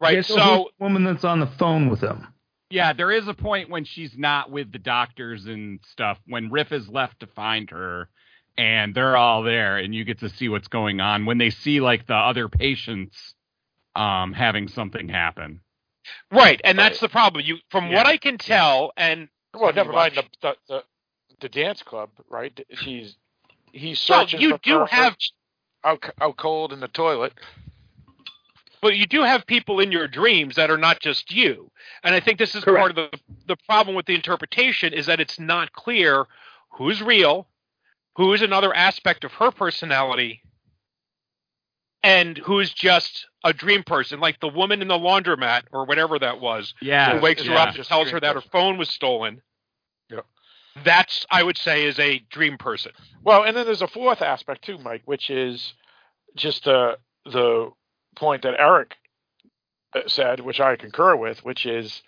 [0.01, 0.16] Right.
[0.16, 2.27] Yeah, so, who's the woman that's on the phone with him.
[2.70, 6.73] Yeah, there is a point when she's not with the doctors and stuff, when Riff
[6.73, 8.09] is left to find her
[8.59, 11.81] and they're all there and you get to see what's going on when they see
[11.81, 13.35] like the other patients
[13.97, 15.61] um having something happen.
[16.32, 17.45] right, and that's the problem.
[17.47, 17.97] You, from Yeah.
[17.97, 20.85] what I can tell, and well, never mind the, the the
[21.41, 22.59] the dance club, right?
[22.69, 23.16] He's
[23.73, 24.41] he's Well, searching.
[24.41, 25.16] you for do her have
[25.85, 27.35] out out cold in the toilet.
[28.85, 31.70] But you do have people in your dreams that are not just you.
[32.02, 32.78] And I think this is Correct.
[32.78, 36.27] part of the the problem with the interpretation is that it's not clear
[36.69, 37.48] who's real,
[38.16, 40.43] who is another aspect of her personality,
[42.02, 46.39] and who's just a dream person, like the woman in the laundromat or whatever that
[46.39, 47.15] was, Yeah.
[47.16, 49.40] who wakes her up and tells her that her phone was stolen.
[50.11, 50.27] Yep.
[50.85, 52.93] That's I would say is a dream person.
[53.23, 55.73] Well, and then there's a fourth aspect too, Mike, which is
[56.36, 57.70] just uh, the the
[58.15, 58.97] point that Eric
[59.95, 62.03] uh, said, which I concur with, which is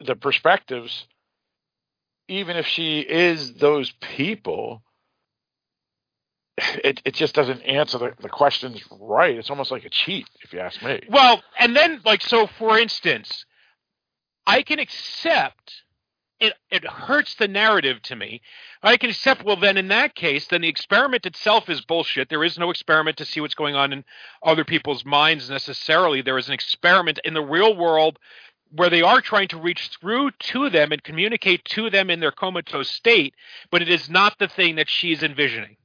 [0.00, 1.06] the perspectives.
[2.28, 4.82] Even if she is those people,
[6.84, 9.36] it it just doesn't answer the, the questions right.
[9.36, 11.00] It's almost like a cheat, if you ask me.
[11.08, 13.44] Well, and then like so, for instance,
[14.46, 15.82] I can accept
[16.42, 16.54] it.
[16.70, 18.42] It hurts the narrative to me.
[18.82, 19.44] I can accept.
[19.44, 22.28] Well, then in that case, then the experiment itself is bullshit.
[22.28, 24.04] There is no experiment to see what's going on in
[24.42, 26.20] other people's minds necessarily.
[26.22, 28.18] There is an experiment in the real world
[28.74, 32.32] where they are trying to reach through to them and communicate to them in their
[32.32, 33.34] comatose state,
[33.70, 35.76] but it is not the thing that she's envisioning.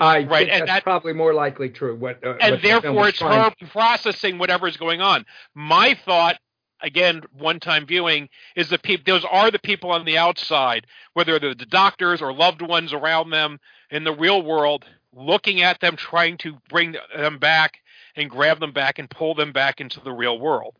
[0.00, 1.96] I Right, and that's that- probably more likely true.
[1.96, 5.26] What, uh, and what therefore was it's trying- her processing whatever is going on.
[5.54, 6.38] My thought,
[6.82, 9.04] again, one-time viewing, is the people.
[9.06, 13.30] Those are the people on the outside, whether they're the doctors or loved ones around
[13.30, 13.58] them
[13.90, 17.78] in the real world, looking at them, trying to bring them back
[18.16, 20.76] and grab them back and pull them back into the real world.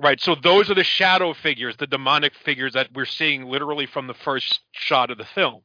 [0.00, 0.20] Right.
[0.20, 4.14] So those are the shadow figures, the demonic figures that we're seeing literally from the
[4.14, 5.62] first shot of the film.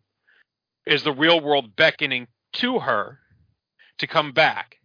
[0.88, 3.20] Is the real world beckoning to her
[4.00, 4.78] to come back?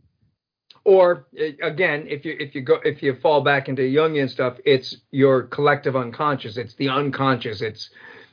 [0.89, 4.57] Or uh, again, if you if you go if you fall back into Jungian stuff,
[4.65, 6.57] it's your collective unconscious.
[6.57, 7.61] It's the unconscious.
[7.61, 7.91] It's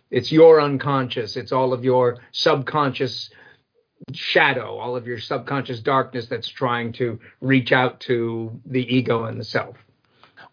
[0.09, 1.35] it's your unconscious.
[1.35, 3.29] It's all of your subconscious
[4.13, 9.37] shadow, all of your subconscious darkness that's trying to reach out to the ego and
[9.37, 9.75] the self.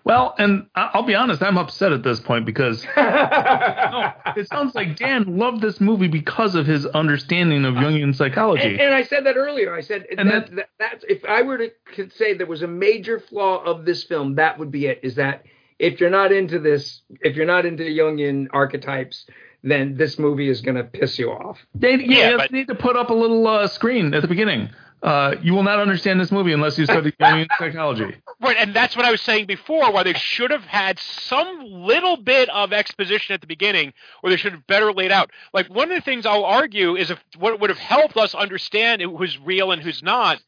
[0.04, 4.74] Well, and I- I'll be honest, I'm upset at this point because no, it sounds
[4.74, 8.64] like Dan loved this movie because of his understanding of Jungian psychology.
[8.64, 9.74] And, and I said that earlier.
[9.74, 13.20] I said And that, that, that's if I were to say there was a major
[13.20, 15.00] flaw of this film, that would be it.
[15.02, 15.44] Is that
[15.78, 19.26] if you're not into this, if you're not into Jungian archetypes,
[19.62, 21.58] then this movie is going to piss you off.
[21.74, 24.70] They yeah, they need to put up a little uh, screen at the beginning.
[25.02, 28.14] Uh, you will not understand this movie unless you study Jungian psychology.
[28.40, 32.16] Right, and that's what I was saying before, why they should have had some little
[32.16, 35.30] bit of exposition at the beginning, or they should have better laid out.
[35.52, 39.02] Like one of the things I'll argue is if what would have helped us understand
[39.02, 40.40] who's real and who's not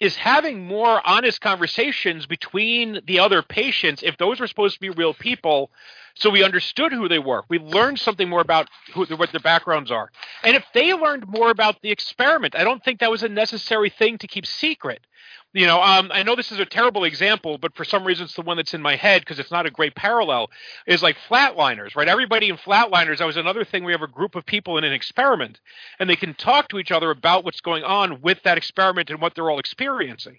[0.00, 4.90] is having more honest conversations between the other patients if those were supposed to be
[4.90, 5.70] real people
[6.14, 7.42] so we understood who they were.
[7.48, 10.10] We learned something more about who what their backgrounds are.
[10.42, 13.90] And if they learned more about the experiment i don't think that was a necessary
[13.90, 15.00] thing to keep secret.
[15.52, 18.34] You know um, i know this is a terrible example but for some reason it's
[18.34, 20.50] the one that's in my head because it's not a great parallel
[20.86, 22.08] is like flatliners right?
[22.08, 23.84] Everybody in flatliners that was another thing.
[23.84, 25.60] We have a group of people in an experiment
[25.98, 29.20] and they can talk to each other about what's going on with that experiment and
[29.20, 30.38] what they're all experiencing.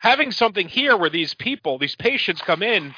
[0.00, 2.94] Having something here where these people these patients come in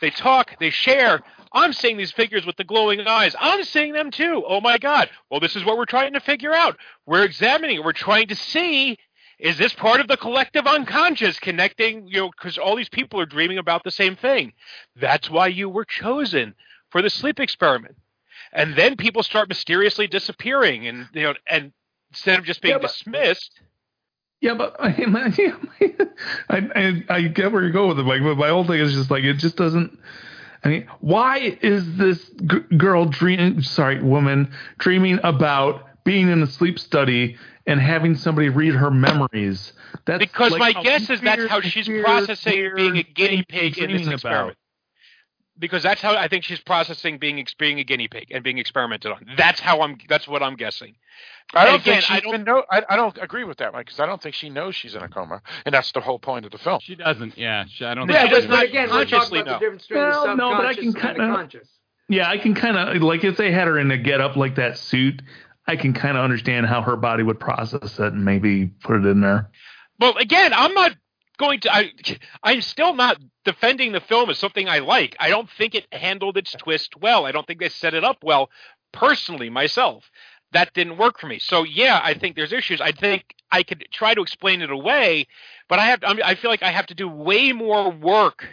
[0.00, 1.22] they talk they share
[1.52, 3.34] i'm seeing these figures with the glowing eyes.
[3.38, 4.44] I'm seeing them too.
[4.46, 5.08] Oh my god.
[5.30, 6.76] Well this is what we're trying to figure out.
[7.06, 7.76] We're examining.
[7.76, 8.98] It we're trying to see
[9.38, 13.26] is this part of the collective unconscious connecting you know because all these people are
[13.26, 14.52] dreaming about the same thing.
[14.94, 16.54] That's why you were chosen
[16.90, 17.96] for the sleep experiment.
[18.52, 21.72] And then people start mysteriously disappearing and you know and
[22.10, 23.60] instead of just being Yeah, but- dismissed.
[24.42, 24.94] Yeah, but I,
[26.50, 28.22] I, I, I get where you're going with it, Mike.
[28.22, 29.98] But my whole thing is just like it just doesn't.
[30.66, 33.62] I mean, why is this g- girl dreaming?
[33.62, 37.36] Sorry, woman dreaming about being in a sleep study
[37.66, 39.72] and having somebody read her memories?
[40.06, 43.92] That's because like my guess is that's how she's processing being a guinea pig in
[43.92, 44.56] this about.
[45.56, 45.60] Experiment.
[45.60, 49.12] Because that's how I think she's processing being being a guinea pig and being experimented
[49.12, 49.26] on.
[49.36, 49.98] That's how I'm.
[50.08, 50.94] That's what I'm guessing.
[51.54, 52.64] I don't again, think she I don't- even know.
[52.70, 55.02] I, I don't agree with that, Mike, because I don't think she knows she's in
[55.02, 56.80] a coma, and that's the whole point of the film.
[56.82, 57.38] She doesn't.
[57.38, 58.08] Yeah, she, I don't.
[58.10, 59.52] Yeah, think but, she but again, we're talking consciously about know.
[59.54, 61.68] the difference between Well, the no, but I can and kinda- conscious.
[62.08, 64.54] Yeah, I can kind of like if they had her in a get up like
[64.56, 65.22] that suit,
[65.66, 69.06] I can kind of understand how her body would process it and maybe put it
[69.06, 69.50] in there.
[69.98, 70.92] Well, again, I'm not
[71.38, 71.74] going to.
[71.74, 71.92] I,
[72.42, 75.16] I'm still not defending the film as something I like.
[75.20, 77.26] I don't think it handled its twist well.
[77.26, 78.50] I don't think they set it up well.
[78.92, 80.04] Personally, myself,
[80.52, 81.38] that didn't work for me.
[81.38, 82.80] So yeah, I think there's issues.
[82.80, 85.26] I think I could try to explain it away,
[85.68, 86.00] but I have.
[86.04, 88.46] I, mean, I feel like I have to do way more work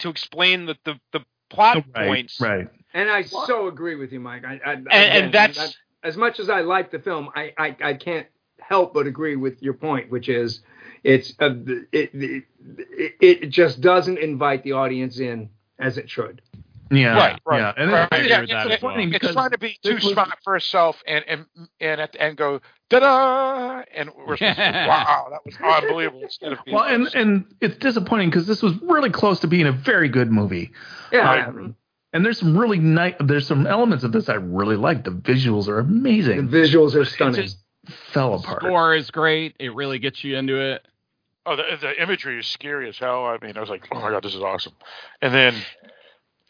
[0.00, 1.20] to explain the the, the
[1.50, 2.40] plot points.
[2.40, 2.68] Right.
[2.94, 4.44] And I so agree with you, Mike.
[4.44, 7.94] I, I, and, and that's- as much as I like the film, I, I, I
[7.94, 8.26] can't
[8.60, 10.60] help but agree with your point, which is
[11.04, 11.50] it's uh,
[11.92, 12.44] it, it
[12.78, 16.42] it it just doesn't invite the audience in as it should.
[16.90, 17.14] Yeah.
[17.16, 17.58] Right, right.
[17.60, 17.72] Yeah.
[17.76, 18.08] And Right.
[18.12, 21.02] it's, Yeah, it's it's, so it's- funny it's trying to be too smart for itself,
[21.06, 21.44] and and
[21.80, 25.54] and at the end go da da, and we're supposed to, wow, that was
[25.84, 26.22] unbelievable.
[26.22, 29.66] Instead of being Well, and and it's disappointing because this was really close to being
[29.66, 30.70] a very good movie.
[31.12, 31.48] Yeah.
[31.48, 31.76] Um,
[32.14, 33.14] and there's some really nice.
[33.20, 35.04] There's some elements of this I really like.
[35.04, 36.48] The visuals are amazing.
[36.48, 37.42] The visuals are It stunning.
[37.42, 37.58] just
[38.12, 38.62] fell apart.
[38.62, 39.56] Score is great.
[39.58, 40.86] It really gets you into it.
[41.46, 43.24] Oh, the, the imagery is scary as hell.
[43.24, 44.74] I mean, I was like, oh my god, this is awesome.
[45.22, 45.54] And then,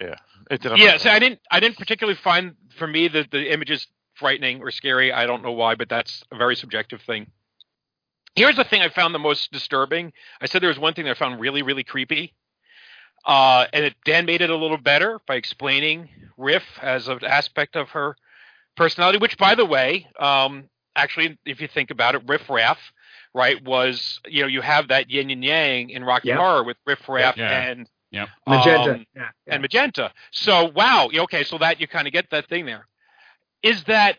[0.00, 0.16] yeah,
[0.50, 0.78] it didn't.
[0.78, 4.70] Yeah, so I didn't I didn't particularly find for me the the images frightening or
[4.70, 5.12] scary.
[5.12, 7.28] I don't know why, but that's a very subjective thing.
[8.34, 10.12] Here's the thing I found the most disturbing.
[10.40, 12.34] I said there was one thing that I found really really creepy.
[13.24, 17.76] Uh, and it, Dan made it a little better by explaining Riff as an aspect
[17.76, 18.16] of her
[18.76, 20.68] personality, which, by the way, um,
[20.98, 22.78] actually, if you think about it, Riff Raff,
[23.34, 26.38] right, was you know you have that yin and yang in Rocky Yep.
[26.38, 27.62] Horror with Riff Raff Yeah.
[27.70, 28.28] and Yep.
[28.46, 28.92] Magenta.
[28.94, 29.52] um, yeah, yeah.
[29.54, 30.12] and Magenta.
[30.32, 32.86] So wow, okay, so that you kind of get that thing there.
[33.62, 34.18] Is that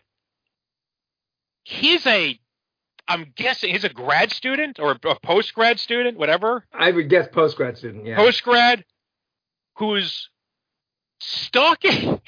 [1.64, 2.38] he's a
[3.08, 6.64] I'm guessing he's a grad student or a post grad student, whatever.
[6.72, 8.06] I would guess post grad student.
[8.06, 8.16] Yeah.
[8.16, 8.84] Post grad
[9.76, 10.28] who's
[11.18, 12.20] stalking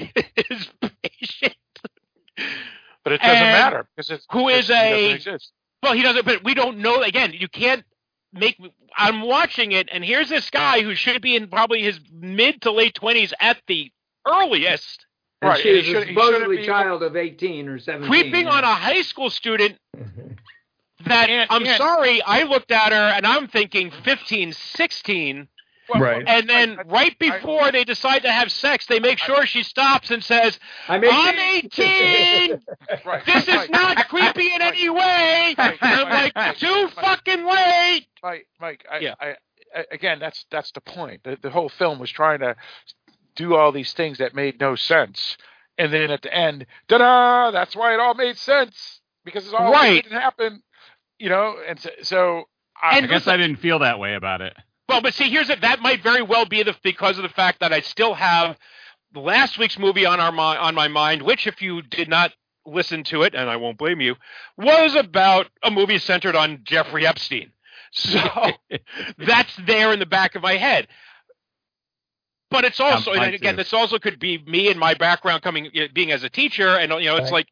[0.48, 1.54] his patient.
[3.04, 5.52] But it doesn't And matter because it's who is he a- exist.
[5.82, 7.02] Well, he doesn't, but we don't know.
[7.02, 7.84] Again, you can't
[8.32, 8.56] make.
[8.96, 12.70] I'm watching it, and here's this guy who should be in probably his mid to
[12.70, 13.90] late twenties at the
[14.26, 15.04] earliest,
[15.40, 18.08] And Right, she is a should- supposedly child of 18 or 17.
[18.08, 18.52] creeping yeah.
[18.52, 19.76] on a high school student.
[21.06, 25.48] That And- I'm and- sorry, I looked at her and I'm thinking 15, 16,
[25.88, 26.24] Well, Right.
[26.26, 30.10] and then I- right before they decide to have sex, they make sure she stops
[30.10, 31.70] and says, I'm "I'm 18.
[31.84, 32.60] 18.
[33.04, 36.56] Right, This is right, not creepy in any way." Right, I'm right, like, right.
[36.56, 39.14] "Too fucking late." Mike, Mike, I, Yeah.
[39.20, 39.34] I,
[39.74, 41.24] I, again, that's that's the point.
[41.24, 42.54] The, the whole film was trying to
[43.34, 45.36] do all these things that made no sense,
[45.78, 47.50] and then at the end, da-da!
[47.50, 50.02] That's why it all made sense because it's all Right.
[50.04, 50.62] didn't happen,
[51.18, 51.56] you know.
[51.66, 52.44] And so, so
[52.80, 54.54] I, I And guess I didn't feel that way about it.
[54.92, 55.62] Well, but see, here's it.
[55.62, 58.58] That might very well be the because of the fact that I still have
[59.14, 62.32] last week's movie on our on my mind, which, if you did not
[62.66, 64.16] listen to it, and I won't blame you,
[64.58, 67.52] was about a movie centered on Jeffrey Epstein.
[67.92, 68.18] So
[69.18, 70.88] that's there in the back of my head.
[72.50, 76.12] But it's also, and again, this also could be me and my background coming, being
[76.12, 77.32] as a teacher, and you know, it's Right.
[77.32, 77.48] like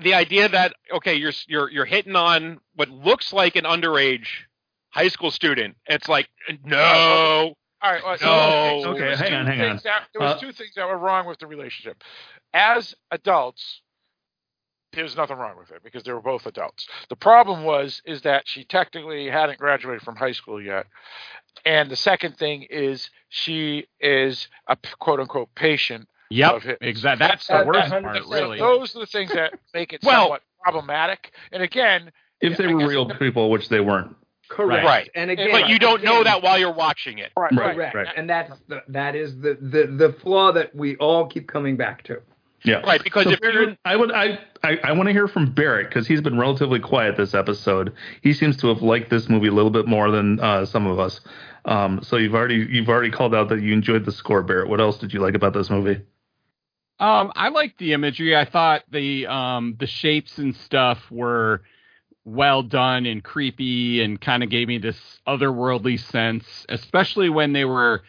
[0.00, 4.26] the idea that okay, you're you're you're hitting on what looks like an underage
[4.90, 5.76] high school student.
[5.86, 6.28] It's like
[6.64, 8.02] no, all right.
[8.02, 8.82] Well, No.
[8.82, 9.68] so Okay, there was hang two on, hang on.
[9.70, 12.02] things That, there was Uh, two things that were wrong with the relationship.
[12.52, 13.82] As adults,
[14.92, 16.88] there was nothing wrong with it because they were both adults.
[17.10, 20.86] The problem was is that she technically hadn't graduated from high school yet,
[21.64, 26.08] and the second thing is she is a quote unquote patient.
[26.30, 26.76] Yep, Of his.
[26.82, 27.26] exactly.
[27.26, 28.58] That's the worst that- part, So really.
[28.58, 31.32] those are the things that make it Well- somewhat problematic.
[31.52, 34.14] And again, If they were real people, which they weren't.
[34.48, 34.84] Correct.
[34.84, 35.10] Right.
[35.14, 37.32] And again, but you don't know that while you're watching it.
[37.36, 37.76] right, Right.
[37.76, 38.10] right, Correct.
[38.16, 42.02] And that's the, that is the, the the flaw that we all keep coming back
[42.04, 42.20] to.
[42.64, 42.80] Yeah.
[42.80, 45.88] Right, because So if you're I would I I, I want to hear from Barrett
[45.88, 47.92] because he's been relatively quiet this episode.
[48.22, 50.98] He seems to have liked this movie a little bit more than uh, some of
[50.98, 51.20] us.
[51.64, 54.68] Um, so you've already you've already called out that you enjoyed the score, Barrett.
[54.68, 56.00] What else did you like about this movie?
[57.00, 58.36] Um, I liked the imagery.
[58.36, 61.62] I thought the um the shapes and stuff were
[62.38, 64.96] well done and creepy and kind of gave me this
[65.26, 68.02] otherworldly sense, especially when they were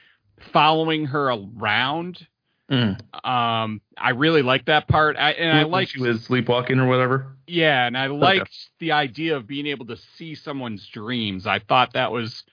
[0.54, 2.28] following her around.
[2.72, 3.00] Mm.
[3.28, 5.18] Um, I really liked that part.
[5.18, 7.36] I and I When liked she was sleepwalking or whatever.
[7.48, 11.48] yeah, and I liked the idea of being able to see someone's dreams.
[11.48, 12.44] I thought that was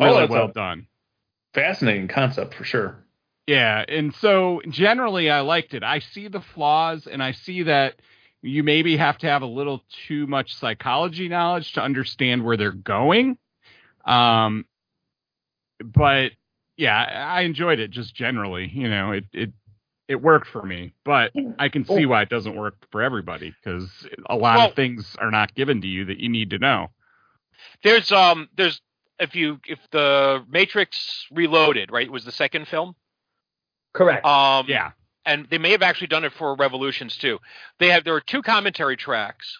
[0.00, 0.86] Oh, really that's well done.
[1.52, 2.96] Fascinating concept for sure.
[3.46, 5.82] Yeah, and so generally I liked it.
[5.84, 7.96] I see the flaws and I see that
[8.44, 12.70] you maybe have to have a little too much psychology knowledge to understand where they're
[12.72, 13.38] going.
[14.04, 14.66] Um
[15.82, 16.32] but
[16.76, 19.52] yeah, I I enjoyed it just generally, you know, it it
[20.06, 24.06] it worked for me, but I can see why it doesn't work for everybody cuz
[24.26, 26.90] a lot Well- of things are not given to you that you need to know.
[27.82, 28.80] There's um there's
[29.18, 32.94] if you if the Matrix Reloaded right was the second film.
[33.94, 34.26] Correct.
[34.26, 34.92] Um Yeah.
[35.26, 37.38] And they may have actually done it for Revolutions too.
[37.78, 39.58] They have there are two commentary tracks.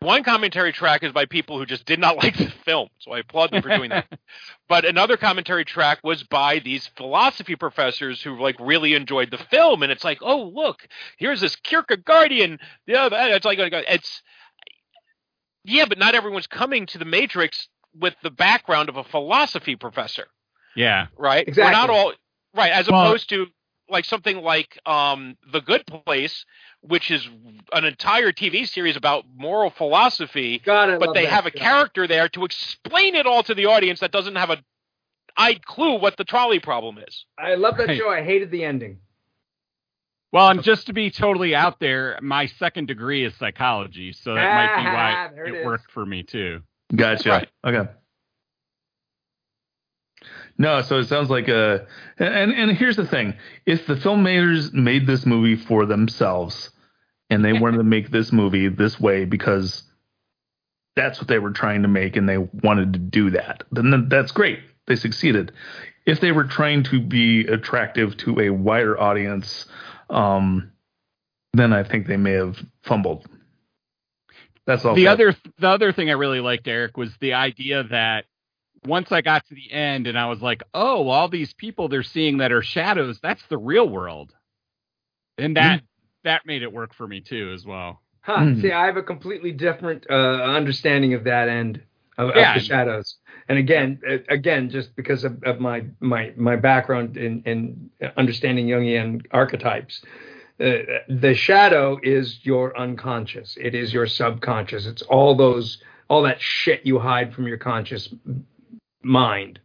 [0.00, 3.20] One commentary track is by people who just did not like the film, so I
[3.20, 4.06] applaud them for doing that.
[4.68, 9.82] But another commentary track was by these philosophy professors who like really enjoyed the film,
[9.82, 10.86] and it's like, oh look,
[11.18, 12.58] here's this Kierkegaardian.
[12.86, 14.22] Yeah, that- it's like it's
[15.64, 20.26] yeah, but not everyone's coming to the Matrix with the background of a philosophy professor
[20.74, 21.06] Yeah.
[21.16, 21.46] right?
[21.46, 21.64] Exactly.
[21.64, 22.12] We're not all
[22.54, 23.46] right, as Well- opposed to
[23.92, 26.44] like something like um The Good Place,
[26.80, 27.28] which is
[27.72, 32.06] an entire TV series about moral philosophy, God, I but they that have a character
[32.08, 34.58] there to explain it all to the audience that doesn't have a
[35.36, 37.24] eyed clue what the trolley problem is.
[37.38, 37.98] I love that Right.
[37.98, 38.10] show.
[38.10, 38.98] I hated the ending.
[40.32, 44.54] Well, and just to be totally out there, my second degree is psychology, so that
[44.54, 45.64] might be why There it it is.
[45.66, 46.62] worked for me too.
[46.94, 47.28] Gotcha.
[47.30, 47.48] Right.
[47.64, 47.90] Okay.
[50.58, 51.86] No, so it sounds like a
[52.18, 53.34] and and here's the thing:
[53.66, 56.70] if the filmmakers made this movie for themselves
[57.30, 59.82] and they wanted to make this movie this way because
[60.94, 64.32] that's what they were trying to make and they wanted to do that, then that's
[64.32, 64.60] great.
[64.86, 65.52] They succeeded.
[66.04, 69.66] If they were trying to be attractive to a wider audience,
[70.10, 70.72] um,
[71.54, 73.26] then I think they may have fumbled.
[74.66, 74.94] That's all.
[74.94, 78.26] The other the other thing I really liked, Eric, was the idea that
[78.86, 82.02] once I got to the end and I was like, oh, all these people they're
[82.02, 84.32] seeing that are shadows, that's the real world.
[85.38, 85.82] And that
[86.24, 88.00] that made it work for me too as well.
[88.20, 88.38] Huh.
[88.38, 88.60] Hmm.
[88.60, 91.82] See, I have a completely different uh, understanding of that end
[92.18, 93.16] of, of the shadows.
[93.48, 98.68] And again, uh, again, just because of, of my my my background in, in understanding
[98.68, 100.02] Jungian archetypes,
[100.60, 100.70] uh,
[101.08, 103.56] the shadow is your unconscious.
[103.60, 104.86] It is your subconscious.
[104.86, 105.78] It's all those
[106.08, 108.08] all that shit you hide from your conscious
[109.02, 109.60] mind,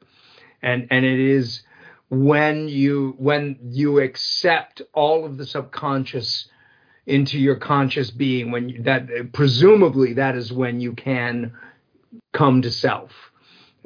[0.62, 1.64] and and it is
[2.10, 6.48] when you when you accept all of the subconscious
[7.06, 11.54] into your conscious being when you, that presumably that is when you can
[12.34, 13.12] come to self.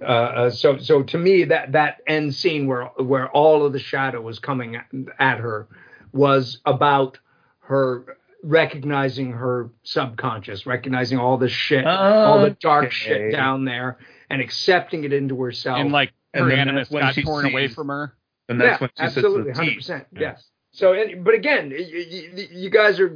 [0.01, 3.79] Uh, uh, so so to me that that end scene where where all of the
[3.79, 4.75] shadow was coming
[5.19, 5.67] at, her
[6.11, 7.19] was about
[7.59, 13.99] her recognizing her subconscious recognizing all the shit all the dark shit down there
[14.31, 17.45] and accepting it into herself And like And her then animus that's got she torn
[17.45, 18.13] away from her.
[18.49, 20.21] and that's yeah, when she absolutely, sits hundred percent, T.
[20.21, 20.43] Yes.
[20.73, 23.07] So, and, but again, y- y- y- you guys are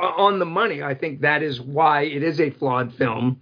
[0.00, 0.82] uh, on the money.
[0.82, 3.40] I think that is why it is a flawed film,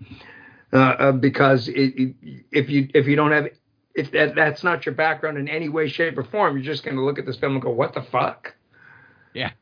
[0.74, 2.14] uh, uh, because it, it,
[2.52, 3.48] if you if you don't have
[3.94, 6.97] if that, that's not your background in any way, shape, or form, you're just going
[6.97, 8.55] to look at this film and go, "What the fuck?"
[9.32, 9.52] Yeah.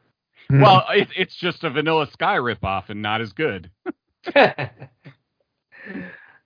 [0.51, 0.60] Hmm.
[0.60, 3.70] Well, it, it's just a Vanilla Sky ripoff and not as good.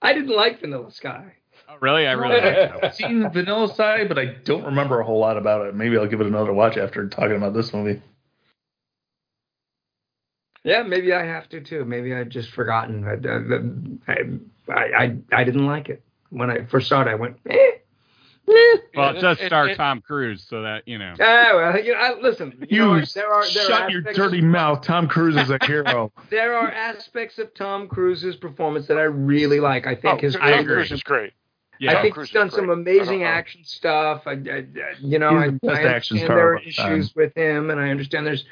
[0.03, 1.33] I didn't like Vanilla Sky.
[1.69, 2.05] Oh, really?
[2.05, 2.43] I really like
[2.81, 2.83] that.
[2.83, 5.75] I've seen Vanilla Sky, but I don't remember a whole lot about it.
[5.75, 8.01] Maybe I'll give it another watch after talking about this movie.
[10.65, 11.83] Yeah, maybe I have to too.
[11.85, 13.05] Maybe I've just forgotten.
[14.07, 17.07] I, I, I, I, I didn't like it when I first saw it.
[17.07, 17.71] I went, eh.
[18.95, 21.13] Well, it does star it- Tom Cruise, so that you know.
[21.19, 22.53] Ah, well, you know, I, listen.
[22.69, 24.81] You, You know, there are there shut are your dirty of, mouth.
[24.83, 26.11] Tom Cruise is a hero.
[26.29, 29.87] There are aspects of Tom Cruise's performance that I really like.
[29.87, 30.63] I think Oh, his Tom I.
[30.63, 31.33] Cruise is great.
[31.79, 31.97] Yeah.
[31.97, 34.23] I think Cruise he's done some amazing I don't action stuff.
[34.27, 34.65] I, I, I-
[34.99, 36.93] you know, I, the I understand there are of all time.
[36.93, 38.45] issues with him, and I understand there's,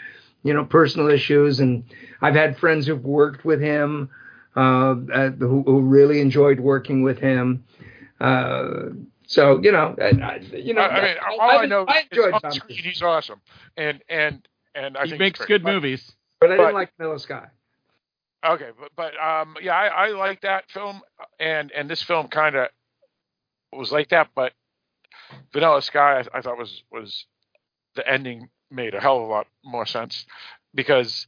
[0.44, 1.84] you know, personal issues, and
[2.22, 4.10] I've had friends who've worked with him,
[4.56, 7.64] uh, uh, who, who really enjoyed working with him.
[8.20, 8.90] Uh,
[9.32, 11.86] so you know, I, I, you know, I, I mean, I, all I, I, know
[11.88, 13.40] I enjoyed on Tom Cruise, he's awesome,
[13.78, 14.46] and and
[14.76, 15.64] and I he think makes he's good.
[15.64, 16.12] But- movies.
[16.42, 17.48] but I didn't but- like Vanilla Sky.
[18.46, 21.02] Okay, but but um yeah, I, I like that film,
[21.40, 22.68] and and this film kind of
[23.72, 24.52] was like that, but
[25.54, 27.26] Vanilla Sky I, I thought was was
[27.96, 30.26] the ending made a hell of a lot more sense
[30.76, 31.28] because it,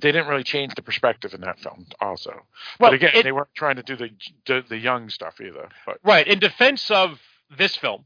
[0.00, 2.30] they didn't really change the perspective in that film also.
[2.80, 4.10] Well, but again, it- they weren't trying to do the,
[4.46, 5.68] the the Jung stuff either.
[5.86, 6.26] But Right.
[6.26, 7.20] In defense of
[7.56, 8.04] this film,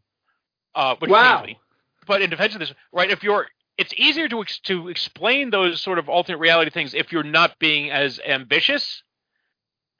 [0.74, 1.38] uh, which Wow.
[1.38, 1.58] mainly,
[2.06, 3.10] but in defense of this, right?
[3.10, 3.46] If you're,
[3.76, 7.58] it's easier to ex- to explain those sort of alternate reality things if you're not
[7.58, 9.02] being as ambitious,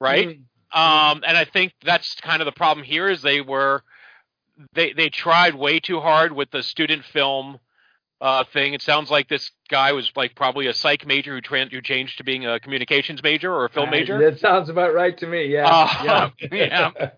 [0.00, 0.28] right?
[0.28, 0.42] Mm.
[0.70, 3.82] Um, and I think that's kind of the problem here is they were
[4.74, 7.58] they they tried way too hard with the student film
[8.20, 8.74] uh, thing.
[8.74, 12.24] It sounds like this guy was like probably a psych major who, who changed to
[12.24, 14.18] being a communications major or a film major.
[14.18, 15.46] That sounds about right to me.
[15.46, 15.68] Yeah.
[15.68, 16.30] Uh, yeah.
[16.52, 17.10] yeah.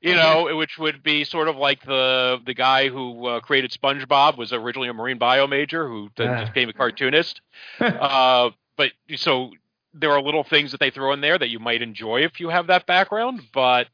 [0.00, 4.38] you know, which would be sort of like the the guy who uh, created SpongeBob
[4.38, 6.40] was originally a marine bio major who then Ah.
[6.40, 7.40] just became a cartoonist.
[7.80, 9.50] uh, but so
[9.92, 12.48] there are little things that they throw in there that you might enjoy if you
[12.50, 13.88] have that background, but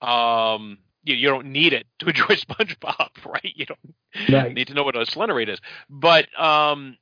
[0.00, 3.52] um, you, you don't need it to enjoy SpongeBob, right?
[3.54, 3.78] You don't
[4.30, 4.54] Right.
[4.54, 5.60] need to know what a Slenderate is,
[5.90, 6.96] but um,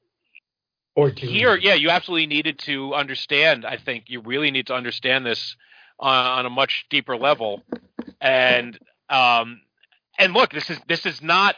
[0.96, 1.26] Or two.
[1.26, 3.64] here, yeah, you absolutely needed to understand.
[3.66, 5.56] I think you really need to understand this
[5.98, 7.62] on, on a much deeper level.
[8.20, 8.78] And
[9.10, 9.60] um,
[10.18, 11.56] and look, this is this is not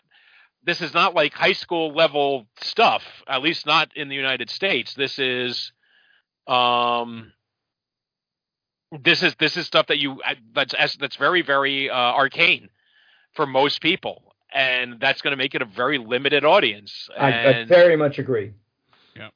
[0.64, 3.04] this is not like high school level stuff.
[3.28, 4.94] At least not in the United States.
[4.94, 5.72] This is
[6.46, 7.32] um
[9.02, 10.20] this is this is stuff that you
[10.54, 12.68] that's that's very very uh, arcane
[13.34, 14.34] for most people.
[14.52, 17.08] And that's going to make it a very limited audience.
[17.18, 18.52] I, I very much agree.
[19.16, 19.30] Yeah.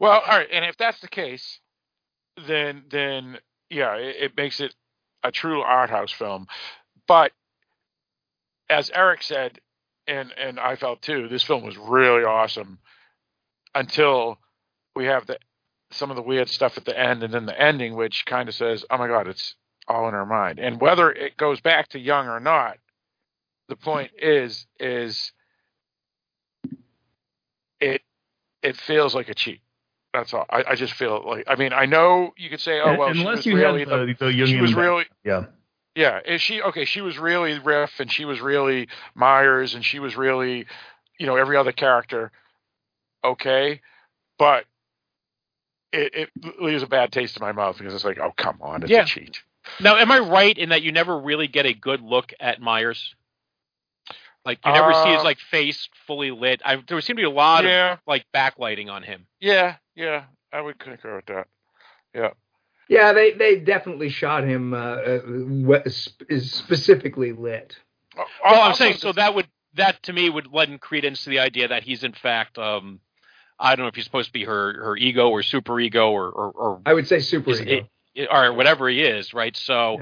[0.00, 1.60] Well, all right, and if that's the case,
[2.46, 3.38] then then
[3.68, 4.74] yeah, it, it makes it
[5.22, 6.46] a true art house film.
[7.06, 7.32] But
[8.70, 9.60] as Eric said,
[10.06, 12.78] and and I felt too, this film was really awesome
[13.74, 14.38] until
[14.96, 15.38] we have the
[15.94, 18.54] some of the weird stuff at the end, and then the ending, which kind of
[18.54, 19.54] says, "Oh my God, it's
[19.88, 20.58] all in her mind.
[20.58, 22.78] And whether it goes back to Jung or not,
[23.68, 25.32] the point is is
[27.80, 28.02] it
[28.62, 29.60] it feels like a cheat.
[30.12, 30.46] That's all.
[30.48, 33.20] I, I just feel like I mean I know you could say oh well she
[33.20, 34.90] unless was you really the, the, the young she was in the back.
[34.90, 35.44] really yeah.
[35.96, 39.98] yeah is she okay she was really Riff and she was really Myers and she
[39.98, 40.66] was really
[41.18, 42.30] you know every other character
[43.24, 43.80] okay
[44.38, 44.66] but
[45.94, 48.82] it, it leaves a bad taste in my mouth because it's like oh come on
[48.82, 49.02] it's Yeah.
[49.02, 49.42] a cheat
[49.80, 53.14] Now, am I right in that you never really get a good look at Myers?
[54.44, 56.60] Like you never see his Uh, like face fully lit.
[56.64, 57.92] I, there seemed to be a lot Yeah.
[57.94, 59.26] of like backlighting on him.
[59.40, 61.48] yeah yeah I would concur with that
[62.14, 62.30] yeah
[62.88, 65.80] Yeah, they they definitely shot him uh, uh,
[66.28, 67.76] is specifically lit.
[68.44, 71.68] Well, I'm saying so that would that to me would lend credence to the idea
[71.68, 73.00] that he's in fact um
[73.64, 76.28] I don't know if he's supposed to be her her ego or super ego or
[76.30, 77.88] or, or I would say super is ego.
[78.14, 79.56] it- or whatever he is, right?
[79.56, 79.98] So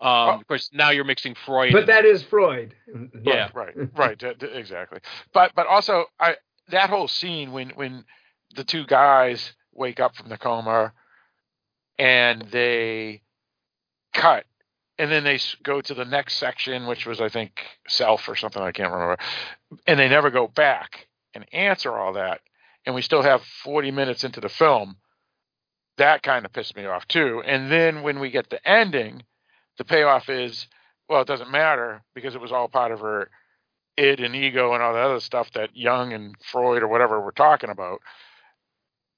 [0.00, 2.74] um of course now you're mixing Freud But and- that is Freud.
[3.22, 3.48] Yeah.
[3.54, 4.98] right right d- d- exactly
[5.32, 6.34] but but also i
[6.70, 8.04] that whole scene when when
[8.56, 10.92] the two guys wake up from the coma
[11.98, 13.22] and they
[14.12, 14.44] cut
[14.98, 18.62] and then they go to the next section which was i think self or something
[18.62, 19.16] i can't remember
[19.86, 22.40] and they never go back and answer all that
[22.86, 24.96] and we still have 40 minutes into the film
[25.96, 29.22] that kind of pissed me off too and then when we get the ending
[29.78, 30.66] the payoff is
[31.08, 33.30] well it doesn't matter because it was all part of her
[33.96, 37.32] id and ego and all that other stuff that Jung and Freud or whatever were
[37.32, 38.00] talking about.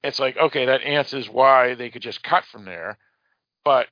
[0.02, 2.98] It's like, okay, that answers why they could just cut from there.
[3.64, 3.86] But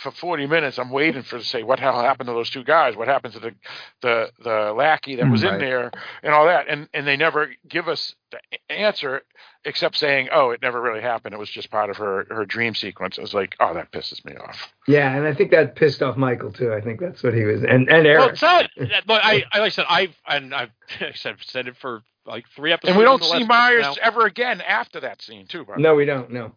[0.00, 2.96] for 40 minutes, I'm waiting for to say what hell happened to those two guys?
[2.96, 3.54] What happened to the
[4.02, 5.90] the the lackey that was in there
[6.22, 6.68] and all that?
[6.68, 8.38] And and they never give us the
[8.72, 9.22] answer
[9.64, 11.34] except saying, oh, it never really happened.
[11.34, 13.18] It was just part of her her dream sequence.
[13.18, 14.72] I was like, oh, that pisses me off.
[14.88, 16.72] Yeah, and I think that pissed off Michael too.
[16.72, 18.32] I think that's what he was, and and Well, Eric.
[18.32, 18.70] it's not.
[19.06, 20.70] But I, I like I said, I've and I've
[21.14, 22.90] said said it for like three episodes.
[22.90, 23.94] And we don't see Myers now.
[24.02, 25.64] ever again after that scene, too.
[25.64, 26.30] By the no, we don't.
[26.30, 26.52] No.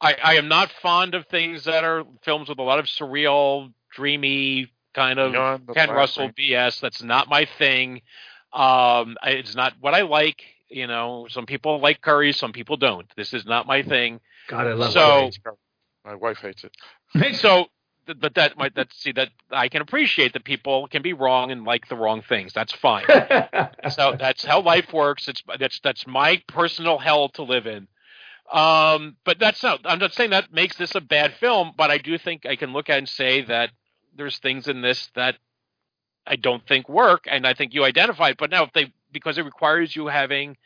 [0.00, 3.72] I, I am not fond of things that are films with a lot of surreal,
[3.92, 6.34] dreamy kind of Beyond the Ken Russell Rain.
[6.38, 6.80] BS.
[6.80, 8.02] That's not my thing.
[8.52, 10.42] Um, it's not what I like.
[10.68, 13.06] You know, some people like curry, some people don't.
[13.16, 14.20] This is not my thing.
[14.48, 15.30] God, I love so.
[16.04, 16.74] My wife hates it.
[17.36, 17.66] So,
[18.20, 21.64] but that might that see that I can appreciate that people can be wrong and
[21.64, 22.52] like the wrong things.
[22.52, 23.04] That's fine.
[23.90, 25.26] so that's how life works.
[25.26, 27.88] It's that's that's my personal hell to live in.
[28.52, 29.80] Um, but that's not.
[29.84, 32.72] I'm not saying that makes this a bad film, but I do think I can
[32.72, 33.70] look at and say that
[34.16, 35.36] there's things in this that
[36.26, 38.36] I don't think work, and I think you identified.
[38.38, 40.56] But now, if they because it requires you having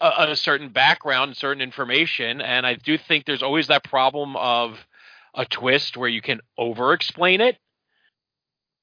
[0.00, 4.78] a, a certain background, certain information, and I do think there's always that problem of
[5.34, 7.58] a twist where you can over explain it.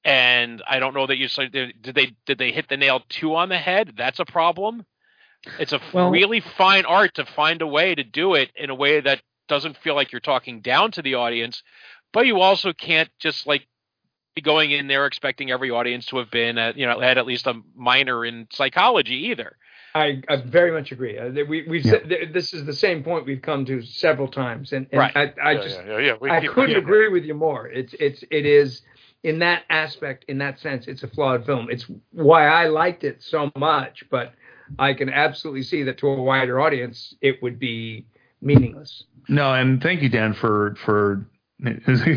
[0.04, 3.48] And I don't know that you did they did they hit the nail too on
[3.48, 3.94] the head?
[3.96, 4.84] That's a problem.
[5.58, 8.74] It's a Well- really fine art to find a way to do it in a
[8.74, 11.62] way that doesn't feel like you're talking down to the audience,
[12.12, 13.66] but you also can't just like
[14.34, 17.26] be going in there expecting every audience to have been at, you know had at
[17.26, 19.56] least a minor in psychology either.
[19.94, 21.16] I, I very much agree.
[21.16, 24.88] Uh, we we've said, this is the same point we've come to several times, and,
[24.90, 25.16] and Right.
[25.16, 26.14] I, I Yeah, just yeah, yeah, yeah.
[26.20, 26.78] We I keep- couldn't yeah.
[26.78, 27.68] agree with you more.
[27.68, 28.82] It's it's it is
[29.22, 31.68] in that aspect, in that sense, it's a flawed film.
[31.70, 34.34] It's why I liked it so much, but
[34.78, 38.06] I can absolutely see that to a wider audience, it would be
[38.40, 39.04] meaningless.
[39.28, 41.26] No, and thank you, Dan, for for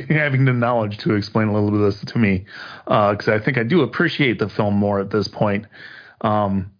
[0.09, 2.45] having the knowledge to explain a little bit of this to me,
[2.85, 5.65] because I think I do appreciate the film more at this point.
[6.21, 6.71] Um,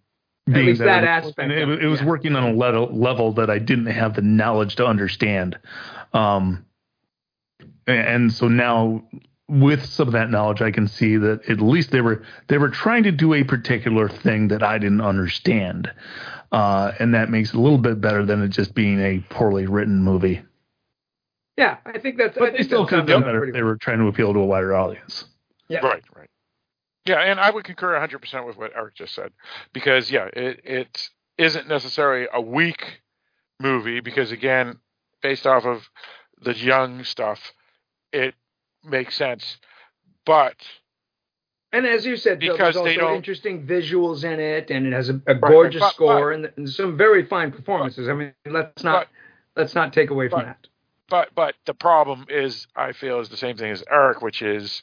[0.48, 2.06] At least that it, aspect it, it, it, was yeah.
[2.06, 5.58] working on a level, level that I didn't have the knowledge to understand.
[6.12, 6.64] Um,
[7.86, 9.02] and so now
[9.48, 12.68] with some of that knowledge, I can see that at least they were they were
[12.68, 15.90] trying to do a particular thing that I didn't understand,
[16.52, 19.66] uh, and that makes it a little bit better than it just being a poorly
[19.66, 20.42] written movie.
[21.56, 22.36] Yeah, I think that's.
[22.36, 24.32] I But they still that could have done better if they were trying to appeal
[24.32, 25.24] to a wider audience.
[25.68, 25.80] Yeah.
[25.80, 26.30] Right, right.
[27.04, 29.32] Yeah, and I would concur 100% with what Eric just said
[29.72, 31.08] because yeah, it it
[31.38, 33.00] isn't necessarily a weak
[33.60, 34.78] movie because again,
[35.22, 35.88] based off of
[36.40, 37.54] the Jung stuff,
[38.12, 38.34] it
[38.84, 39.58] makes sense.
[40.24, 40.56] But
[41.72, 45.20] And as you said, Because there's also interesting visuals in it, and it has a,
[45.26, 48.08] a gorgeous but- score and, and some very fine performances.
[48.08, 49.08] I mean, let's not
[49.56, 50.66] let's not take away from that.
[51.08, 54.82] but but the problem is I feel is the same thing as Eric, which is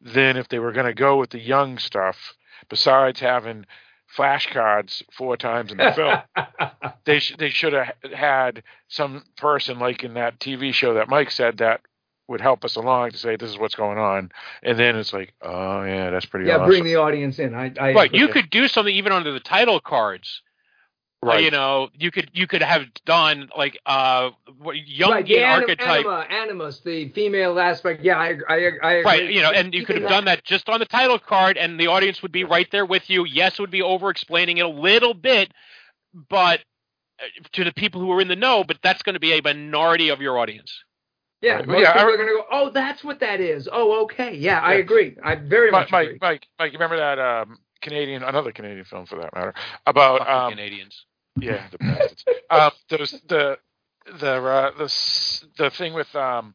[0.00, 2.34] then if they were going to go with the Jung stuff,
[2.68, 3.64] besides having
[4.16, 6.18] flashcards four times in the film,
[7.04, 11.30] they sh- they should have had some person like in that TV show that Mike
[11.30, 11.80] said that
[12.28, 14.30] would help us along to say this is what's going on,
[14.62, 16.46] and then it's like, oh yeah, that's pretty.
[16.46, 16.70] Yeah, awesome.
[16.70, 17.54] bring the audience in.
[17.54, 20.42] I, I Right, you could do something even under the title cards.
[21.22, 21.44] Uh, Right.
[21.44, 25.62] you know, you could you could have done like uh what Jungian right, the anim-
[25.62, 26.06] archetype.
[26.06, 28.04] anima, animus, the female aspect.
[28.04, 29.02] Yeah, I, I, I agree.
[29.04, 31.80] Right, you know, and you could have done that just on the title card, and
[31.80, 33.24] the audience would be right there with you.
[33.24, 35.52] Yes, it would be over explaining it a little bit,
[36.28, 36.60] but
[37.18, 39.40] uh, to the people who are in the know, but that's going to be a
[39.42, 40.72] minority of your audience.
[41.46, 41.68] Yeah, Right.
[41.68, 43.68] most Yeah, people I- are going to go, oh, that's what that is.
[43.70, 44.34] Oh, okay.
[44.34, 45.16] Yeah, I agree.
[45.22, 46.18] I very Mike, much agree.
[46.20, 49.54] Mike, Mike, Mike, you remember that um, Canadian, another Canadian film for that matter,
[49.86, 51.06] about um, Canadians.
[51.38, 52.24] yeah, the bastards.
[52.50, 53.58] um, those the
[54.18, 56.54] the uh, the the thing with um,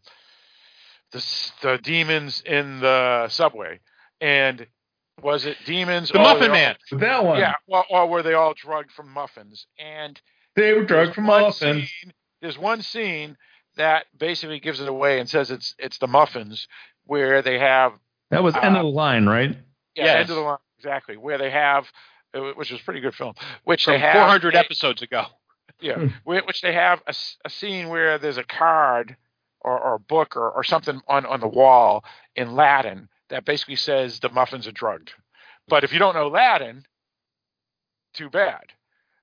[1.11, 1.23] the
[1.61, 3.79] the demons in the subway,
[4.19, 4.65] and
[5.21, 6.09] was it demons?
[6.09, 6.75] The Muffin were they Man.
[6.93, 7.39] That one.
[7.39, 9.67] Yeah, or, or were they all drugged from muffins?
[9.79, 10.19] And
[10.55, 11.89] They were drugged from muffins.
[11.89, 13.37] scene- there's one scene
[13.81, 16.67] that basically gives it away and says it's it's the muffins
[17.05, 17.93] where they have
[18.29, 19.57] That was end Uh, of the line, right?
[19.95, 20.21] yeah Yes.
[20.21, 21.91] end of the line exactly where they have
[22.33, 23.33] uh, which was a pretty good film
[23.65, 25.25] which From they have 400 a- episodes ago.
[25.79, 29.15] yeah which they have a scene where there's a card
[29.61, 32.03] or, or a book or, or something on on the wall
[32.35, 35.13] in Latin that basically says the muffins are drugged
[35.67, 36.85] but if you don't know Latin
[38.13, 38.63] too bad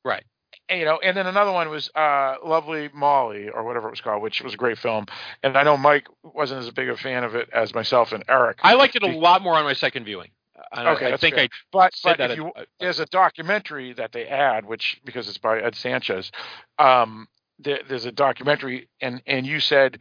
[0.04, 0.24] Right.
[0.68, 4.00] And, you know, and then another one was uh, Lovely Molly or whatever it was
[4.00, 5.06] called, which was a great film.
[5.42, 8.58] And I know Mike wasn't as big a fan of it as myself and Eric.
[8.62, 10.30] I liked it a lot more on my second viewing.
[10.72, 11.36] I, Okay, I think.
[11.38, 12.30] I but said but that.
[12.32, 16.30] if you, at- there's a documentary that they add, which because it's by Ed Sanchez,
[16.78, 17.28] um,
[17.58, 19.98] there, there's a documentary, and and you said,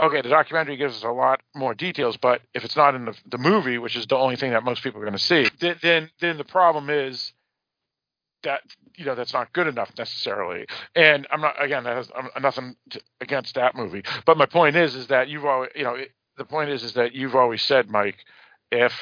[0.00, 3.16] okay, the documentary gives us a lot more details, but if it's not in the
[3.26, 5.48] the movie, which is the only thing that most people are going to see,
[5.82, 7.32] then, then the problem is
[8.44, 8.60] that
[8.96, 10.66] you know that's not good enough necessarily.
[10.94, 14.76] And I'm not again that has I'm, nothing to, against that movie, but my point
[14.76, 17.62] is is that you've always you know it, the point is is that you've always
[17.62, 18.18] said, Mike,
[18.70, 18.92] if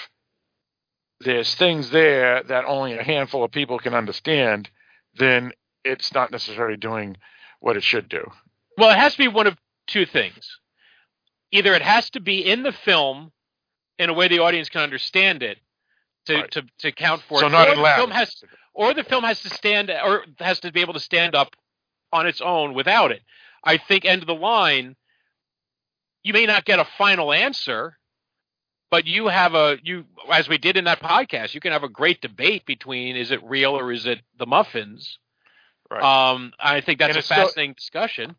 [1.20, 4.70] there's things there that only a handful of people can understand,
[5.18, 5.52] then
[5.84, 7.16] it's not necessarily doing
[7.60, 8.30] what it should do.
[8.76, 9.56] Well, it has to be one of
[9.86, 10.58] two things.
[11.52, 13.32] Either it has to be in the film
[13.98, 15.58] in a way the audience can understand it
[16.26, 18.34] to, to, to count for So it, not or in the film has
[18.76, 21.56] or the film has to stand or has to be able to stand up
[22.12, 23.22] on its own without it.
[23.64, 24.94] I think end of the line,
[26.22, 27.96] you may not get a final answer,
[28.90, 31.88] but you have a you as we did in that podcast, you can have a
[31.88, 35.18] great debate between is it real or is it the muffins.
[35.90, 36.02] Right.
[36.02, 38.36] Um, I think that's And a it's still- fascinating discussion.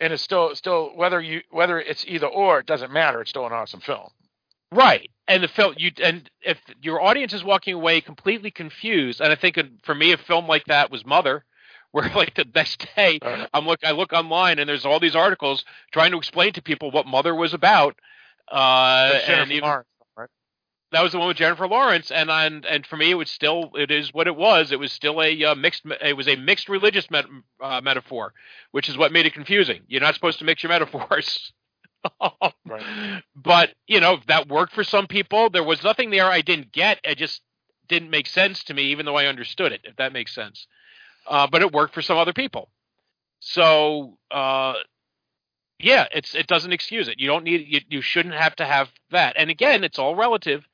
[0.00, 3.20] and it's still still whether you whether it's either or it doesn't matter.
[3.20, 4.10] It's still an awesome film.
[4.72, 5.10] Right.
[5.28, 9.36] And the film you and if your audience is walking away completely confused, and I
[9.36, 11.44] think for me a film like that was Mother,
[11.92, 13.18] where like the next day
[13.54, 16.90] I'm look I look online and there's all these articles trying to explain to people
[16.90, 17.96] what Mother was about.
[18.50, 20.28] Uh and even, Lawrence, right?
[20.92, 23.70] that was the one with Jennifer Lawrence, and and and for me, it was still
[23.74, 24.72] it is what it was.
[24.72, 25.82] It was still a uh, mixed.
[26.02, 27.26] It was a mixed religious met,
[27.62, 28.32] uh, metaphor,
[28.72, 29.82] which is what made it confusing.
[29.88, 31.52] You're not supposed to mix your metaphors.
[33.34, 35.50] But you know that worked for some people.
[35.50, 37.00] There was nothing there I didn't get.
[37.02, 37.40] It just
[37.88, 39.80] didn't make sense to me, even though I understood it.
[39.84, 40.66] If that makes sense.
[41.26, 42.68] Uh, but it worked for some other people.
[43.40, 44.74] So uh,
[45.78, 47.20] yeah, it's it doesn't excuse it.
[47.20, 49.34] You don't need you, you shouldn't have to have that.
[49.36, 50.66] And again, it's all relative.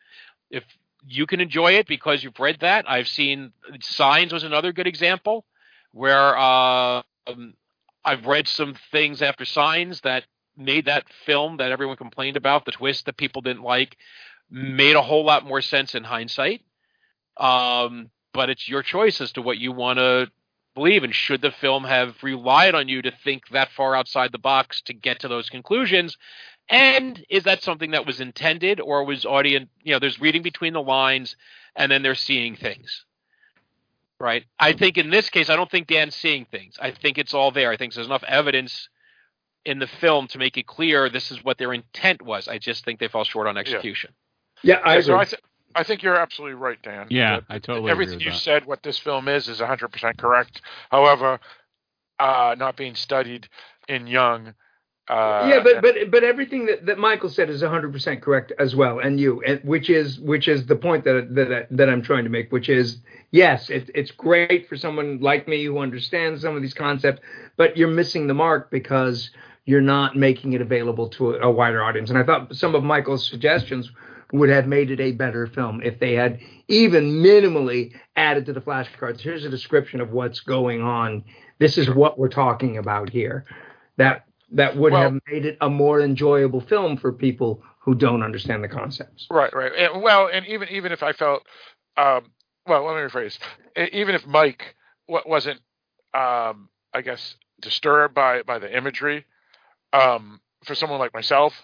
[0.51, 0.64] If
[1.06, 5.44] you can enjoy it because you've read that, I've seen Signs was another good example
[5.92, 7.55] where uh, um,
[8.05, 10.24] I've read some things after Signs that
[10.56, 13.97] made that film that everyone complained about, the twist that people didn't like,
[14.51, 16.62] made a whole lot more sense in hindsight.
[17.36, 20.31] Um, but it's your choice as to what you want to
[20.74, 24.39] believe and should the film have relied on you to think that far outside the
[24.39, 26.16] box to get to those conclusions?
[26.68, 30.72] And is that something that was intended or was audience you know there's reading between
[30.72, 31.36] the lines
[31.76, 33.05] and then they're seeing things
[34.20, 34.44] right?
[34.59, 36.76] I think in this case i don't think dan's seeing things.
[36.81, 37.70] I think it's all there.
[37.70, 38.89] I think there's enough evidence
[39.65, 42.85] in the film to make it clear this is what their intent was i just
[42.85, 44.11] think they fall short on execution
[44.62, 45.20] Yeah, I so agree.
[45.20, 45.43] I, th-
[45.74, 47.09] I think you're absolutely right, Dan.
[47.11, 48.41] Yeah, That I totally agree Everything with you that.
[48.41, 50.62] said, what this film is, is 100% correct.
[50.91, 51.41] However,
[52.19, 53.49] uh, not being studied
[53.89, 54.55] in Jung.
[55.09, 59.01] Uh, yeah, but but but everything that, that Michael said is 100% correct as well,
[59.01, 62.31] and you, and which is which is the point that that that I'm trying to
[62.31, 62.99] make, which is
[63.31, 67.20] yes, it, it's great for someone like me who understands some of these concepts,
[67.59, 69.31] but you're missing the mark because
[69.65, 72.11] you're not making it available to a, a wider audience.
[72.11, 73.91] And I thought some of Michael's suggestions
[74.32, 78.61] would have made it a better film if they had even minimally added to the
[78.61, 79.20] flashcards.
[79.20, 81.24] Here's a description of what's going on.
[81.59, 83.45] This is what we're talking about here.
[83.97, 88.23] That that would Well- have made it a more enjoyable film for people who don't
[88.23, 89.27] understand the concepts.
[89.31, 89.73] Right, right.
[89.77, 91.43] And, well, and even even if I felt,
[91.97, 92.31] um,
[92.66, 93.39] well, let me rephrase.
[93.93, 94.74] Even if Mike
[95.09, 95.61] wasn't,
[96.15, 99.27] um, I guess, disturbed by by the imagery,
[99.94, 101.54] um, for someone like myself,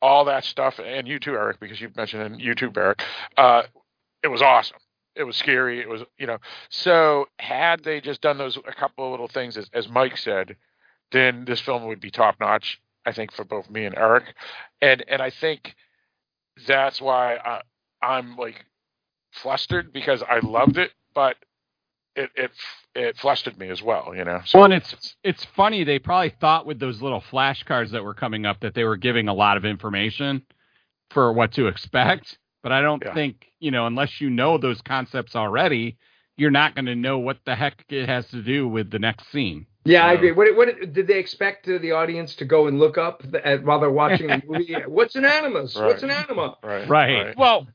[0.00, 3.02] all that stuff, and you too, Eric, because you've mentioned you too, Eric,
[3.36, 3.62] uh,
[4.22, 4.78] it was awesome.
[5.14, 5.80] It was scary.
[5.80, 6.38] It was, you know.
[6.70, 10.56] So had they just done those a couple of little things, as, as Mike said,
[11.10, 12.80] then this film would be top notch.
[13.04, 14.34] I think for both me and Eric,
[14.80, 15.74] and and I think
[16.66, 17.60] that's why I,
[18.00, 18.64] I'm like
[19.32, 21.36] flustered because I loved it, but
[22.16, 22.50] it it
[22.94, 24.12] it flustered me as well.
[24.14, 24.40] You know.
[24.44, 25.84] So well, and it's it's funny.
[25.84, 29.28] They probably thought with those little flashcards that were coming up that they were giving
[29.28, 30.42] a lot of information
[31.10, 32.38] for what to expect.
[32.62, 35.96] But I don't think you know unless you know those concepts already,
[36.36, 39.30] you're not going to know what the heck it has to do with the next
[39.30, 39.66] scene.
[39.84, 40.30] Yeah, I agree.
[40.30, 43.58] What, what did they expect uh, the audience to go and look up the, uh,
[43.58, 44.76] while they're watching the movie?
[44.86, 45.74] What's an animus?
[45.74, 46.56] What's an anima?
[46.62, 46.88] Right.
[46.88, 47.36] Right.
[47.36, 47.66] Well,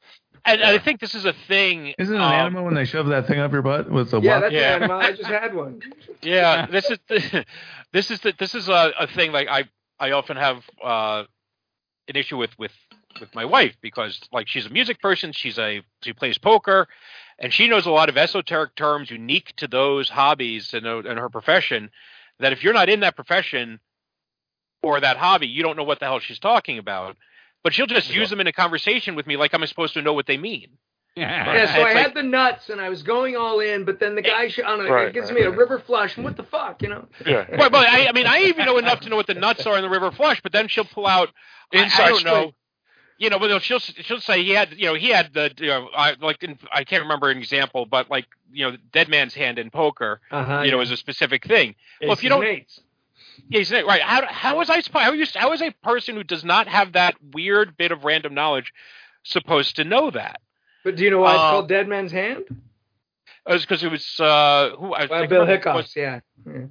[0.45, 1.93] and, and I think this is a thing.
[1.97, 4.19] Isn't it an um, anima when they shove that thing up your butt with the
[4.19, 4.41] Yeah, walk?
[4.43, 4.75] that's Yeah.
[4.75, 4.95] an anima.
[4.97, 5.81] I just had one.
[6.23, 7.45] yeah this is the,
[7.93, 9.63] this is the, this is a, a thing like i
[9.99, 11.23] i often have uh
[12.07, 12.71] an issue with with
[13.21, 16.87] with my wife because like she's a music person she's a she plays poker
[17.39, 21.19] and she knows a lot of esoteric terms unique to those hobbies and, uh, and
[21.19, 21.89] her profession
[22.39, 23.79] that if you're not in that profession
[24.83, 27.15] or that hobby you don't know what the hell she's talking about
[27.63, 30.13] but she'll just use them in a conversation with me like i'm supposed to know
[30.13, 30.67] what they mean
[31.15, 33.99] Yeah, so I It's like- had the nuts and I was going all in, but
[33.99, 36.15] then the guy sh- on a, Right, it gives right, me a river flush.
[36.15, 37.07] And what the fuck, you know?
[37.25, 37.43] Yeah.
[37.57, 39.75] Well, but I, I mean, I even know enough to know what the nuts are
[39.77, 41.29] in the river flush, but then she'll pull out.
[41.73, 42.39] I- I, Inside don't know.
[42.41, 42.53] straight.
[43.17, 45.89] You know, but she'll she'll say he had, you know, he had the, you know,
[45.91, 49.57] I like in, I can't remember an example, but like, you know, dead man's hand
[49.57, 50.83] in poker, Uh-huh, you know, yeah.
[50.83, 51.73] is a specific thing.
[51.99, 52.79] well, if you don't, and eights.
[53.49, 54.01] Yeah, he's right.
[54.01, 55.03] How how was I supposed?
[55.03, 58.33] How, you, how is a person who does not have that weird bit of random
[58.33, 58.73] knowledge
[59.23, 60.41] supposed to know that?
[60.83, 62.45] But do you know why it's Uh, called Dead Man's Hand?
[62.49, 66.19] It was because it was uh, who I Well, Bill Hickok, yeah.
[66.45, 66.61] yeah.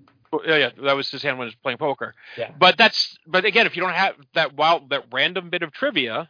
[0.44, 2.14] Yeah, yeah, that was his hand when he was playing poker.
[2.36, 2.50] Yeah.
[2.58, 6.28] But that's but again, if you don't have that wild that random bit of trivia,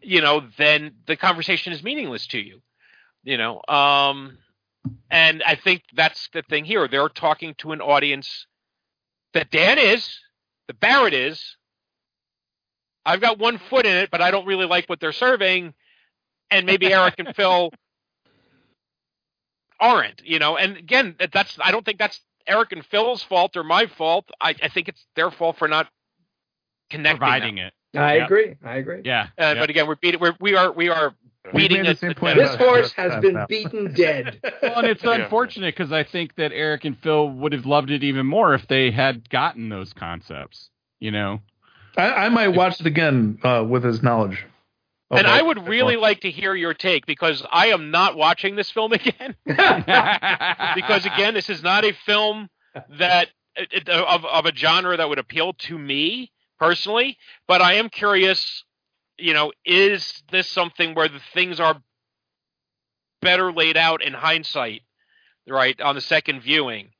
[0.00, 2.60] you know, then the conversation is meaningless to you.
[3.22, 4.38] You know, um,
[5.10, 6.88] and I think that's the thing here.
[6.88, 8.46] They're talking to an audience
[9.34, 10.18] that Dan is,
[10.68, 11.56] that Barrett is.
[13.06, 15.74] I've got one foot in it, but I don't really like what they're serving,
[16.50, 17.70] and maybe Eric and Phil
[19.80, 20.22] aren't.
[20.24, 23.64] You know, and again, that- that's I don't think that's Eric and Phil's fault or
[23.64, 24.30] my fault.
[24.40, 25.88] I, I think it's their fault for not
[26.90, 27.18] connecting.
[27.18, 27.66] Providing them.
[27.66, 27.98] it.
[27.98, 28.26] I Yep.
[28.26, 28.56] agree.
[28.64, 29.02] I agree.
[29.04, 29.28] Yeah.
[29.38, 29.56] Uh, Yep.
[29.58, 30.20] But again, we're beating.
[30.20, 32.92] We're, we are we are We beating made the same the- point This about- horse
[32.96, 33.46] That's has been now.
[33.46, 34.40] beaten dead.
[34.62, 35.14] Well, and it's Yeah.
[35.14, 38.66] unfortunate because I think that Eric and Phil would have loved it even more if
[38.68, 40.70] they had gotten those concepts.
[41.00, 41.40] You know.
[41.96, 44.44] I, I might watch it again uh, with his knowledge.
[45.10, 48.16] of And what- I would really like to hear your take because I am not
[48.16, 49.36] watching this film again.
[49.46, 52.48] because again, this is not a film
[52.98, 57.16] that it, of of a genre that would appeal to me personally.
[57.46, 58.64] But I am curious.
[59.18, 61.80] You know, is this something where the things are
[63.22, 64.82] better laid out in hindsight,
[65.48, 66.90] right, on the second viewing,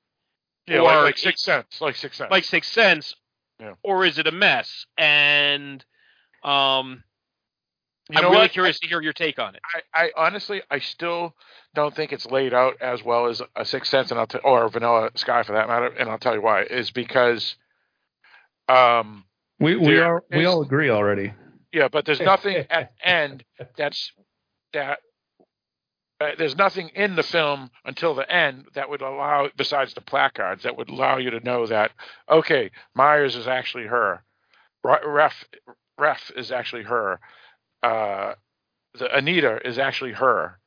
[0.67, 2.31] Yeah, Or like, like it- Six Sense, like Six Sense.
[2.31, 3.15] like Sixth Sense,
[3.61, 3.75] Yeah.
[3.83, 4.87] or is it a mess?
[4.97, 5.85] And
[6.43, 7.03] um,
[8.11, 8.53] You I'm know really what?
[8.53, 9.63] curious to hear your take on it.
[9.95, 11.35] I, I honestly, I still
[11.75, 14.69] don't think it's laid out as well as a Sixth Sense, and I'll t- or
[14.69, 15.87] Vanilla Sky for that matter.
[15.89, 17.57] And I'll tell you why is because,
[18.69, 19.25] um,
[19.61, 21.33] we we there are we all agree already.
[21.75, 23.45] Yeah, but there's nothing at end
[23.77, 24.13] that's
[24.73, 25.01] that.
[26.21, 30.63] Uh, there's nothing in the film until the end that would allow, besides the placards,
[30.63, 31.91] that would allow you to know that
[32.31, 34.23] okay, Myers is actually her,
[34.85, 35.45] Ref
[35.99, 37.19] Ref is actually her,
[37.83, 38.35] uh,
[38.97, 40.61] the Anita is actually her,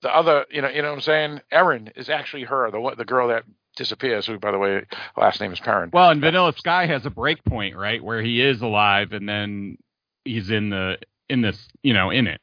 [0.00, 1.40] the other, you know, you know what I'm saying?
[1.52, 3.44] Erin is actually her, the the girl that
[3.76, 4.26] disappears.
[4.26, 5.90] Who, by the way, last name is Perrin.
[5.92, 9.76] Well, and Vanilla Sky has a break point, right, where he is alive and then
[10.24, 10.98] he's in the
[11.28, 12.40] in this, you know, in it.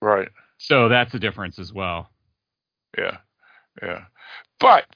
[0.00, 0.28] Right.
[0.58, 2.10] So that's a difference as well.
[2.96, 3.18] Yeah,
[3.82, 4.04] yeah.
[4.58, 4.86] But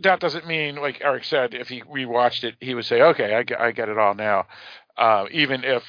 [0.00, 3.42] that doesn't mean, like Eric said, if he rewatched it, he would say, "Okay, I
[3.42, 4.46] get, I get it all now,"
[4.96, 5.82] uh, even if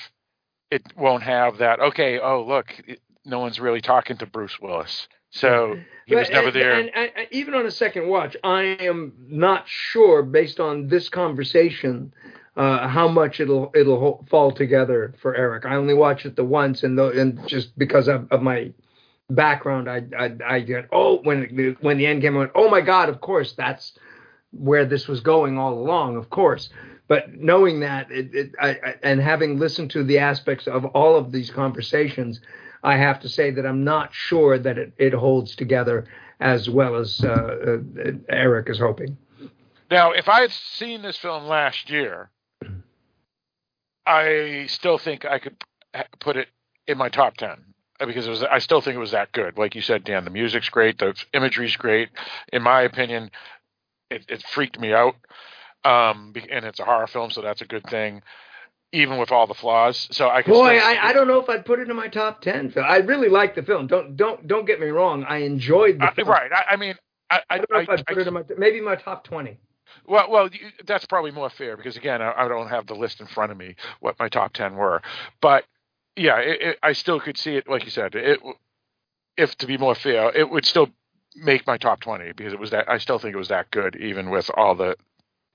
[0.69, 1.79] it won't have that.
[1.79, 5.77] Okay, oh look, it, no one's really talking to Bruce Willis, so
[6.07, 6.73] he was But- never and- there.
[6.73, 11.07] And, and- and even on a second watch, I am not sure, based on this
[11.07, 12.13] conversation,
[12.55, 15.65] uh, how much it'll it'll fall together for Eric.
[15.65, 18.73] I only watched it the once, and the, and just because of, of my
[19.29, 22.69] background, I I, I get oh when the, when the end came, I went oh
[22.69, 23.93] my god, of course that's
[24.51, 26.69] where this was going all along, of course.
[27.07, 31.17] But knowing that, it, it, I, I, and having listened to the aspects of all
[31.17, 32.39] of these conversations,
[32.83, 36.05] I have to say that I'm not sure that it, it holds together
[36.39, 39.17] as well as uh, uh, Eric is hoping.
[39.89, 42.29] Now, if I had seen this film last year,
[44.05, 45.63] I still think I could
[46.19, 46.47] put it
[46.87, 48.43] in my top ten because it was.
[48.43, 49.57] I still think it was that good.
[49.57, 52.09] Like you said, Dan, the music's great, the imagery's great.
[52.51, 53.31] In my opinion,
[54.09, 55.15] it, it freaked me out.
[55.83, 58.21] Um, and it's a horror film, so that's a good thing.
[58.93, 60.41] Even with all the flaws, so I.
[60.41, 62.73] Boy, I, I don't know if I'd put it in my top ten.
[62.77, 63.87] I really like the film.
[63.87, 65.23] Don't don't don't get me wrong.
[65.23, 66.27] I enjoyed the uh, film.
[66.27, 66.51] Right.
[66.51, 66.95] I, I mean,
[67.29, 69.59] I, I, don't know if I'd put it in my maybe my top twenty.
[70.07, 70.49] Well, well,
[70.85, 73.57] that's probably more fair because again, I, I, don't have the list in front of
[73.57, 75.01] me what my top ten were,
[75.41, 75.65] but
[76.15, 77.67] yeah, it, it, I still could see it.
[77.67, 78.39] Like you said, it
[79.37, 80.89] if to be more fair, it would still
[81.35, 82.89] make my top twenty because it was that.
[82.89, 84.95] I still think it was that good, even with all the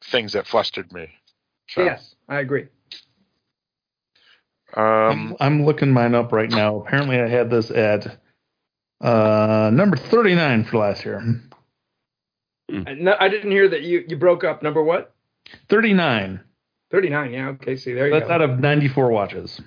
[0.04, 1.08] things that flustered me.
[1.68, 1.84] So.
[1.84, 2.68] Yes, I agree.
[4.74, 6.76] Um, I'm, I'm, looking mine up right now.
[6.76, 8.18] Apparently, I had this at
[9.00, 11.40] uh, number 39 for last year.
[12.68, 14.62] No, I didn't hear that you, you broke up.
[14.62, 15.14] Number what?
[15.68, 16.40] 39.
[16.90, 17.48] 39, yeah.
[17.48, 18.34] Okay, see, there you That's go.
[18.34, 19.60] out of 94 watches.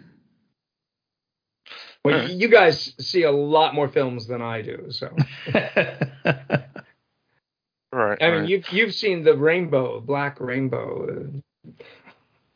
[2.04, 5.10] Well, you guys see a lot more films than I do, so.
[5.54, 5.68] right.
[7.94, 8.48] I mean, right.
[8.48, 11.30] you've you've seen the Rainbow, Black Rainbow.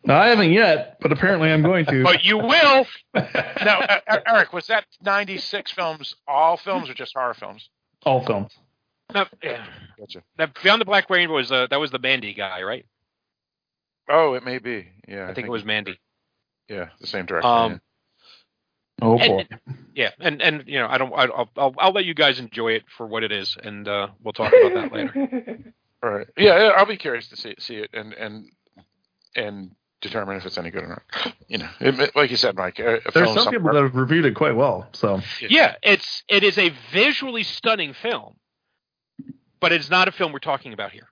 [0.06, 2.03] No, I haven't yet, but apparently I'm going to.
[2.03, 2.86] but you will.
[3.14, 7.70] now, uh, Eric, was that 96 films all films or just horror films?
[8.06, 8.52] All films.
[9.14, 9.65] Now, yeah.
[9.99, 10.23] Gotcha.
[10.38, 12.85] Now, Beyond the Black Rainbow was uh, that was the Mandy guy, right?
[14.10, 14.88] Oh, it may be.
[15.07, 15.99] Yeah, I, I think, it was Mandy.
[16.68, 17.49] Yeah, the same direction.
[17.49, 17.77] Um, yeah.
[19.02, 19.45] Oh boy.
[19.49, 21.14] And, yeah, and and you know, I don't.
[21.14, 24.07] I, I'll, I'll I'll let you guys enjoy it for what it is, and uh,
[24.23, 25.73] we'll talk about that later.
[26.03, 26.27] All right.
[26.38, 28.49] Yeah, I'll be curious to see see it and and
[29.35, 29.72] and
[30.02, 31.34] determine if it's any good or not.
[31.48, 32.77] You know, it, like you said, Mike.
[32.77, 34.88] There's some people that have reviewed it quite well.
[34.94, 38.35] So yeah, it's it is a visually stunning film,
[39.64, 41.07] but it's not a film we're talking about here.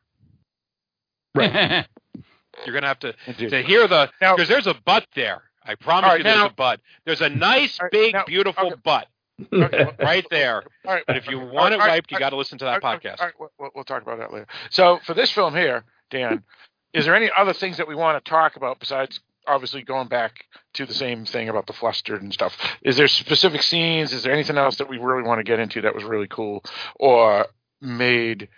[1.33, 1.87] Right.
[2.65, 3.13] You're gonna have to
[3.47, 5.43] to hear the because there's a butt there.
[5.63, 6.81] I promise right, you, there's now, a butt.
[7.05, 8.75] There's a nice, right, big, now, beautiful okay.
[8.83, 9.07] butt
[9.53, 9.87] Okay.
[9.99, 10.63] right there.
[10.85, 11.03] All right.
[11.07, 13.01] But if you want it all right, wiped, you got to listen to that right,
[13.01, 13.19] podcast.
[13.21, 14.47] All right, we'll, we'll talk about that later.
[14.69, 16.43] So for this film here, Dan,
[16.93, 20.45] is there any other things that we want to talk about besides obviously going back
[20.73, 22.57] to the same thing about the flustered and stuff?
[22.83, 24.11] Is there specific scenes?
[24.11, 26.63] Is there anything else that we really want to get into that was really cool
[26.99, 27.47] or
[27.81, 28.49] made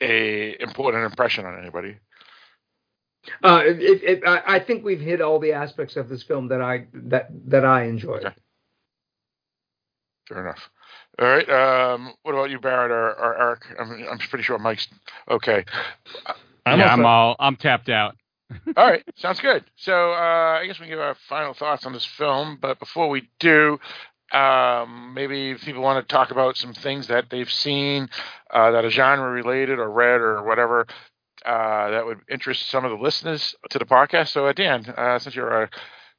[0.00, 1.98] a important impression on anybody?
[3.42, 6.60] Uh, it, it, I, I think we've hit all the aspects of this film that
[6.60, 8.24] I that that I enjoyed.
[8.24, 8.34] Okay.
[10.28, 10.70] Fair enough.
[11.18, 11.48] All right.
[11.48, 13.62] Um, what about you, Barrett or, or Eric?
[13.78, 14.88] I'm, I'm pretty sure Mike's
[15.30, 15.64] okay.
[16.66, 18.16] I'm yeah, I'm all I'm tapped out.
[18.76, 19.64] all right, sounds good.
[19.76, 23.08] So uh, I guess we can give our final thoughts on this film, but before
[23.08, 23.78] we do,
[24.34, 28.08] um, maybe people want to talk about some things that they've seen
[28.50, 30.86] uh, that are genre related or read or whatever
[31.44, 34.28] uh, that would interest some of the listeners to the podcast.
[34.28, 35.70] So, uh, Dan, uh, since you're a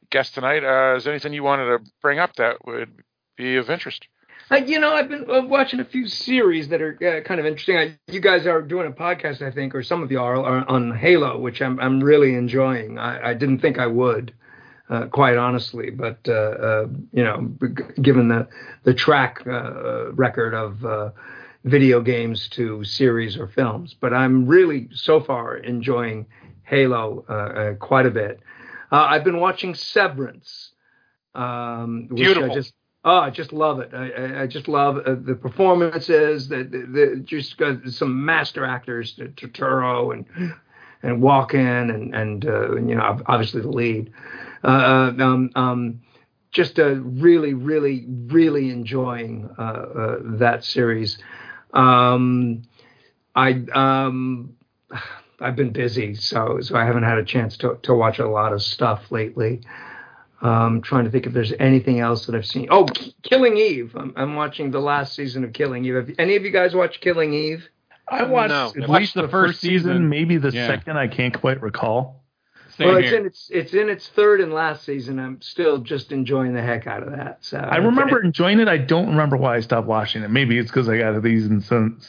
[0.09, 2.89] guest tonight, uh, is there anything you wanted to bring up that would
[3.35, 4.07] be of interest?
[4.51, 6.93] Uh, you know, I've been watching a few series that are
[7.25, 7.77] kind of interesting.
[7.77, 10.69] I, you guys are doing a podcast, I think, or some of you are, are
[10.69, 12.99] on Halo, which I'm I'm really enjoying.
[12.99, 14.33] I, I didn't think I would,
[14.89, 17.51] uh, quite honestly, but uh, uh, you know,
[18.01, 18.47] given the
[18.83, 21.13] the track record of
[21.63, 26.27] video games to series or films, but I'm really so far enjoying
[26.63, 28.39] Halo quite a bit.
[28.91, 30.71] I've been watching Severance,
[31.33, 32.51] um, which Beautiful.
[32.51, 32.73] I just
[33.07, 33.93] Oh, I just love it.
[33.93, 36.47] I, I just love uh, the performances.
[36.47, 40.25] The, the, the just got some master actors, Turturro and
[41.03, 44.11] and Walken and and uh, you know obviously the lead.
[44.65, 46.01] Uh, um, um,
[46.51, 51.17] just uh, really, really, really enjoying uh, uh, that series.
[51.73, 52.63] Um,
[53.35, 54.55] I um,
[55.39, 58.53] I've been busy, so so I haven't had a chance to to watch a lot
[58.53, 59.61] of stuff lately.
[60.41, 62.67] Um, trying to think if there's anything else that I've seen.
[62.69, 62.87] Oh,
[63.23, 63.95] Killing Eve.
[63.95, 65.95] I'm, I'm, watching the last season of Killing Eve.
[65.95, 67.67] Have any of you guys watched Killing Eve?
[68.07, 68.83] I watched no.
[68.83, 70.09] at Watched least the the, first first season, season.
[70.09, 70.67] maybe the Yeah.
[70.67, 70.97] second.
[70.97, 72.24] I can't quite recall.
[72.77, 73.19] Same well, it's here.
[73.19, 75.17] in its it's in its third and last season.
[75.17, 77.37] I'm still just enjoying the heck out of that.
[77.39, 78.67] So I remember enjoying it.
[78.67, 80.29] I don't remember why I stopped watching it.
[80.29, 82.01] Maybe it's because I got these in some,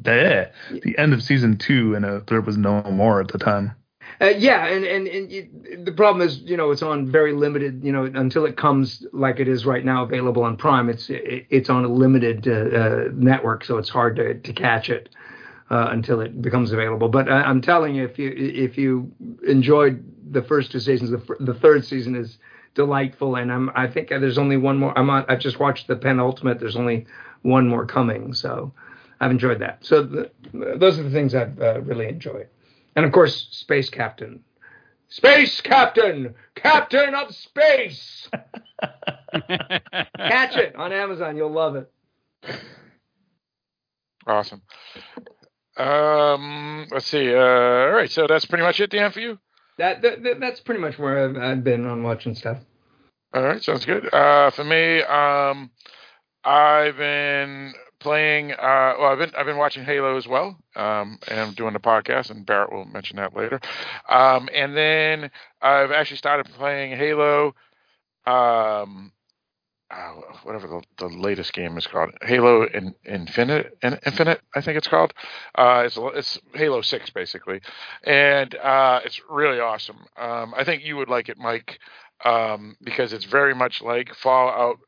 [0.00, 3.72] the, the end of season two, and uh, there was no more at the time.
[4.20, 5.48] Uh, yeah, and and, and you,
[5.84, 9.40] the problem is, you know, it's on very limited, you know, until it comes like
[9.40, 10.88] it is right now, available on Prime.
[10.88, 14.88] It's it, it's on a limited uh, uh, network, so it's hard to to catch
[14.88, 15.10] it.
[15.70, 17.08] Uh, until it becomes available.
[17.08, 19.12] But I, I'm telling you, if you if you
[19.46, 22.38] enjoyed the first two seasons, the, the third season is
[22.74, 24.96] delightful, and I'm I think there's only one more.
[24.98, 26.60] I'm on, I've just watched the penultimate.
[26.60, 27.06] There's only
[27.42, 28.72] one more coming, so
[29.20, 29.84] I've enjoyed that.
[29.84, 32.48] So the, those are the things I've uh, really enjoyed,
[32.96, 34.40] and of course, Space Captain.
[35.08, 38.28] Space Captain, Captain of Space.
[39.48, 41.36] Catch it on Amazon.
[41.36, 41.90] You'll love it.
[44.26, 44.62] Awesome.
[45.76, 47.34] Um, let's see.
[47.34, 49.38] Uh, all right, so that's pretty much it, Dan, for you.
[49.78, 52.58] That, that that's pretty much where I've, I've been on watching stuff.
[53.32, 54.12] All right, sounds good.
[54.14, 55.70] Uh, for me, um,
[56.44, 58.52] I've been playing.
[58.52, 61.80] Uh, well, I've been I've been watching Halo as well, um, and I'm doing the
[61.80, 63.60] podcast, and Barrett will mention that later.
[64.08, 65.30] Um, and then
[65.60, 67.54] I've actually started playing Halo.
[68.26, 69.10] Um,
[69.90, 70.12] uh,
[70.42, 74.88] whatever the, the latest game is called, Halo in, Infinite, in, Infinite, I think it's
[74.88, 75.12] called.
[75.54, 77.60] Uh, it's it's Halo Six basically,
[78.02, 80.06] and uh, it's really awesome.
[80.16, 81.78] Um, I think you would like it, Mike,
[82.24, 84.78] um, because it's very much like Fallout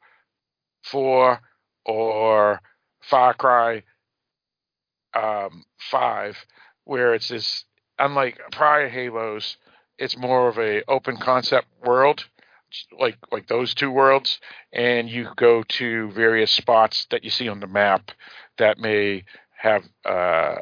[0.82, 1.40] Four
[1.84, 2.60] or
[3.02, 3.82] Far Cry
[5.14, 6.36] um, Five,
[6.84, 7.64] where it's this.
[7.98, 9.56] Unlike prior Halos,
[9.98, 12.26] it's more of a open concept world
[12.98, 14.38] like like those two worlds,
[14.72, 18.10] and you go to various spots that you see on the map
[18.58, 19.24] that may
[19.56, 20.56] have uh,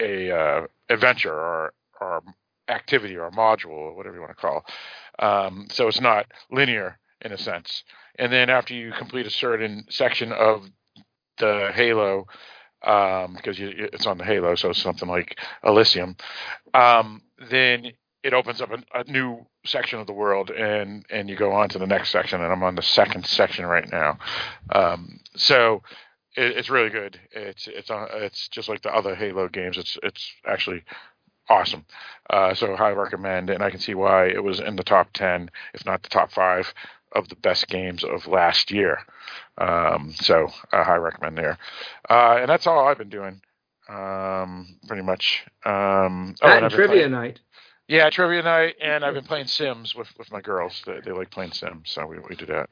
[0.00, 2.22] a uh, adventure or or
[2.68, 4.64] activity or a module or whatever you want to call.
[5.18, 7.84] Um, so it's not linear in a sense.
[8.18, 10.68] And then after you complete a certain section of
[11.38, 12.26] the Halo,
[12.82, 16.16] um, because you, it's on the Halo, so it's something like Elysium,
[16.74, 17.92] um, then
[18.26, 21.68] it opens up a, a, new section of the world and and you go on
[21.68, 24.18] to the next section and i'm on the second section right now.
[24.70, 25.82] Um, so
[26.36, 27.20] it, it's really good.
[27.30, 29.78] It's it's uh, it's just like the other halo games.
[29.78, 30.82] It's it's actually
[31.48, 31.84] awesome.
[32.28, 35.48] Uh, so highly recommend and i can see why it was in the top 10
[35.74, 36.74] if not the top 5
[37.12, 38.98] of the best games of last year.
[39.56, 41.56] Um, so i highly recommend there.
[42.10, 43.40] Uh, and that's all i've been doing
[43.88, 45.44] um, pretty much.
[45.64, 47.40] Um, oh, and trivia night
[47.88, 50.82] yeah, trivia night, and I've been playing Sims with, with my girls.
[50.86, 52.68] They, they like playing Sims, so we, we do that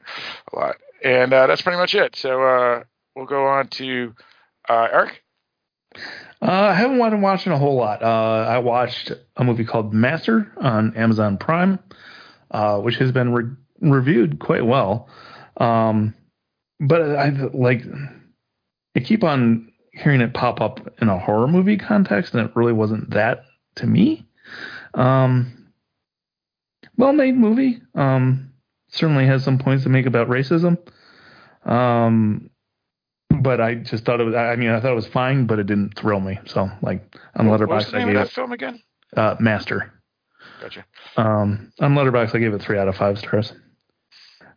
[0.53, 0.75] a lot.
[1.03, 2.15] And uh, that's pretty much it.
[2.15, 2.83] So uh,
[3.15, 4.13] we'll go on to
[4.67, 5.23] uh, Eric.
[6.41, 8.03] Uh, I haven't been watching a whole lot.
[8.03, 11.79] Uh, I watched a movie called Master on Amazon Prime,
[12.51, 15.07] uh, which has been re- reviewed quite well.
[15.57, 16.13] Um,
[16.79, 17.83] but I like
[18.95, 22.73] I keep on hearing it pop up in a horror movie context, and it really
[22.73, 24.25] wasn't that to me.
[24.95, 25.71] Um,
[26.97, 27.81] well made movie.
[27.93, 28.53] Um,
[28.87, 30.77] certainly has some points to make about racism.
[31.65, 32.49] Um,
[33.29, 34.35] but I just thought it was.
[34.35, 36.39] I mean, I thought it was fine, but it didn't thrill me.
[36.45, 38.81] So, like on what, Letterboxd, what's the name I gave of that it film again?
[39.15, 39.91] uh, Master.
[40.61, 40.85] Gotcha.
[41.17, 43.53] Um, on Letterboxd, I gave it three out of five stars.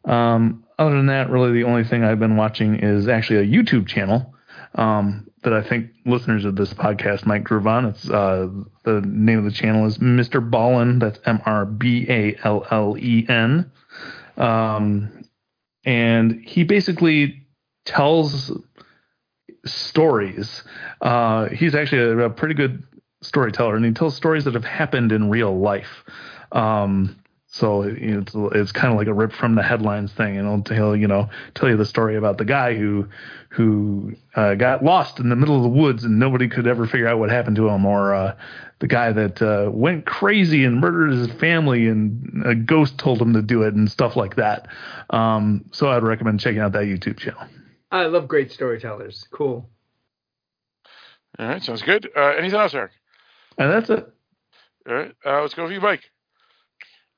[0.04, 3.88] Um, other than that, really the only thing I've been watching is actually a YouTube
[3.88, 4.34] channel
[4.78, 7.84] um, that I think listeners of this podcast might groove on.
[7.86, 8.48] It's uh,
[8.84, 10.48] the name of the channel is Mr.
[10.48, 11.00] Ballen.
[11.00, 13.70] That's M R B A L L E N.
[14.36, 15.24] Um,
[15.84, 17.46] and he basically
[17.84, 18.52] tells
[19.64, 20.62] stories.
[21.00, 22.84] Uh, he's actually a, a, pretty good
[23.20, 26.04] storyteller, and he tells stories that have happened in real life.
[26.52, 27.17] Um,
[27.50, 30.94] so it's it's kind of like a rip from the headlines thing, and he'll tell
[30.94, 33.08] you know tell you the story about the guy who
[33.48, 37.08] who uh, got lost in the middle of the woods and nobody could ever figure
[37.08, 38.36] out what happened to him, or uh,
[38.80, 43.32] the guy that uh, went crazy and murdered his family and a ghost told him
[43.32, 44.68] to do it and stuff like that.
[45.08, 47.40] Um, so I'd recommend checking out that YouTube channel.
[47.90, 49.26] I love great storytellers.
[49.30, 49.66] Cool.
[51.38, 52.10] All right, sounds good.
[52.14, 52.92] Uh, anything else, Eric?
[53.56, 54.06] And that's it.
[54.86, 56.02] All right, uh, let's go for you, Mike.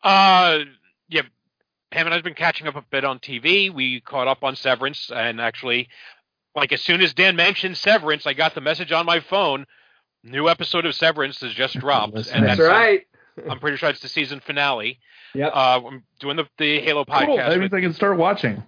[0.02, 0.60] Uh,
[1.08, 1.22] yeah,
[1.90, 3.72] Pam and I've been catching up a bit on TV.
[3.72, 5.88] We caught up on Severance, and actually,
[6.54, 9.66] like as soon as Dan mentioned Severance, I got the message on my phone.
[10.22, 13.06] New episode of Severance has just dropped, that's and that's right.
[13.48, 14.98] I'm pretty sure it's the season finale.
[15.34, 17.26] Yeah, uh, I'm doing the the Halo podcast.
[17.26, 17.36] Cool.
[17.36, 18.62] That means I can start watching.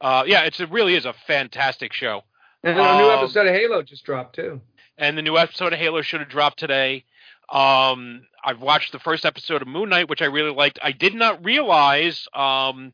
[0.00, 2.22] Uh, yeah, it's, it really is a fantastic show.
[2.64, 4.60] And then a new episode of Halo just dropped too.
[4.98, 7.04] And the new episode of Halo should have dropped today.
[7.52, 10.78] Um, I've watched the first episode of Moon Knight, which I really liked.
[10.82, 12.26] I did not realize.
[12.34, 12.92] Um,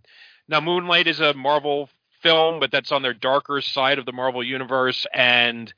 [0.48, 1.88] now, Moon Knight is a Marvel
[2.22, 5.72] film, but that's on their darker side of the Marvel universe, and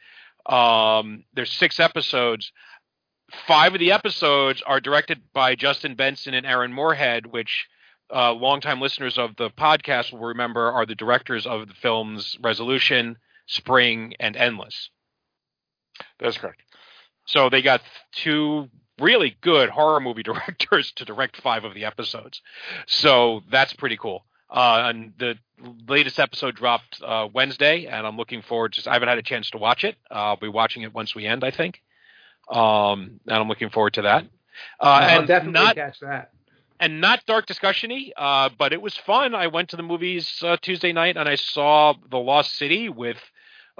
[0.46, 2.52] um, there's six episodes.
[3.46, 7.68] Five of the episodes are directed by Justin Benson and Aaron Moorhead, which
[8.12, 13.18] uh, longtime listeners of the podcast will remember are the directors of the films Resolution,
[13.46, 14.90] Spring, and Endless.
[16.18, 16.62] That's correct.
[17.30, 17.80] So they got
[18.12, 18.68] two
[19.00, 22.42] really good horror movie directors to direct five of the episodes.
[22.86, 24.24] So that's pretty cool.
[24.50, 25.38] Uh, and the
[25.88, 28.90] latest episode dropped uh, Wednesday, and I'm looking forward to.
[28.90, 29.96] I haven't had a chance to watch it.
[30.10, 31.80] Uh, I'll be watching it once we end, I think.
[32.50, 34.24] Um, and I'm looking forward to that.
[34.80, 36.32] Uh, I'll and definitely not catch that.
[36.80, 39.36] and not dark discussiony, uh, but it was fun.
[39.36, 43.18] I went to the movies uh, Tuesday night and I saw The Lost City with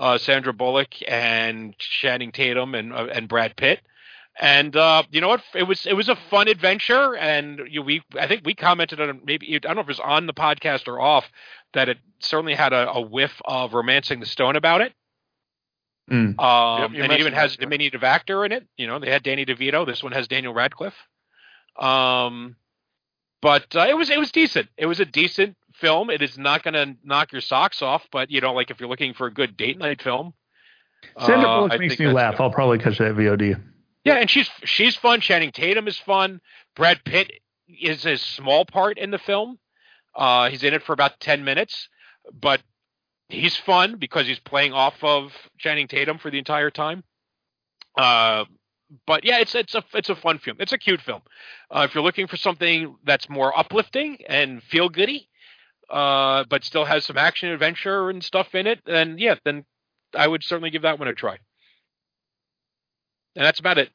[0.01, 3.81] uh, Sandra Bullock and Channing Tatum and uh, and Brad Pitt.
[4.41, 5.43] And uh, you know what?
[5.55, 9.11] It was it was a fun adventure, and you, we I think we commented on
[9.11, 11.27] it maybe I don't know if it was on the podcast or off
[11.75, 14.95] that it certainly had a, a whiff of romancing the stone about it.
[16.11, 16.41] Mm.
[16.41, 18.67] Um, Yep, and it even has that, a diminutive actor in it.
[18.79, 19.87] You know, they had Danny DeVito.
[19.87, 20.97] This one has Daniel Radcliffe.
[21.79, 22.57] Um,
[23.43, 24.69] but uh, it was it was decent.
[24.79, 26.11] It was a decent film.
[26.11, 28.89] It is not going to knock your socks off, but you know, like if you're
[28.89, 30.35] looking for a good date night film,
[31.19, 32.37] Sandra uh, Bullock I makes me laugh.
[32.37, 32.43] good.
[32.43, 33.61] I'll probably catch that VOD.
[34.05, 35.21] Yeah, and she's she's fun.
[35.21, 36.41] Channing Tatum is fun.
[36.75, 37.31] Brad Pitt
[37.81, 39.59] is a small part in the film.
[40.15, 41.89] Uh, he's in it for about ten minutes,
[42.33, 42.63] but
[43.29, 47.05] he's fun because he's playing off of Channing Tatum for the entire time.
[47.97, 48.45] Uh,
[49.07, 50.57] but yeah, it's it's a it's a fun film.
[50.61, 51.23] It's a cute film.
[51.71, 55.29] Uh, if you're looking for something that's more uplifting and feel goody,
[55.91, 59.65] uh, but still has some action, adventure, and stuff in it, then yeah, then
[60.17, 61.39] I would certainly give that one a try.
[63.37, 63.91] And that's about it.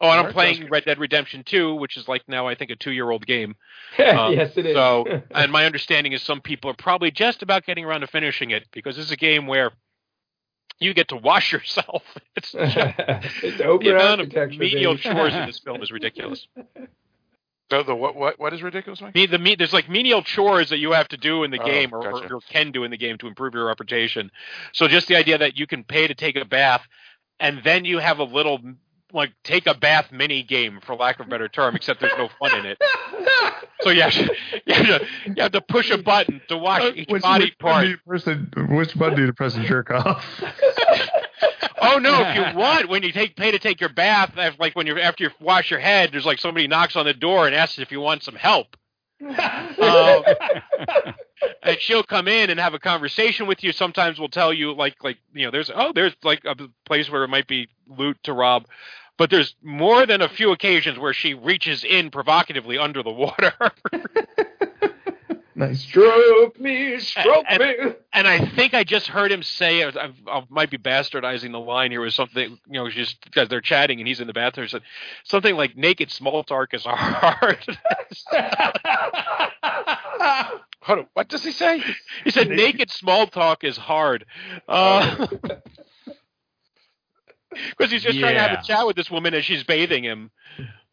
[0.00, 2.76] Oh, and I'm playing Red Dead Redemption 2, which is like now I think a
[2.76, 3.56] two year old game.
[3.98, 4.74] Um, yes, it is.
[4.74, 8.50] So, and my understanding is some people are probably just about getting around to finishing
[8.50, 9.72] it because this is a game where
[10.78, 12.02] you get to wash yourself.
[12.36, 12.94] It's just,
[13.42, 16.46] it's the amount of menial chores in this film is ridiculous.
[17.70, 19.14] So the what what what is ridiculous, Mike?
[19.14, 21.92] The me, there's like menial chores that you have to do in the Oh, game
[21.92, 22.32] or, gotcha.
[22.32, 24.30] or, or can do in the game to improve your reputation.
[24.72, 26.86] So just the idea that you can pay to take a bath,
[27.40, 28.60] and then you have a little
[29.16, 32.28] like take a bath mini game, for lack of a better term, except there's no
[32.38, 32.78] fun in it.
[33.80, 34.34] So you have to,
[34.66, 37.44] you have to, you have to push a button to wash each Uh, Which, body
[37.46, 37.86] which part.
[37.86, 40.24] you to- which button do you press to jerk off?
[41.78, 42.22] Oh no!
[42.22, 45.24] If you want, when you take pay to take your bath, like when you're after
[45.24, 48.00] you wash your head, there's like somebody knocks on the door and asks if you
[48.00, 48.76] want some help.
[49.22, 49.28] Um,
[51.62, 53.72] and she'll come in and have a conversation with you.
[53.72, 56.56] Sometimes we'll tell you like like you know there's oh there's like a
[56.86, 58.66] place where it might be loot to rob,
[59.16, 63.52] but there's more than a few occasions where she reaches in provocatively under the water.
[65.54, 65.80] nice.
[65.80, 67.74] Stroke me, stroke and, me.
[68.12, 71.60] and I think I just heard him say, I, I, I might be bastardizing the
[71.60, 74.68] line here, was something, you know, just because they're chatting and he's in the bathroom,
[74.68, 74.82] said
[75.24, 77.64] something like naked small talk is hard.
[80.82, 81.82] Hold on, what does he say?
[82.22, 84.24] he said naked small talk is hard.
[84.68, 85.26] Uh,
[87.70, 90.30] because he's just trying to have a chat with this woman as she's bathing him.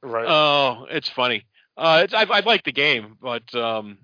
[0.02, 0.26] Right.
[0.28, 1.46] Oh, it's funny.
[1.78, 3.98] Uh, it's, I, I like the game, but um,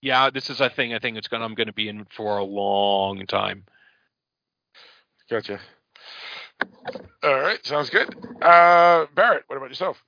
[0.00, 0.94] yeah, this is a thing.
[0.94, 3.64] I think it's gonna I'm gonna be in for a long time.
[5.30, 5.60] Gotcha.
[7.22, 8.14] All right, sounds good.
[8.42, 10.02] Uh, Barrett, what about yourself?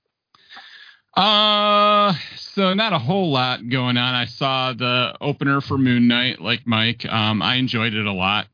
[1.14, 4.14] Uh, so not a whole lot going on.
[4.14, 7.04] I saw the opener for Moon Knight, like Mike.
[7.06, 8.46] Um, I enjoyed it a lot.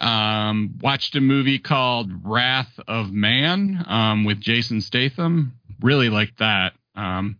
[0.00, 5.52] Um, watched a movie called Wrath of Man, um, with Jason Statham.
[5.80, 6.72] Really liked that.
[6.94, 7.38] Um,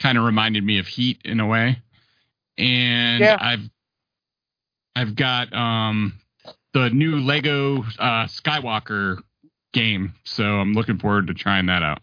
[0.00, 1.80] kind of reminded me of Heat in a way.
[2.58, 3.38] And Yeah.
[3.40, 3.70] I've,
[4.94, 6.20] I've got, um,
[6.74, 9.22] the new Lego, uh, Skywalker
[9.72, 10.14] game.
[10.24, 12.00] So I'm looking forward to trying that out.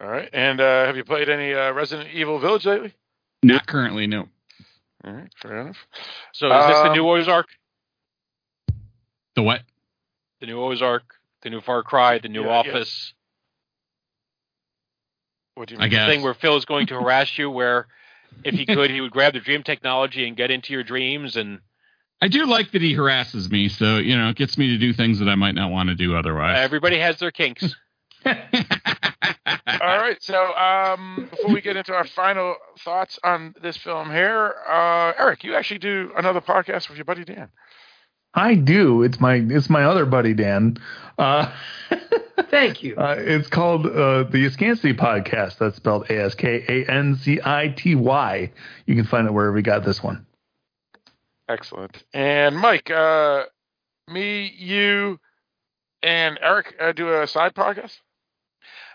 [0.00, 2.92] All right, and uh, have you played any uh, Resident Evil Village lately?
[3.44, 4.28] Not currently, no.
[5.04, 5.76] All right, fair enough.
[6.32, 7.46] So is this the Um, new Ozark?
[9.36, 9.62] The what?
[10.40, 12.70] The new Ozark, the new Far Cry, the new Yeah, yeah.
[12.72, 13.14] Office.
[15.54, 15.90] What do you I mean?
[15.90, 16.08] guess.
[16.08, 17.86] thing where Phil is going to harass you, where
[18.44, 21.36] if he could, he would grab the dream technology and get into your dreams.
[21.36, 21.60] And
[22.22, 24.92] I do like that he harasses me, so you know, it gets me to do
[24.92, 26.58] things that I might not want to do otherwise.
[26.58, 27.74] everybody has their kinks.
[28.24, 34.54] All right, so um, before we get into our final thoughts on this film here,
[34.68, 37.48] uh, Eric, you actually do another podcast with your buddy Dan.
[38.34, 39.02] I do.
[39.02, 40.78] It's my it's my other buddy Dan.
[41.18, 41.52] Uh,
[42.50, 42.96] Thank you.
[42.96, 45.58] uh, it's called uh, the Askancity Podcast.
[45.58, 48.50] That's spelled A S K A N C I T Y.
[48.86, 50.26] You can find it wherever we got this one.
[51.48, 52.02] Excellent.
[52.14, 53.44] And Mike, uh,
[54.08, 55.20] me, you,
[56.02, 57.98] and Eric uh, do a side podcast.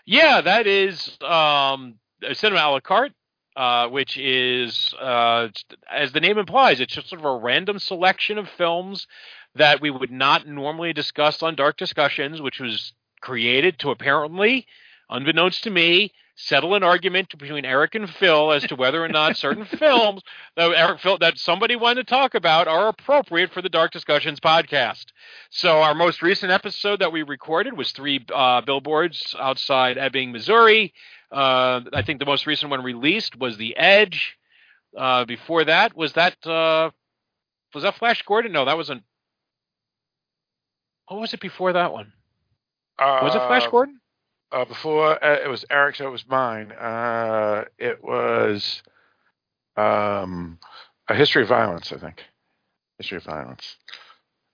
[0.05, 3.14] Yeah, that is um, a cinema a la carte,
[3.57, 5.47] uh, which is, uh,
[5.91, 9.07] as the name implies, it's just sort of a random selection of films
[9.55, 14.67] that we would not normally discuss on Dark Discussions, which was created to apparently,
[15.09, 19.35] unbeknownst to me, settle an argument between Eric and Phil as to whether or not
[19.38, 20.22] certain films
[20.55, 24.39] that Eric Phil that somebody wanted to talk about are appropriate for the Dark Discussions
[24.39, 25.05] podcast.
[25.49, 30.93] So our most recent episode that we recorded was three uh, billboards outside Ebbing, Missouri.
[31.31, 34.38] Uh, I think the most recent one released was The Edge.
[34.95, 36.91] Uh, before that was that uh,
[37.73, 38.51] was that Flash Gordon?
[38.51, 39.03] No, that wasn't.
[41.07, 42.14] What was it before that one?
[42.99, 43.99] was it Flash Uh, Gordon?
[44.51, 46.71] Uh, before uh, it was Eric's, it was mine.
[46.71, 48.81] Uh, it was
[49.75, 50.57] um,
[51.07, 52.23] a history of violence, I think.
[52.97, 53.75] History of violence.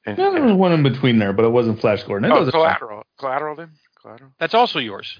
[0.05, 2.29] And, Yeah, there was one in between there, but it wasn't Flash Gordon.
[2.29, 3.03] It oh, was collateral.
[3.19, 3.71] Collateral then?
[4.01, 4.31] Collateral?
[4.39, 5.19] That's also yours.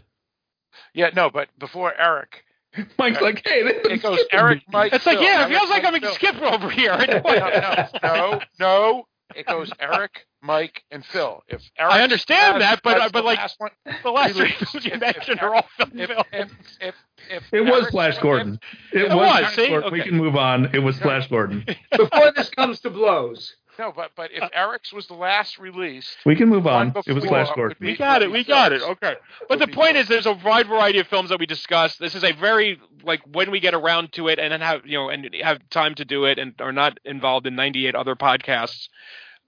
[0.94, 2.44] Yeah, no, but before Eric.
[2.98, 4.94] Mike's like, hey, it goes Eric, Mike.
[4.94, 5.28] It's like, Phil.
[5.28, 6.32] yeah, it feels like I'm Mike, being Phil.
[6.32, 6.98] skipped over here.
[7.08, 9.08] no, no, no, no.
[9.36, 11.42] It goes Eric, Mike, and Phil.
[11.48, 13.72] If Eric I understand that, but that's but the like last one,
[14.04, 14.72] the last three released.
[14.72, 16.26] films you mentioned if are all film if, films.
[16.34, 16.52] if,
[16.82, 16.96] if,
[17.30, 18.60] if It was Flash Gordon.
[18.92, 19.68] It, It was, was, Flash see?
[19.70, 19.92] Gordon.
[19.92, 20.76] We can move on.
[20.76, 21.66] It was Flash Gordon.
[21.98, 23.56] Before this comes to blows.
[23.80, 27.04] No, but but if uh, Eric's was the last released, We can move one on.
[27.08, 27.78] It was Flash Gordon.
[27.80, 28.32] We got it.
[28.32, 28.84] We got it.
[28.84, 29.16] Okay.
[29.50, 31.96] But the point is, there's a wide variety of films that we discuss.
[31.96, 34.98] This is a very like when we get around to it, and then have you
[35.00, 38.90] know, and have time to do it, and are not involved in 98 other podcasts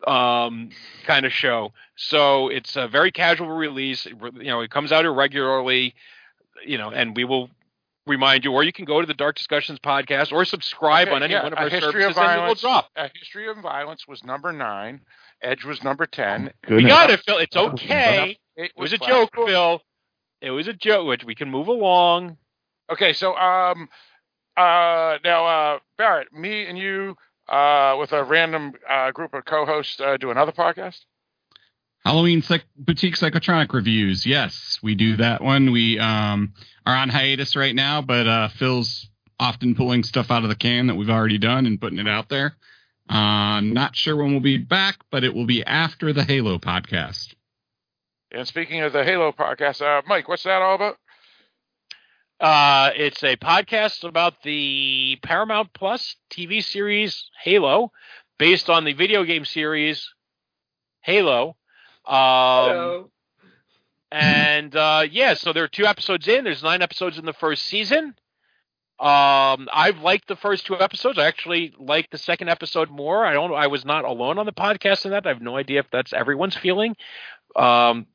[0.05, 0.69] um
[1.05, 1.71] kind of show.
[1.95, 4.05] So it's a very casual release.
[4.05, 5.95] You know, it comes out irregularly.
[6.65, 7.49] You know, and we will
[8.07, 11.23] remind you, or you can go to the Dark Discussions podcast or subscribe Okay, on
[11.23, 12.61] any yeah, one of our history services, of and it will violence.
[12.61, 12.89] drop.
[12.95, 15.01] A history of violence was number nine.
[15.41, 16.51] Edge was number ten.
[16.69, 17.37] We got it, Phil.
[17.39, 18.37] It's Oh, okay.
[18.55, 19.81] It It was a Flash joke, Phil.
[20.41, 21.07] It was a joke.
[21.07, 22.37] Which we can move along.
[22.91, 23.89] Okay, so um,
[24.55, 27.17] uh, now uh, Barrett, me and you,
[27.47, 30.99] uh, with a random uh, group of co-hosts, uh, do another podcast.
[32.03, 34.25] Halloween psych- boutique psychotronic reviews.
[34.25, 35.71] Yes, we do that one.
[35.71, 36.53] We um,
[36.85, 39.09] are on hiatus right now, but uh, Phil's
[39.39, 42.29] often pulling stuff out of the can that we've already done and putting it out
[42.29, 42.55] there.
[43.09, 47.33] Uh, not sure when we'll be back, but it will be after the Halo podcast.
[48.31, 50.97] And speaking of the Halo podcast, uh, Mike, what's that all about?
[52.39, 57.91] Uh, it's a podcast about the Paramount Plus TV series Halo,
[58.37, 60.13] based on the video game series
[61.01, 61.55] Halo.
[62.05, 62.15] Um,
[64.11, 66.43] And uh, yeah, so there are two episodes in.
[66.43, 68.15] There's nine episodes in the first season.
[68.97, 71.17] Um, I've liked the first two episodes.
[71.17, 73.25] I actually like the second episode more.
[73.25, 73.53] I don't.
[73.53, 75.25] I was not alone on the podcast in that.
[75.25, 76.95] I have no idea if that's everyone's feeling.
[77.55, 78.07] Um,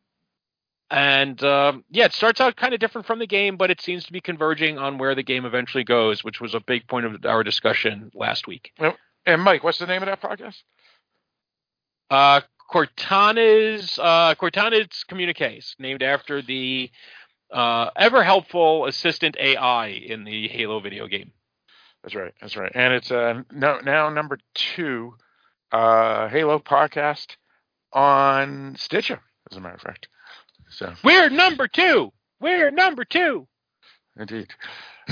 [0.90, 4.04] and um, yeah, it starts out kind of different from the game, but it seems
[4.06, 7.24] to be converging on where the game eventually goes, which was a big point of
[7.24, 8.72] our discussion last week.
[9.24, 10.56] And Mike, what's the name of that podcast?
[12.10, 12.40] Uh,
[12.72, 16.90] Cortana's uh, Cortana's communiques, named after the
[17.52, 21.32] uh, ever helpful assistant AI in the Halo video game.
[22.02, 22.32] That's right.
[22.40, 22.72] That's right.
[22.74, 25.14] And it's uh, no, now number two
[25.70, 27.36] uh, Halo podcast
[27.92, 30.08] on Stitcher, as a matter of fact.
[30.70, 32.12] So We're number two.
[32.40, 33.46] We're number two.
[34.18, 34.48] indeed.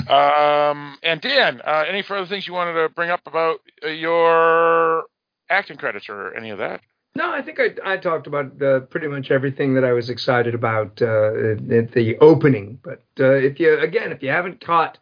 [0.08, 5.04] Um, and Dan, uh, any further things you wanted to bring up about uh, your
[5.50, 6.80] acting credits or any of that?
[7.16, 10.54] No, I think I, I talked about uh, pretty much everything that I was excited
[10.54, 11.32] about uh,
[11.74, 12.78] at the opening.
[12.84, 14.98] But uh, if you again, if you haven't caught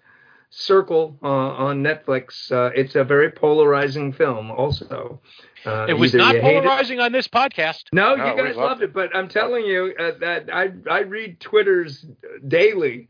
[0.51, 4.51] Circle uh, on Netflix, uh, it's a very polarizing film.
[4.51, 5.21] Also,
[5.65, 7.85] uh, it was not you it- polarizing on this podcast.
[7.93, 11.01] No, No, you guys loved loved it, but I'm telling you uh, that I I
[11.01, 12.07] read Twitters
[12.47, 13.09] daily,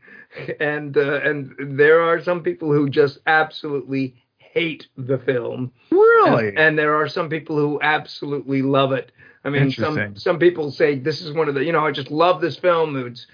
[0.59, 5.71] and uh, and there are some people who just absolutely hate the film.
[5.91, 6.49] Really?
[6.49, 9.11] And, and there are some people who absolutely love it.
[9.43, 12.11] I mean, some some people say this is one of the you know I just
[12.11, 12.97] love this film.
[13.05, 13.27] It's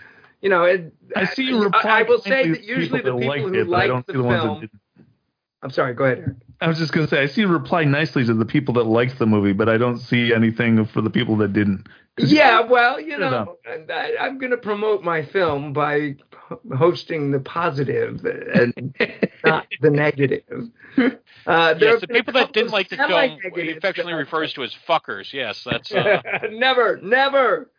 [0.43, 1.81] you know it, I see you reply.
[1.85, 4.13] I, I will say that to usually the people liked who it, but like the
[4.13, 4.69] the film.
[5.63, 5.93] I'm sorry.
[5.95, 6.35] Go ahead, Eric.
[6.61, 9.17] I was just gonna say I see you reply nicely to the people that liked
[9.17, 11.87] the movie, but I don't see anything for the people that didn't.
[12.19, 16.15] Yeah, well, you know, I, I'm going to promote my film by
[16.77, 18.95] hosting the positive and
[19.43, 20.69] not the negative.
[21.47, 25.33] Uh, Yes, the people that didn't like the film, he affectionately refers to as fuckers.
[25.33, 25.91] Yes, that's.
[25.91, 26.21] Uh,
[26.51, 27.71] never, never.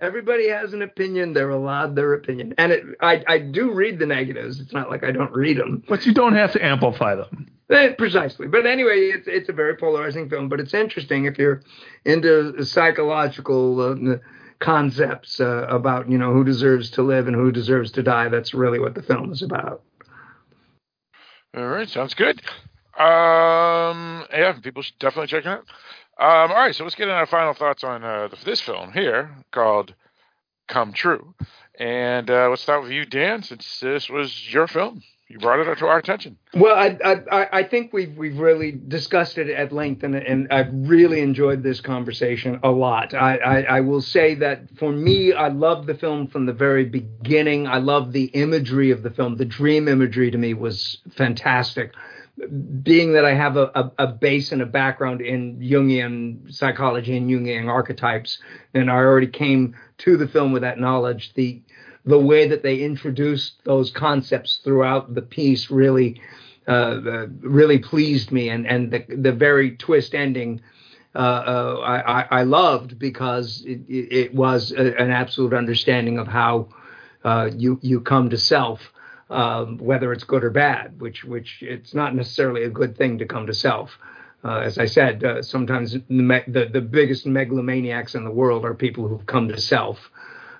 [0.00, 1.34] Everybody has an opinion.
[1.34, 4.58] They're allowed their opinion, and it, I, I do read the negatives.
[4.58, 5.82] It's not like I don't read them.
[5.88, 7.48] But you don't have to amplify them.
[7.70, 8.48] Eh, Precisely.
[8.48, 11.62] But anyway, it's it's a very polarizing film, but it's interesting if you're
[12.04, 14.16] into psychological uh,
[14.58, 18.28] concepts uh, about you know who deserves to live and who deserves to die.
[18.28, 19.82] That's really what the film is about.
[21.56, 22.40] All right, sounds good.
[22.98, 25.64] Um, yeah, people should definitely check it out.
[26.20, 29.34] Um, all right, so let's get into our final thoughts on uh, this film here
[29.52, 29.94] called
[30.68, 31.34] "Come True,"
[31.78, 35.02] and uh, let's start with you, Dan, since this was your film.
[35.30, 36.36] You brought it to our attention.
[36.54, 36.98] Well, I,
[37.32, 41.62] I, I think we've we've really discussed it at length, and and I've really enjoyed
[41.62, 43.14] this conversation a lot.
[43.14, 46.84] I, I, I will say that for me, I loved the film from the very
[46.84, 47.66] beginning.
[47.66, 49.36] I love the imagery of the film.
[49.36, 51.94] The dream imagery to me was fantastic.
[52.82, 57.30] Being that I have a, a, a base and a background in Jungian psychology and
[57.30, 58.38] Jungian archetypes,
[58.72, 61.32] and I already came to the film with that knowledge.
[61.34, 61.60] The
[62.04, 66.20] the way that they introduced those concepts throughout the piece really
[66.66, 70.60] uh, uh, really pleased me, and and the the very twist ending.
[71.12, 76.68] Uh, uh I, I, loved because it, it was a, an absolute understanding of how
[77.24, 78.92] uh, you you come to self,
[79.30, 81.00] um, whether it's good or bad.
[81.00, 83.96] Which which it's not necessarily a good thing to come to self.
[84.42, 88.72] Uh, as I said, uh, sometimes the, the, the biggest megalomaniacs in the world are
[88.72, 89.98] people who've come to self.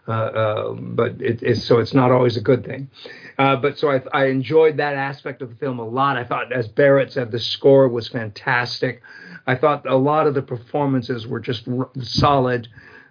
[0.07, 2.91] Uh, uh, but it, it's so it's not always a good thing.
[3.39, 6.17] Uh, but so I, I enjoyed that aspect of the film a lot.
[6.17, 9.03] I thought, as Barrett said, the score was fantastic.
[9.47, 12.69] I thought a lot of the performances were just r- solid.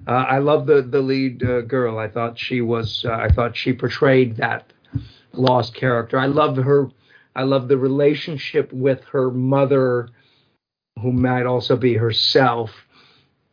[0.07, 1.97] Uh, I love the the lead uh, girl.
[1.97, 3.05] I thought she was.
[3.05, 4.71] I thought she portrayed that
[5.33, 6.19] lost character.
[6.19, 6.89] I love her.
[7.35, 10.09] I love the relationship with her mother,
[11.01, 12.71] who might also be herself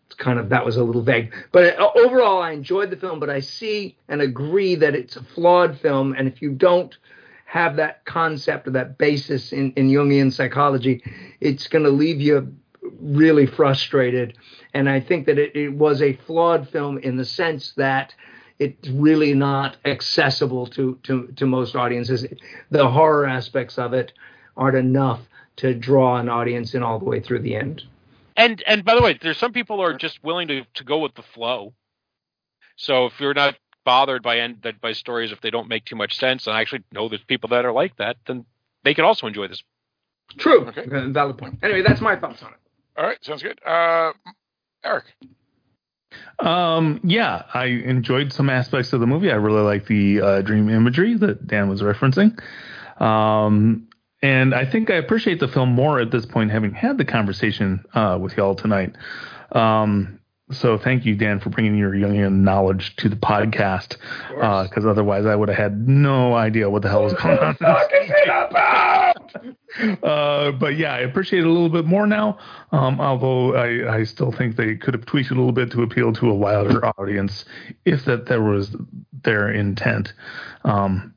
[0.06, 1.34] It's kind of that was a little vague.
[1.52, 3.20] But uh, overall, I enjoyed the film.
[3.20, 6.96] But I see and agree that it's a flawed film, and if you don't
[7.46, 11.02] have that concept or that basis in, in Jungian psychology,
[11.40, 12.54] it's going to leave you
[13.00, 14.38] really frustrated.
[14.74, 18.14] And I think that it, it was a flawed film in the sense that
[18.58, 22.26] it's really not accessible to, to, to most audiences.
[22.70, 24.12] The horror aspects of it
[24.56, 25.20] aren't enough
[25.56, 27.82] to draw an audience in all the way through the end
[28.36, 30.98] and and by the way, there's some people who are just willing to to go
[30.98, 31.72] with the flow.
[32.76, 36.18] So if you're not bothered by end by stories if they don't make too much
[36.18, 38.44] sense, and I actually know there's people that are like that, then
[38.84, 39.62] they can also enjoy this.
[40.36, 40.66] True.
[40.66, 40.84] Okay.
[40.86, 41.58] Valid point.
[41.62, 42.58] Anyway, that's my thoughts on it.
[42.98, 43.58] All right, sounds good.
[43.64, 44.12] Uh,
[44.84, 45.04] Eric.
[46.38, 49.30] Um, yeah, I enjoyed some aspects of the movie.
[49.30, 52.38] I really like the uh, dream imagery that Dan was referencing.
[53.00, 53.88] Um,
[54.22, 57.84] and I think I appreciate the film more at this point, having had the conversation
[57.94, 58.96] uh, with y'all tonight.
[59.52, 60.20] Um,
[60.50, 63.96] so thank you, Dan, for bringing your Jungian knowledge to the podcast.
[64.28, 67.56] Because uh, otherwise, I would have had no idea what the hell was going on.
[70.02, 72.38] uh, but yeah, I appreciate it a little bit more now.
[72.72, 75.82] Um, although I, I still think they could have tweaked it a little bit to
[75.82, 77.44] appeal to a wider audience,
[77.84, 78.76] if that there was
[79.12, 80.12] their intent.
[80.64, 81.14] Um,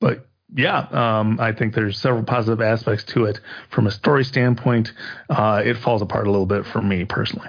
[0.00, 3.40] but yeah, um, I think there's several positive aspects to it.
[3.70, 4.92] From a story standpoint,
[5.28, 7.48] uh, it falls apart a little bit for me personally.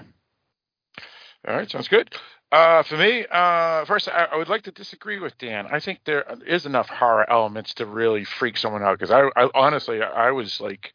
[1.47, 2.13] All right, sounds good.
[2.51, 5.67] Uh, for me, uh, first, I, I, would like to disagree with Dan.
[5.71, 8.97] I think there is enough horror elements to really freak someone out.
[8.97, 10.93] Because I, I, honestly, I was like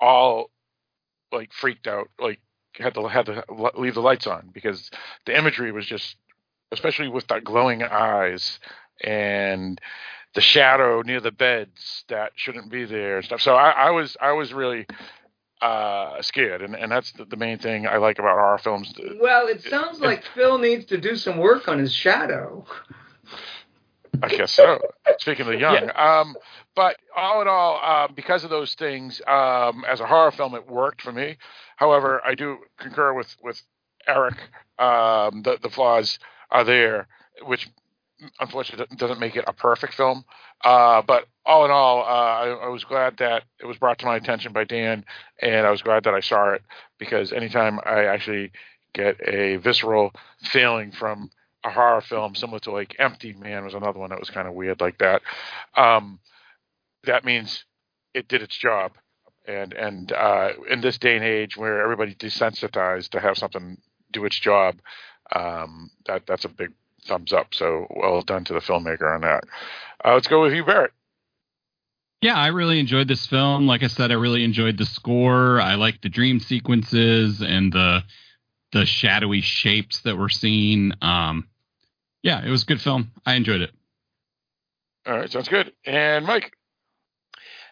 [0.00, 0.50] all
[1.32, 2.40] like freaked out, like
[2.74, 3.44] had to had to
[3.76, 4.88] leave the lights on because
[5.26, 6.14] the imagery was just,
[6.70, 8.60] especially with that glowing eyes
[9.02, 9.80] and
[10.34, 13.40] the shadow near the beds that shouldn't be there and stuff.
[13.40, 14.86] So I, I was I was really
[15.64, 18.92] uh, scared, and, and that's the, the, main thing I like about horror films.
[19.18, 22.66] Well, it sounds like it, Phil needs to do some work on his shadow.
[24.22, 24.78] I guess so.
[25.20, 26.20] Speaking of the Jung, yeah.
[26.20, 26.36] um,
[26.76, 30.68] but all in all, uh, because of those things, um, as a horror film, it
[30.68, 31.38] worked for me.
[31.76, 33.62] However, I do concur with with
[34.06, 34.36] Eric.
[34.78, 36.18] Um, the the flaws
[36.50, 37.08] are there,
[37.42, 37.70] which
[38.40, 40.24] unfortunately doesn't make it a perfect film.
[40.62, 44.06] Uh, but all in all, uh, I, I, was glad that it was brought to
[44.06, 45.04] my attention by Dan,
[45.40, 46.62] and I was glad that I saw it
[46.98, 48.52] because anytime I actually
[48.94, 51.30] get a visceral feeling from
[51.64, 54.54] a horror film, similar to like Empty Man was another one that was kind of
[54.54, 55.22] weird like that.
[55.76, 56.20] Um,
[57.04, 57.64] that means
[58.14, 58.92] it did its job.
[59.46, 63.76] And and uh, in this day and age where everybody's desensitized to have something
[64.10, 64.76] do its job,
[65.34, 66.72] um, that that's a big
[67.06, 67.54] thumbs up.
[67.54, 69.44] So well done to the filmmaker on that.
[70.04, 70.92] Uh, let's go with you, Barrett.
[72.20, 73.66] Yeah, I really enjoyed this film.
[73.66, 75.60] Like I said, I really enjoyed the score.
[75.60, 78.02] I like the dream sequences and the
[78.72, 80.92] the shadowy shapes that we're seeing.
[81.00, 81.48] Um,
[82.22, 83.12] yeah, it was a good film.
[83.24, 83.70] I enjoyed it.
[85.06, 85.72] All right, sounds good.
[85.84, 86.52] And Mike.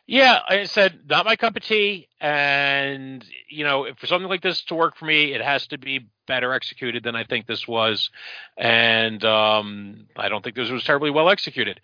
[0.07, 4.63] Yeah, I said not my cup of tea, and you know, for something like this
[4.67, 8.11] to work for me, it has to be better executed than I think this was,
[8.59, 11.81] and um, I don't think this was terribly well executed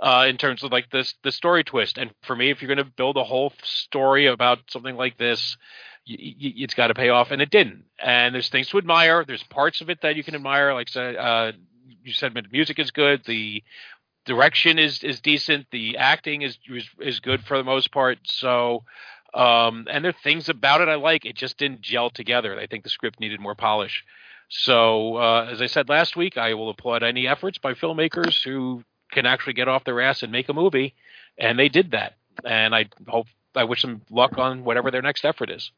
[0.00, 1.98] uh, in terms of like this the story twist.
[1.98, 5.56] And for me, if you're going to build a whole story about something like this,
[6.08, 7.84] y- y- it's got to pay off, and it didn't.
[7.98, 9.24] And there's things to admire.
[9.26, 11.52] There's parts of it that you can admire, like uh,
[12.04, 13.24] you said, music is good.
[13.26, 13.62] The
[14.24, 15.66] direction is is decent.
[15.70, 18.18] The acting is is, is good for the most part.
[18.24, 18.84] So.
[19.32, 21.24] Um, and there are things about it I like.
[21.24, 22.56] It just didn't gel together.
[22.56, 24.04] I think the script needed more polish.
[24.48, 28.84] So, uh, as I said last week, I will applaud any efforts by filmmakers who
[29.10, 30.94] can actually get off their ass and make a movie,
[31.36, 32.14] and they did that.
[32.44, 35.70] And I hope I wish them luck on whatever their next effort is.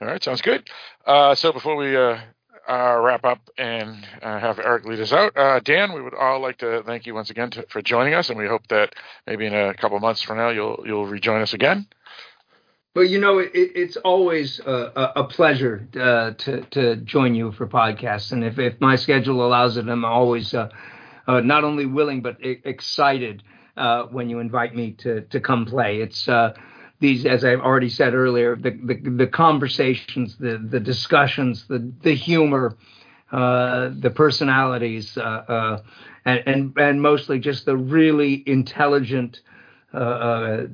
[0.00, 0.68] All right, sounds good.
[1.06, 2.18] Uh, so before we uh,
[2.68, 6.40] uh, wrap up and uh, have Eric lead us out, uh, Dan, we would all
[6.40, 8.94] like to thank you once again to, for joining us, and we hope that
[9.26, 11.86] maybe in a couple months from now you'll you'll rejoin us again.
[12.94, 17.66] But you know, it, it's always a, a pleasure uh, to to join you for
[17.66, 20.68] podcasts, and if, if my schedule allows it, I'm always uh,
[21.26, 23.42] uh, not only willing but excited
[24.10, 26.00] when you invite me to to come play.
[26.00, 26.54] It's uh,
[27.02, 32.14] these, as I've already said earlier, the the, the conversations, the the discussions, the the
[32.14, 32.76] humor,
[33.30, 35.82] uh, the personalities, and,
[36.24, 39.40] and and mostly just the really intelligent.
[39.94, 40.68] Uh,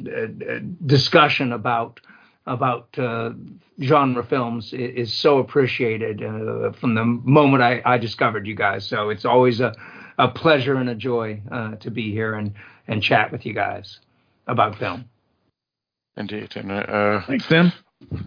[0.86, 1.98] discussion about
[2.46, 3.30] about uh,
[3.80, 8.86] genre films is, is, so appreciated uh, from the moment I, I, discovered you guys.
[8.86, 9.74] So it's always a,
[10.18, 12.54] a pleasure and a joy uh, to be here and,
[12.88, 14.00] and chat with you guys
[14.46, 15.08] about film.
[16.18, 16.54] Indeed.
[16.56, 17.72] And, uh, Thanks, Dan.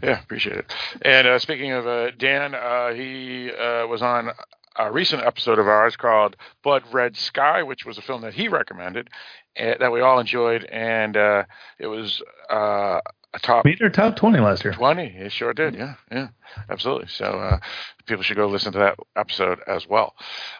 [0.01, 0.73] Yeah, appreciate it.
[1.03, 2.53] And uh, speaking of uh, Dan,
[2.95, 3.51] he
[3.88, 4.31] was on
[4.77, 8.47] a recent episode of ours called Blood Red Sky, which was a film that he
[8.47, 9.09] recommended
[9.59, 11.43] uh, that we all enjoyed, and uh,
[11.77, 13.01] it was uh,
[13.34, 14.73] a top made our top twenty last year.
[14.73, 15.76] Twenty, it sure did.
[15.76, 16.30] Yeah, yeah,
[16.69, 17.07] absolutely.
[17.07, 17.59] So uh,
[18.05, 20.15] people should go listen to that episode as well.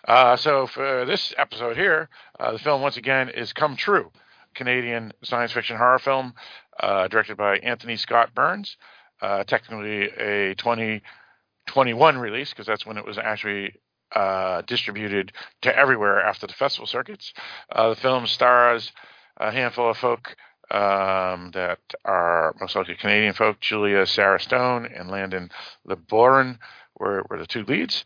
[0.08, 2.10] Uh, so for this episode here,
[2.40, 4.12] uh, the film once again is Come True,
[4.56, 6.34] Canadian science fiction horror film
[6.80, 8.78] uh, directed by Anthony Scott Burns.
[9.22, 13.76] Uh, technically a 2021 release because that's when it was actually
[14.16, 15.32] uh, distributed
[15.62, 17.32] to everywhere after the festival circuits.
[17.76, 18.92] the film stars
[19.38, 20.36] a handful of folk
[20.72, 23.60] um, that are most likely Canadian folk.
[23.60, 25.50] Julia Sarah Stone and Landon
[25.88, 26.58] Liboiron
[26.98, 28.04] were, were the two leads.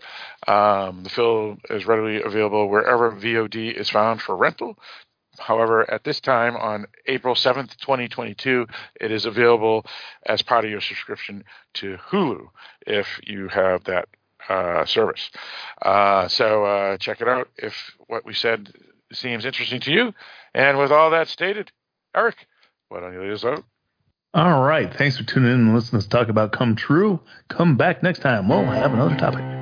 [0.47, 4.77] Um, the film is readily available wherever VOD is found for rental.
[5.39, 8.67] However, at this time on April 7th, 2022,
[8.99, 9.85] it is available
[10.25, 11.43] as part of your subscription
[11.75, 12.47] to Hulu
[12.85, 14.07] if you have that
[14.49, 15.29] uh, service.
[15.81, 17.73] Uh, so uh, check it out if
[18.07, 18.73] what we said
[19.11, 20.13] seems interesting to you.
[20.53, 21.71] And with all that stated,
[22.15, 22.47] Eric,
[22.89, 23.63] why don't you lead us out?
[24.33, 24.93] All right.
[24.93, 27.21] Thanks for tuning in and listening to us talk about Come True.
[27.47, 28.49] Come back next time.
[28.49, 29.54] We'll have another topic.